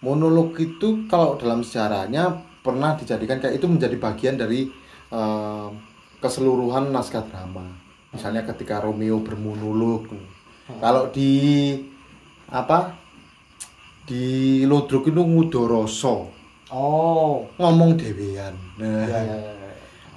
Monolog 0.00 0.56
itu 0.56 1.04
kalau 1.06 1.36
dalam 1.36 1.60
sejarahnya 1.60 2.32
pernah 2.64 2.96
dijadikan 2.96 3.36
kayak 3.36 3.60
itu 3.60 3.66
menjadi 3.68 3.96
bagian 4.00 4.40
dari 4.40 4.72
eh, 5.10 5.68
keseluruhan 6.22 6.90
naskah 6.94 7.26
drama. 7.26 7.66
Misalnya 8.10 8.42
ketika 8.42 8.82
Romeo 8.82 9.22
bermonolog. 9.22 10.10
Kalau 10.78 11.10
di 11.10 11.74
apa? 12.50 12.94
Di 14.06 14.62
Lodruk 14.66 15.06
itu 15.06 15.22
ngudoroso, 15.22 16.40
Oh, 16.70 17.50
ngomong 17.58 17.98
dewean. 17.98 18.54
Nah, 18.78 19.02
ya 19.02 19.18
ya 19.26 19.36
ya. 19.42 19.52
ya. 19.58 19.72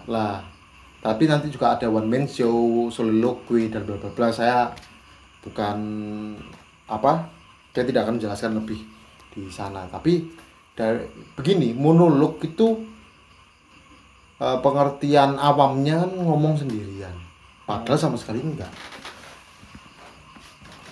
lah. 0.06 0.38
Tapi 1.02 1.26
nanti 1.26 1.50
juga 1.50 1.74
ada 1.76 1.90
one 1.90 2.08
man 2.08 2.26
show, 2.30 2.88
soliloquy 2.94 3.74
dan 3.74 3.84
bla 3.84 3.98
bla 3.98 4.14
bla. 4.14 4.30
Saya 4.30 4.70
bukan 5.42 5.78
apa? 6.86 7.28
Saya 7.74 7.90
tidak 7.90 8.06
akan 8.06 8.22
menjelaskan 8.22 8.54
lebih 8.62 8.80
di 9.34 9.50
sana. 9.50 9.90
Tapi 9.90 10.30
dari 10.78 11.04
begini, 11.34 11.74
monolog 11.74 12.38
itu 12.46 12.86
eh, 14.40 14.58
pengertian 14.62 15.36
awamnya 15.36 16.06
kan 16.06 16.12
ngomong 16.16 16.58
sendirian. 16.58 17.14
Padahal 17.64 18.00
sama 18.00 18.18
sekali 18.18 18.40
enggak. 18.40 18.70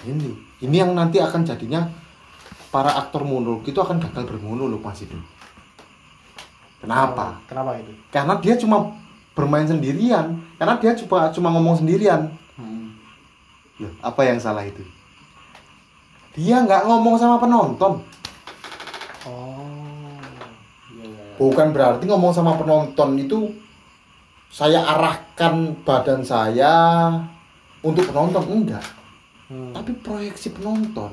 Ini, 0.02 0.34
ini 0.66 0.76
yang 0.76 0.98
nanti 0.98 1.22
akan 1.22 1.46
jadinya 1.46 1.86
para 2.74 2.98
aktor 2.98 3.22
monolog 3.22 3.62
itu 3.64 3.78
akan 3.78 4.02
gagal 4.02 4.26
bermonolog 4.26 4.82
Mas 4.82 5.02
itu. 5.02 5.14
Kenapa? 6.82 7.38
Kenapa 7.46 7.78
itu? 7.78 7.94
karena 8.10 8.34
dia 8.42 8.58
cuma 8.58 8.98
bermain 9.38 9.70
sendirian 9.70 10.42
karena 10.58 10.82
dia 10.82 10.98
cuma 10.98 11.30
cuma 11.30 11.50
ngomong 11.54 11.78
sendirian 11.78 12.34
Hmm. 12.58 12.94
Loh, 13.80 13.94
apa 14.02 14.22
yang 14.26 14.38
salah 14.38 14.66
itu 14.66 14.82
dia 16.34 16.58
nggak 16.60 16.84
ngomong 16.84 17.16
sama 17.16 17.38
penonton 17.38 18.02
Oh, 19.24 20.18
iya 20.92 21.06
iya. 21.06 21.22
iya. 21.22 21.31
Bukan 21.42 21.74
berarti 21.74 22.06
ngomong 22.06 22.30
sama 22.30 22.54
penonton 22.54 23.18
itu 23.18 23.50
saya 24.54 24.86
arahkan 24.86 25.74
badan 25.82 26.22
saya 26.22 27.10
untuk 27.82 28.06
penonton 28.14 28.46
enggak. 28.46 28.86
Hmm. 29.52 29.76
tapi 29.76 29.92
proyeksi 30.00 30.56
penonton. 30.56 31.12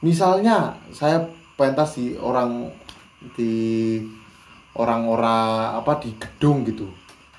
Misalnya 0.00 0.72
saya 0.88 1.20
pentas 1.60 2.00
di 2.00 2.16
orang 2.16 2.72
di 3.36 4.00
orang-orang 4.80 5.76
apa 5.76 6.00
di 6.00 6.16
gedung 6.16 6.64
gitu. 6.64 6.88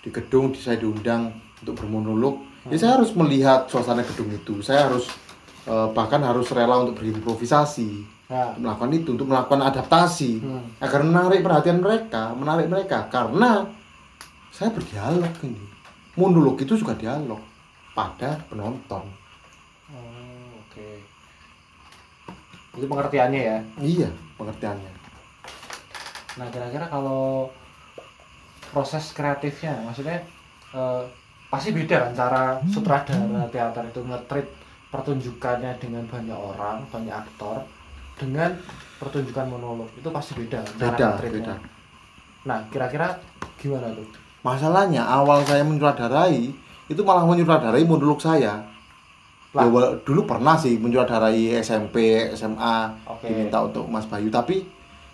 Di 0.06 0.14
gedung 0.14 0.54
di- 0.54 0.62
saya 0.62 0.78
diundang 0.78 1.34
untuk 1.58 1.82
bermonolog. 1.82 2.38
Ya 2.70 2.78
saya 2.78 3.02
harus 3.02 3.18
melihat 3.18 3.66
suasana 3.66 4.06
gedung 4.06 4.30
itu. 4.30 4.62
Saya 4.62 4.86
harus 4.86 5.10
eh, 5.66 5.88
bahkan 5.90 6.22
harus 6.22 6.54
rela 6.54 6.78
untuk 6.78 7.02
berimprovisasi 7.02 8.21
Untuk 8.32 8.64
melakukan 8.64 8.92
itu 8.96 9.10
untuk 9.12 9.28
melakukan 9.28 9.62
adaptasi. 9.68 10.32
Hmm. 10.40 10.64
agar 10.80 11.04
menarik 11.04 11.44
perhatian 11.44 11.84
mereka 11.84 12.32
menarik 12.32 12.72
mereka. 12.72 13.12
Karena 13.12 13.68
saya 14.56 14.72
berdialog 14.72 15.36
ini. 15.44 15.66
Monolog 16.16 16.60
itu 16.60 16.76
juga 16.76 16.96
dialog 16.96 17.40
pada 17.92 18.40
penonton. 18.48 19.04
Oh, 19.92 20.48
oke. 20.64 20.90
Itu 22.76 22.86
pengertiannya 22.88 23.42
ya. 23.42 23.60
iya 23.80 24.10
pengertiannya. 24.40 24.92
Nah, 26.40 26.48
kira-kira 26.48 26.88
kalau 26.88 27.52
proses 28.72 29.12
kreatifnya, 29.12 29.76
maksudnya 29.84 30.24
eh, 30.72 31.04
pasti 31.52 31.76
beda 31.76 32.08
kan 32.08 32.12
cara 32.16 32.44
sutradara 32.72 33.44
teater 33.52 33.84
itu 33.92 34.00
nge-treat 34.00 34.48
pertunjukannya 34.88 35.76
dengan 35.80 36.08
banyak 36.08 36.36
orang, 36.36 36.88
banyak 36.88 37.12
aktor 37.12 37.68
dengan 38.16 38.54
pertunjukan 38.98 39.46
monolog 39.48 39.90
itu 39.94 40.08
pasti 40.08 40.32
beda 40.36 40.62
beda 40.76 41.08
beda 41.18 41.56
Nah, 42.42 42.66
kira-kira 42.68 43.22
gimana 43.56 43.94
tuh? 43.94 44.08
masalahnya 44.42 45.06
awal 45.06 45.44
saya 45.44 45.62
menyutradarai 45.62 46.50
itu 46.88 47.02
malah 47.02 47.22
menyutradarai 47.24 47.84
monolog 47.84 48.18
saya 48.18 48.66
Lah. 49.52 49.68
Ya, 49.68 50.00
dulu 50.00 50.24
pernah 50.24 50.56
sih 50.56 50.76
menyutradarai 50.76 51.60
SMP 51.60 52.00
SMA 52.32 52.76
Oke. 53.06 53.28
diminta 53.28 53.60
untuk 53.60 53.84
Mas 53.86 54.08
Bayu 54.08 54.28
tapi 54.28 54.64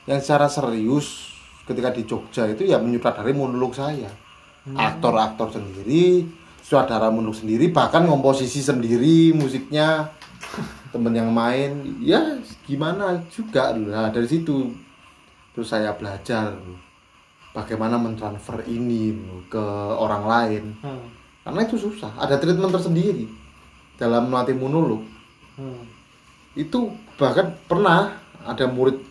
yang 0.05 0.21
secara 0.21 0.45
serius 0.45 1.33
ketika 1.65 1.89
di 1.89 2.05
Jogja 2.05 2.45
itu 2.45 2.63
ya 2.63 2.77
menyutradarai 2.77 3.33
monolog 3.33 3.73
saya 3.73 4.07
Hmm. 4.63 4.75
aktor-aktor 4.75 5.47
sendiri 5.49 6.27
sutradara 6.59 7.07
monolog 7.07 7.33
sendiri 7.33 7.71
bahkan 7.71 8.03
komposisi 8.03 8.59
sendiri 8.59 9.31
musiknya 9.31 10.11
temen 10.97 11.13
yang 11.13 11.29
main 11.29 12.01
ya 12.01 12.41
gimana 12.65 13.21
juga 13.29 13.77
nah 13.77 14.09
dari 14.09 14.25
situ 14.25 14.73
terus 15.53 15.69
saya 15.69 15.93
belajar 15.93 16.57
bagaimana 17.57 17.97
mentransfer 17.97 18.61
ini 18.69 19.17
ke 19.49 19.65
orang 19.97 20.23
lain. 20.29 20.63
Hmm. 20.85 21.09
karena 21.41 21.63
itu 21.63 21.79
susah. 21.79 22.13
Ada 22.21 22.37
treatment 22.37 22.69
tersendiri 22.69 23.25
dalam 23.97 24.29
melatih 24.29 24.53
monolog. 24.53 25.01
Hmm. 25.57 25.89
itu 26.53 26.93
bahkan 27.17 27.53
pernah 27.65 28.13
ada 28.45 28.69
murid 28.69 29.01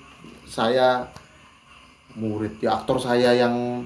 saya 0.47 1.11
murid 2.15 2.59
ya 2.63 2.79
aktor 2.79 3.03
saya 3.03 3.35
yang 3.35 3.83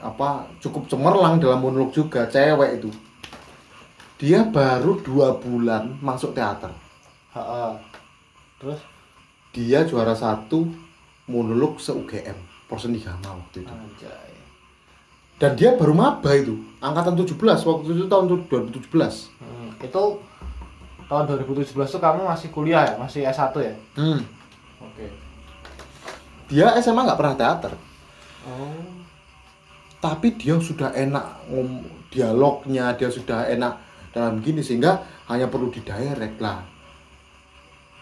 apa 0.00 0.48
cukup 0.60 0.88
cemerlang 0.88 1.36
dalam 1.36 1.60
monolog 1.60 1.92
juga 1.92 2.24
cewek 2.24 2.80
itu. 2.80 2.88
Dia 4.16 4.48
baru 4.48 5.04
dua 5.04 5.36
bulan 5.36 6.00
masuk 6.00 6.32
teater 6.32 6.72
Ha-ha. 7.32 7.76
Terus 8.58 8.80
dia 9.52 9.84
juara 9.84 10.12
satu 10.12 10.68
monolog 11.26 11.76
se 11.78 11.92
UGM 11.92 12.36
Porsen 12.68 12.92
di 12.92 13.00
waktu 13.00 13.64
itu 13.64 13.72
anjay. 13.72 14.32
dan 15.38 15.54
dia 15.54 15.72
baru 15.72 15.94
maba 15.94 16.34
itu 16.34 16.52
angkatan 16.82 17.14
17 17.14 17.32
waktu 17.64 17.88
itu 17.88 18.04
tahun 18.06 18.24
2017 18.28 19.32
Hmm. 19.38 19.70
Itu 19.78 20.20
tahun 21.08 21.24
2017 21.24 21.72
tuh 21.88 22.00
kamu 22.02 22.26
masih 22.26 22.48
kuliah 22.50 22.84
ya, 22.84 22.94
masih 22.98 23.24
S1 23.24 23.54
ya? 23.56 23.74
hmm. 23.96 24.20
Oke. 24.84 25.06
dia 26.48 26.72
SMA 26.78 27.02
nggak 27.02 27.18
pernah 27.18 27.36
teater 27.36 27.72
Oh. 28.48 28.84
tapi 29.98 30.32
dia 30.34 30.56
sudah 30.56 30.88
enak 30.90 31.48
ngom 31.48 31.84
dialognya 32.08 32.96
dia 32.96 33.08
sudah 33.08 33.44
enak 33.44 33.76
dalam 34.10 34.40
gini 34.40 34.60
sehingga 34.60 35.00
hanya 35.26 35.46
perlu 35.46 35.68
didirect 35.68 36.40
lah 36.40 36.64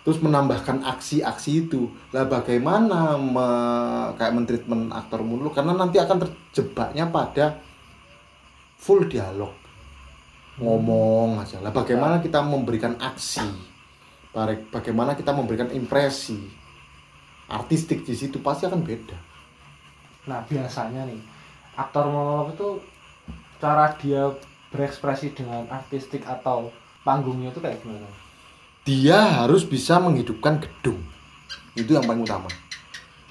terus 0.07 0.23
menambahkan 0.23 0.87
aksi-aksi 0.87 1.67
itu. 1.67 1.91
Lah 2.15 2.31
bagaimana 2.31 3.19
me, 3.19 3.49
kayak 4.15 4.39
mentreatment 4.39 4.95
aktor 4.95 5.27
mulu 5.27 5.51
karena 5.51 5.75
nanti 5.75 5.99
akan 5.99 6.23
terjebaknya 6.23 7.11
pada 7.11 7.59
full 8.79 9.11
dialog. 9.11 9.51
Ngomong 10.63 11.43
aja. 11.43 11.59
Lah 11.59 11.75
bagaimana 11.75 12.23
kita 12.23 12.39
memberikan 12.39 12.95
aksi? 13.03 13.43
Baga- 14.31 14.63
bagaimana 14.71 15.19
kita 15.19 15.35
memberikan 15.35 15.75
impresi? 15.75 16.39
Artistik 17.51 18.07
di 18.07 18.15
situ 18.15 18.39
pasti 18.39 18.71
akan 18.71 18.87
beda. 18.87 19.19
Nah, 20.31 20.47
biasanya 20.47 21.03
nih 21.03 21.19
aktor 21.75 22.07
monolog 22.07 22.55
itu 22.55 22.69
cara 23.59 23.91
dia 23.99 24.31
berekspresi 24.71 25.35
dengan 25.35 25.67
artistik 25.67 26.23
atau 26.23 26.71
panggungnya 27.03 27.51
itu 27.51 27.59
kayak 27.59 27.83
gimana? 27.83 28.26
Dia 28.87 29.43
harus 29.43 29.67
bisa 29.67 29.99
menghidupkan 29.99 30.63
gedung. 30.63 31.03
Itu 31.75 31.99
yang 31.99 32.07
paling 32.07 32.23
utama. 32.23 32.47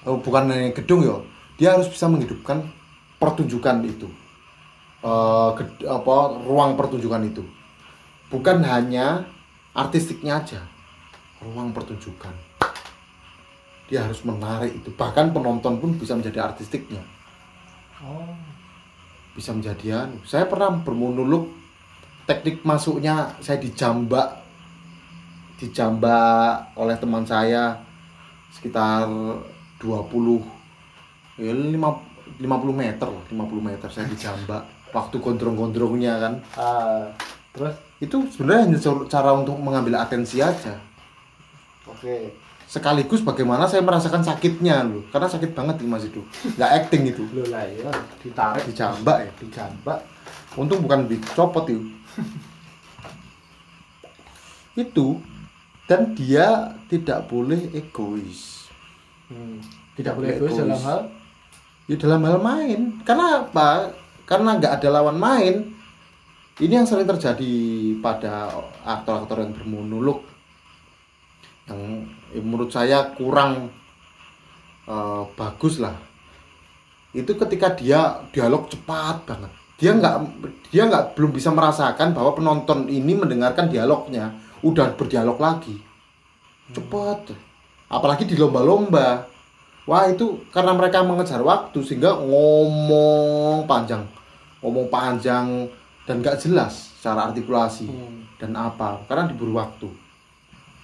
Oh, 0.04 0.20
bukan 0.20 0.52
hanya 0.52 0.76
gedung 0.76 1.02
ya. 1.02 1.16
Dia 1.56 1.80
harus 1.80 1.88
bisa 1.88 2.12
menghidupkan 2.12 2.62
pertunjukan 3.18 3.80
itu. 3.88 4.12
Eh, 5.00 5.50
ged- 5.56 5.88
apa 5.88 6.44
ruang 6.44 6.76
pertunjukan 6.76 7.24
itu. 7.26 7.42
Bukan 8.28 8.62
hanya 8.68 9.24
artistiknya 9.72 10.44
aja. 10.44 10.62
Ruang 11.40 11.72
pertunjukan. 11.72 12.36
Dia 13.88 14.04
harus 14.04 14.22
menarik 14.28 14.76
itu. 14.76 14.92
Bahkan 14.92 15.32
penonton 15.32 15.80
pun 15.80 15.96
bisa 15.96 16.14
menjadi 16.14 16.52
artistiknya. 16.52 17.02
Oh. 18.04 18.36
bisa 19.36 19.52
menjadi 19.52 20.08
anu. 20.08 20.24
Saya 20.24 20.48
pernah 20.48 20.72
bermonolog. 20.80 21.52
Teknik 22.24 22.64
masuknya 22.64 23.36
saya 23.44 23.60
dijambak 23.60 24.45
dijambak 25.56 26.76
oleh 26.76 26.96
teman 27.00 27.24
saya 27.24 27.80
sekitar 28.52 29.08
20 29.80 31.40
ya 31.40 31.52
5 31.52 31.76
50 32.40 32.42
meter 32.72 33.08
lah 33.08 33.24
50 33.32 33.68
meter 33.70 33.88
saya 33.92 34.08
dijambak 34.10 34.64
waktu 34.96 35.16
gondrong-gondrongnya 35.20 36.14
kan. 36.24 36.34
Ah, 36.56 37.12
terus? 37.52 37.76
Itu 38.00 38.24
sebenarnya 38.32 38.72
hanya 38.72 38.80
cara 39.12 39.36
untuk 39.36 39.60
mengambil 39.60 40.00
atensi 40.00 40.40
aja. 40.40 40.80
Oke. 41.86 42.48
sekaligus 42.66 43.22
bagaimana 43.22 43.70
saya 43.70 43.86
merasakan 43.86 44.26
sakitnya 44.26 44.82
loh 44.82 45.06
karena 45.14 45.30
sakit 45.30 45.54
banget 45.54 45.86
nih 45.86 45.86
mas 45.86 46.02
itu. 46.10 46.26
Nggak 46.58 46.72
acting 46.82 47.04
itu. 47.14 47.24
Lo 47.30 47.46
lah 47.46 47.62
ya, 47.62 47.94
ditarik, 48.26 48.66
dijambak 48.66 49.18
ya? 49.22 49.32
Dijambak. 49.38 50.02
Untung 50.58 50.82
bukan 50.82 51.06
dicopot 51.06 51.70
itu. 51.70 51.86
itu 54.76 55.22
dan 55.86 56.14
dia 56.18 56.74
tidak 56.90 57.30
boleh 57.30 57.70
egois. 57.74 58.70
Hmm. 59.30 59.62
Tidak 59.96 60.14
boleh 60.14 60.36
Boleh 60.36 60.38
egois 60.38 60.54
egois. 60.54 60.64
dalam 60.66 60.82
hal 60.84 61.02
Ya 61.86 61.96
dalam 62.02 62.26
hal 62.26 62.42
main. 62.42 62.98
Karena 63.06 63.46
apa? 63.46 63.94
Karena 64.26 64.58
nggak 64.58 64.82
ada 64.82 64.90
lawan 64.90 65.22
main. 65.22 65.70
Ini 66.58 66.82
yang 66.82 66.88
sering 66.90 67.06
terjadi 67.06 67.54
pada 68.02 68.50
aktor-aktor 68.82 69.44
yang 69.44 69.54
bermonolog 69.54 70.24
yang 71.66 72.06
eh, 72.34 72.42
menurut 72.42 72.70
saya 72.74 73.14
kurang 73.14 73.70
eh, 74.90 75.24
bagus 75.38 75.78
lah. 75.78 75.94
Itu 77.14 77.38
ketika 77.38 77.74
dia 77.78 78.24
dialog 78.34 78.66
cepat 78.72 79.26
banget. 79.30 79.52
Dia 79.76 79.92
nggak 79.94 80.16
dia 80.72 80.84
nggak 80.88 81.20
belum 81.20 81.36
bisa 81.36 81.52
merasakan 81.52 82.16
bahwa 82.16 82.32
penonton 82.34 82.88
ini 82.88 83.14
mendengarkan 83.14 83.68
dialognya, 83.68 84.32
udah 84.66 84.98
berdialog 84.98 85.38
lagi. 85.38 85.78
Cepat. 86.74 87.38
Apalagi 87.86 88.26
di 88.26 88.34
lomba-lomba. 88.34 89.30
Wah 89.86 90.10
itu 90.10 90.42
karena 90.50 90.74
mereka 90.74 91.06
mengejar 91.06 91.46
waktu 91.46 91.78
sehingga 91.86 92.18
ngomong 92.18 93.70
panjang, 93.70 94.02
ngomong 94.66 94.90
panjang 94.90 95.70
dan 96.10 96.26
gak 96.26 96.42
jelas 96.42 96.90
secara 96.98 97.30
artikulasi 97.30 97.86
Hmm. 97.86 98.26
dan 98.42 98.58
apa 98.58 99.06
karena 99.06 99.30
diburu 99.30 99.54
waktu. 99.54 99.86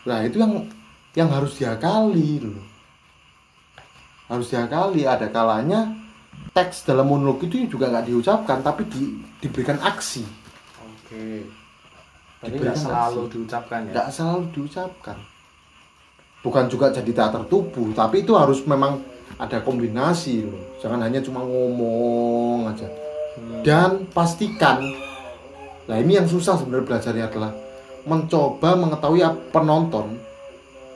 Nah 0.06 0.22
itu 0.22 0.38
yang 0.38 0.70
yang 1.18 1.34
harus 1.34 1.58
diakali 1.58 2.46
loh. 2.46 2.62
Harus 4.30 4.54
diakali 4.54 5.10
ada 5.10 5.26
kalanya 5.34 5.98
teks 6.54 6.86
dalam 6.86 7.10
monolog 7.10 7.42
itu 7.42 7.66
juga 7.66 7.90
nggak 7.90 8.06
diucapkan 8.06 8.62
tapi 8.62 8.86
di, 8.86 9.18
diberikan 9.42 9.82
aksi, 9.82 10.24
Oke. 10.78 11.44
Diberikan 12.42 12.74
nggak 12.74 12.78
selalu 12.78 13.22
aksi. 13.22 13.32
diucapkan 13.34 13.80
ya. 13.86 13.92
nggak 13.94 14.08
selalu 14.10 14.44
diucapkan. 14.54 15.18
Bukan 16.42 16.66
juga 16.74 16.90
jadi 16.90 17.12
teater 17.14 17.46
tubuh, 17.46 17.94
tapi 17.94 18.26
itu 18.26 18.34
harus 18.34 18.66
memang 18.66 18.98
ada 19.38 19.62
kombinasi 19.62 20.50
loh. 20.50 20.62
Jangan 20.82 21.06
hanya 21.06 21.22
cuma 21.22 21.46
ngomong 21.46 22.74
aja. 22.74 22.90
Hmm. 23.32 23.64
dan 23.64 23.92
pastikan 24.12 24.84
nah 25.88 25.96
ini 25.96 26.20
yang 26.20 26.28
susah 26.28 26.60
sebenarnya 26.60 26.84
belajarnya 26.84 27.26
adalah 27.32 27.52
mencoba 28.04 28.76
mengetahui 28.76 29.24
penonton 29.56 30.20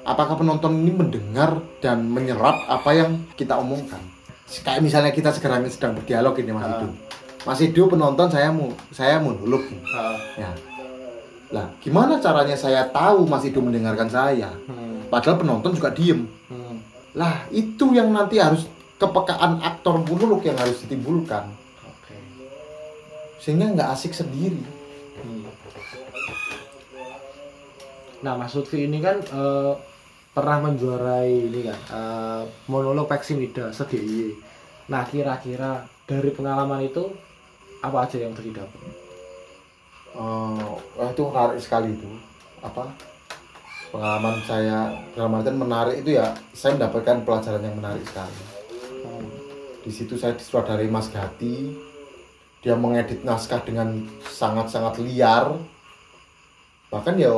apakah 0.03 0.35
penonton 0.35 0.83
ini 0.83 0.91
mendengar 0.91 1.63
dan 1.79 2.03
menyerap 2.11 2.67
apa 2.67 2.91
yang 2.91 3.23
kita 3.39 3.55
omongkan 3.55 4.03
kayak 4.67 4.83
misalnya 4.83 5.15
kita 5.15 5.31
sekarang 5.31 5.63
sedang 5.71 5.95
berdialog 5.95 6.35
ini 6.37 6.51
Mas. 6.51 6.67
Ido 6.67 6.87
Mas 7.47 7.59
Ido 7.63 7.83
penonton 7.87 8.27
saya 8.27 8.51
mau 8.51 8.73
saya 8.89 9.21
monolog 9.21 9.63
nih. 9.69 9.81
Ah, 9.95 10.17
ya 10.37 10.49
Lah, 11.53 11.69
gimana 11.77 12.17
caranya 12.17 12.57
saya 12.57 12.89
tahu 12.89 13.29
Mas 13.29 13.45
Ido 13.45 13.61
mendengarkan 13.61 14.09
saya? 14.09 14.49
Hmm. 14.65 15.05
Padahal 15.13 15.37
penonton 15.37 15.77
juga 15.77 15.93
diem. 15.93 16.25
Hmm. 16.49 16.81
Lah, 17.13 17.45
itu 17.53 17.93
yang 17.93 18.09
nanti 18.09 18.41
harus 18.41 18.65
kepekaan 18.97 19.61
aktor 19.61 20.01
monolog 20.01 20.41
yang 20.41 20.57
harus 20.57 20.81
ditimbulkan. 20.87 21.53
Oke. 21.85 22.17
Sehingga 23.37 23.69
nggak 23.77 23.89
asik 23.93 24.17
sendiri. 24.17 24.57
Hmm. 25.21 25.45
Nah, 28.25 28.33
Mas 28.41 28.57
Lutfi 28.57 28.89
ini 28.89 28.97
kan 28.97 29.21
eh, 29.21 29.73
pernah 30.33 30.57
menjuarai 30.65 31.29
ini 31.29 31.61
kan 31.61 31.79
eh, 31.93 32.41
monolog 32.65 33.05
Peksimida 33.05 33.69
se-DIY. 33.69 34.33
Nah, 34.89 35.05
kira-kira 35.05 35.85
dari 36.09 36.29
pengalaman 36.33 36.81
itu 36.89 37.05
apa 37.85 38.09
aja 38.09 38.17
yang 38.17 38.33
udah 38.33 38.65
wah, 40.15 41.09
itu 41.11 41.21
menarik 41.27 41.59
sekali 41.59 41.91
itu. 41.91 42.07
Apa? 42.63 42.87
Pengalaman 43.91 44.39
saya 44.43 44.91
dalam 45.15 45.35
artian 45.39 45.59
menarik 45.59 46.03
itu 46.03 46.19
ya, 46.19 46.35
saya 46.51 46.75
mendapatkan 46.75 47.23
pelajaran 47.23 47.63
yang 47.63 47.77
menarik 47.79 48.03
sekali. 48.07 48.39
Hmm. 49.05 49.27
Di 49.83 49.91
situ 49.91 50.15
saya 50.15 50.35
disutradarai 50.35 50.87
Mas 50.91 51.11
Gati. 51.11 51.75
Dia 52.65 52.73
mengedit 52.73 53.21
naskah 53.21 53.61
dengan 53.61 54.09
sangat-sangat 54.25 54.97
liar. 54.99 55.53
Bahkan 56.89 57.15
ya, 57.21 57.31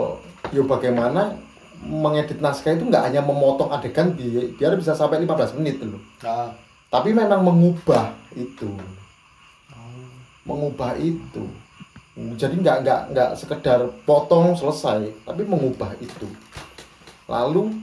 ya 0.55 0.63
bagaimana 0.63 1.35
mengedit 1.83 2.39
naskah 2.39 2.73
itu 2.73 2.87
nggak 2.87 3.11
hanya 3.11 3.21
memotong 3.21 3.69
adegan 3.69 4.15
bi- 4.15 4.55
biar 4.55 4.73
bisa 4.79 4.97
sampai 4.97 5.21
15 5.21 5.57
menit 5.59 5.83
loh. 5.83 6.01
Ah. 6.23 6.49
Tapi 6.87 7.11
memang 7.11 7.43
mengubah 7.43 8.15
itu, 8.31 8.71
mengubah 10.47 10.95
itu. 10.95 11.43
Jadi 12.17 12.65
nggak 12.65 12.77
nggak 12.81 13.01
nggak 13.13 13.31
sekedar 13.37 13.79
potong 14.01 14.57
selesai, 14.57 15.05
tapi 15.21 15.45
mengubah 15.45 15.93
itu. 16.01 16.25
Lalu 17.29 17.77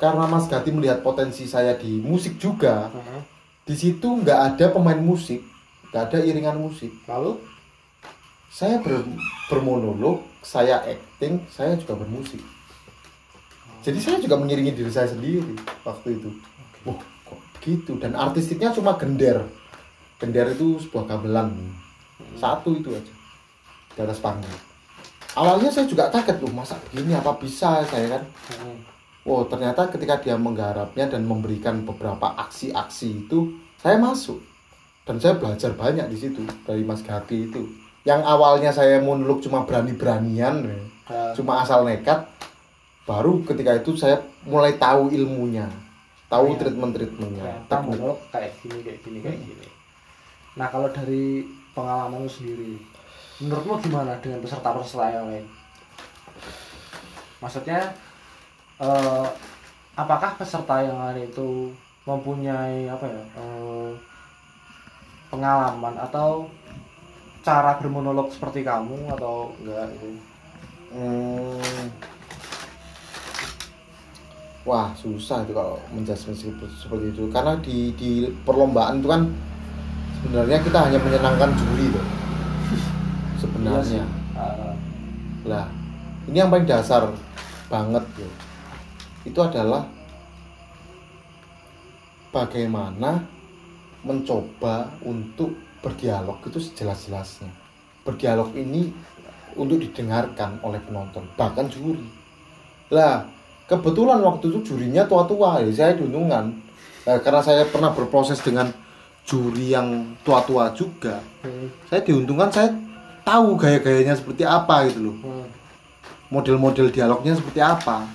karena 0.00 0.24
Mas 0.24 0.48
Gati 0.48 0.72
melihat 0.72 1.04
potensi 1.04 1.44
saya 1.44 1.76
di 1.76 2.00
musik 2.00 2.40
juga, 2.40 2.88
Hmm. 2.88 3.20
di 3.68 3.76
situ 3.76 4.08
nggak 4.08 4.40
ada 4.56 4.72
pemain 4.72 4.96
musik, 4.96 5.44
nggak 5.92 6.02
ada 6.08 6.18
iringan 6.24 6.56
musik. 6.56 6.88
Lalu? 7.04 7.36
Saya 8.48 8.80
ber- 8.80 9.04
bermonolog, 9.52 10.24
saya 10.40 10.80
acting, 10.80 11.44
saya 11.52 11.76
juga 11.76 12.00
bermusik. 12.00 12.40
Jadi 13.84 13.98
saya 14.00 14.16
juga 14.16 14.40
mengiringi 14.40 14.72
diri 14.72 14.88
saya 14.88 15.12
sendiri 15.12 15.52
waktu 15.84 16.16
itu. 16.16 16.30
Wah, 16.88 16.96
kok 17.28 17.40
begitu? 17.60 17.92
Dan 18.00 18.16
artistiknya 18.16 18.72
cuma 18.72 18.96
gender. 18.96 19.44
Gender 20.16 20.48
itu 20.56 20.80
sebuah 20.80 21.04
gamelan. 21.04 21.52
Satu 22.40 22.80
itu 22.80 22.88
aja. 22.88 23.13
Di 23.94 24.00
atas 24.02 24.18
panggung. 24.18 24.58
Awalnya 25.34 25.70
saya 25.70 25.86
juga 25.86 26.10
kaget 26.10 26.38
loh, 26.38 26.54
masa 26.54 26.78
begini 26.90 27.14
apa 27.14 27.34
bisa 27.34 27.82
saya 27.82 28.18
kan? 28.18 28.22
Hmm. 28.54 28.78
Wow, 29.24 29.48
ternyata 29.48 29.88
ketika 29.88 30.20
dia 30.20 30.36
menggarapnya 30.36 31.08
dan 31.08 31.24
memberikan 31.24 31.82
beberapa 31.82 32.36
aksi-aksi 32.38 33.24
itu, 33.24 33.50
saya 33.80 33.96
masuk. 33.96 34.38
Dan 35.02 35.18
saya 35.18 35.34
belajar 35.34 35.72
banyak 35.72 36.06
di 36.06 36.16
situ 36.16 36.44
dari 36.62 36.84
Mas 36.84 37.00
Gati 37.00 37.48
itu. 37.48 37.66
Yang 38.04 38.20
awalnya 38.20 38.70
saya 38.70 39.00
monolog 39.00 39.40
cuma 39.40 39.64
berani-beranian, 39.64 40.68
ya, 40.68 40.78
Ah. 41.04 41.32
cuma 41.36 41.60
asal 41.60 41.84
nekat, 41.84 42.24
baru 43.04 43.44
ketika 43.44 43.76
itu 43.76 43.92
saya 43.96 44.20
mulai 44.44 44.76
tahu 44.76 45.08
ilmunya, 45.08 45.68
tahu 46.28 46.52
Iya. 46.52 46.58
treatment-treatmentnya, 46.64 47.68
teknik. 47.68 48.00
monolog 48.00 48.18
kayak 48.32 48.52
gini 48.60 48.78
kayak 48.80 48.98
gini 49.04 49.18
kayak 49.20 49.38
gini 49.40 49.66
nah 50.54 50.66
kalau 50.66 50.86
dari 50.88 51.42
pengalamanmu 51.74 52.30
sendiri 52.30 52.78
menurutmu 53.44 53.76
gimana 53.84 54.16
dengan 54.24 54.40
peserta-peserta 54.40 55.12
yang 55.12 55.28
lain? 55.28 55.46
Maksudnya 57.44 57.92
eh, 58.80 59.28
apakah 59.94 60.40
peserta 60.40 60.80
yang 60.80 60.96
lain 60.96 61.28
itu 61.28 61.68
mempunyai 62.08 62.88
apa 62.88 63.04
ya 63.04 63.22
eh, 63.36 63.90
pengalaman 65.28 65.94
atau 66.00 66.48
cara 67.44 67.76
bermonolog 67.76 68.32
seperti 68.32 68.64
kamu 68.64 69.12
atau 69.12 69.52
enggak 69.60 69.92
gitu? 70.00 70.08
Hmm. 70.96 71.88
Wah 74.64 74.96
susah 74.96 75.44
itu 75.44 75.52
kalau 75.52 75.76
menjudgment 75.92 76.40
seperti 76.80 77.12
itu. 77.12 77.28
Karena 77.28 77.52
di 77.60 77.92
di 78.00 78.32
perlombaan 78.48 79.04
itu 79.04 79.08
kan 79.12 79.28
sebenarnya 80.24 80.58
kita 80.64 80.78
hanya 80.88 80.98
menyenangkan 81.04 81.52
juri 81.52 81.92
loh 81.92 82.24
sebenarnya. 83.64 84.04
Eh, 84.36 84.74
lah 85.48 85.66
ini 86.28 86.36
yang 86.36 86.52
paling 86.52 86.68
dasar 86.68 87.08
banget 87.72 88.04
loh 88.20 88.34
itu 89.24 89.40
adalah 89.40 89.88
bagaimana 92.28 93.24
mencoba 94.04 94.92
untuk 95.00 95.56
berdialog 95.80 96.44
itu 96.44 96.60
sejelas-jelasnya. 96.60 97.48
Berdialog 98.04 98.52
ini 98.52 98.92
untuk 99.56 99.80
didengarkan 99.80 100.60
oleh 100.60 100.80
penonton 100.84 101.24
bahkan 101.40 101.64
juri. 101.72 102.04
Lah 102.92 103.24
kebetulan 103.64 104.20
waktu 104.20 104.52
itu 104.52 104.60
jurinya 104.60 105.08
tua-tua 105.08 105.64
ya 105.64 105.72
saya 105.72 105.96
diuntungkan 105.96 106.60
Nah, 107.04 107.20
karena 107.20 107.44
saya 107.44 107.68
pernah 107.68 107.92
berproses 107.92 108.40
dengan 108.40 108.72
juri 109.28 109.76
yang 109.76 110.16
tua-tua 110.24 110.72
juga 110.72 111.20
hmm, 111.44 111.88
saya 111.92 112.00
diuntungkan 112.00 112.48
saya 112.48 112.72
tahu 113.24 113.56
gaya-gayanya 113.56 114.14
seperti 114.14 114.44
apa 114.44 114.86
gitu 114.88 115.10
loh. 115.10 115.16
Hmm, 115.24 115.48
model-model 116.28 116.92
dialognya 116.92 117.34
seperti 117.34 117.60
apa. 117.64 118.06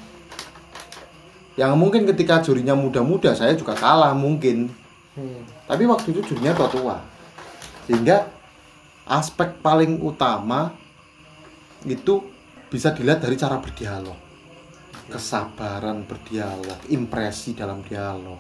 Yang 1.60 1.74
mungkin 1.76 2.07
ketika 2.07 2.39
jurinya 2.39 2.78
muda-muda 2.78 3.36
saya 3.36 3.57
juga 3.57 3.76
kalah 3.76 4.16
mungkin. 4.16 4.72
Hmm. 5.20 5.41
tapi 5.66 5.84
waktu 5.89 6.16
itu 6.16 6.22
jurinya 6.32 6.55
tua-tua 6.55 7.01
sehingga 7.89 8.30
aspek 9.10 9.57
paling 9.60 9.97
utama 10.05 10.70
itu 11.84 12.22
bisa 12.70 12.93
dilihat 12.93 13.26
dari 13.26 13.34
cara 13.34 13.57
berdialog. 13.57 14.14
Kesabaran 15.10 16.05
berdialog 16.05 16.78
impresi 16.93 17.57
dalam 17.57 17.82
dialog. 17.82 18.38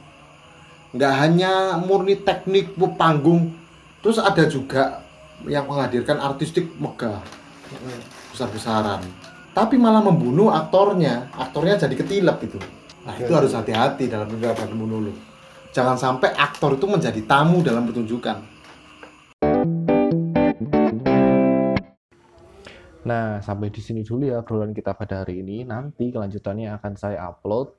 Nggak 0.93 1.13
hanya 1.17 1.81
murni 1.81 2.21
teknik 2.21 2.77
panggung. 2.93 3.57
Terus 4.05 4.21
ada 4.21 4.45
juga 4.45 5.01
yang 5.47 5.69
menghadirkan 5.69 6.19
artistik 6.19 6.67
megah 6.75 7.21
besar-besaran. 8.33 9.05
Tapi 9.53 9.75
malah 9.79 10.03
membunuh 10.03 10.51
aktornya. 10.51 11.29
Aktornya 11.35 11.79
jadi 11.79 11.95
ketilep 11.95 12.37
itu 12.43 12.59
nah 12.99 13.15
itu 13.15 13.31
harus 13.31 13.55
hati-hati 13.55 14.11
dalam 14.11 14.27
menjalankan 14.27 14.75
monolog 14.75 15.17
jangan 15.71 15.95
sampai 15.95 16.35
aktor 16.35 16.75
itu 16.75 16.85
menjadi 16.89 17.21
tamu 17.23 17.61
dalam 17.61 17.85
pertunjukan. 17.85 18.37
Nah, 22.99 23.41
sampai 23.41 23.73
di 23.73 23.81
sini 23.81 24.05
dulu 24.05 24.29
ya 24.29 24.45
obrolan 24.45 24.69
kita 24.69 24.93
pada 24.93 25.25
hari 25.25 25.41
ini. 25.41 25.65
Nanti 25.65 26.13
kelanjutannya 26.13 26.77
akan 26.77 26.93
saya 26.93 27.25
upload 27.25 27.73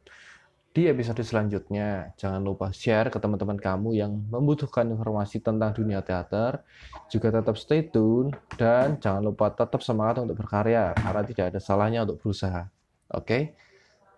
di 0.71 0.87
episode 0.87 1.19
selanjutnya. 1.27 2.15
Jangan 2.15 2.43
lupa 2.43 2.71
share 2.71 3.11
ke 3.11 3.19
teman-teman 3.19 3.59
kamu 3.59 3.99
yang 3.99 4.13
membutuhkan 4.31 4.87
informasi 4.87 5.43
tentang 5.43 5.75
dunia 5.75 5.99
teater. 6.01 6.63
Juga 7.11 7.35
tetap 7.35 7.59
stay 7.59 7.83
tune 7.91 8.31
dan 8.55 8.99
jangan 9.03 9.23
lupa 9.27 9.51
tetap 9.51 9.83
semangat 9.83 10.23
untuk 10.23 10.39
berkarya 10.39 10.95
karena 10.95 11.23
tidak 11.27 11.45
ada 11.55 11.61
salahnya 11.61 12.07
untuk 12.07 12.23
berusaha. 12.23 12.71
Oke? 13.11 13.59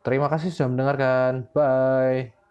Terima 0.04 0.28
kasih 0.28 0.52
sudah 0.52 0.68
mendengarkan. 0.68 1.48
Bye. 1.56 2.41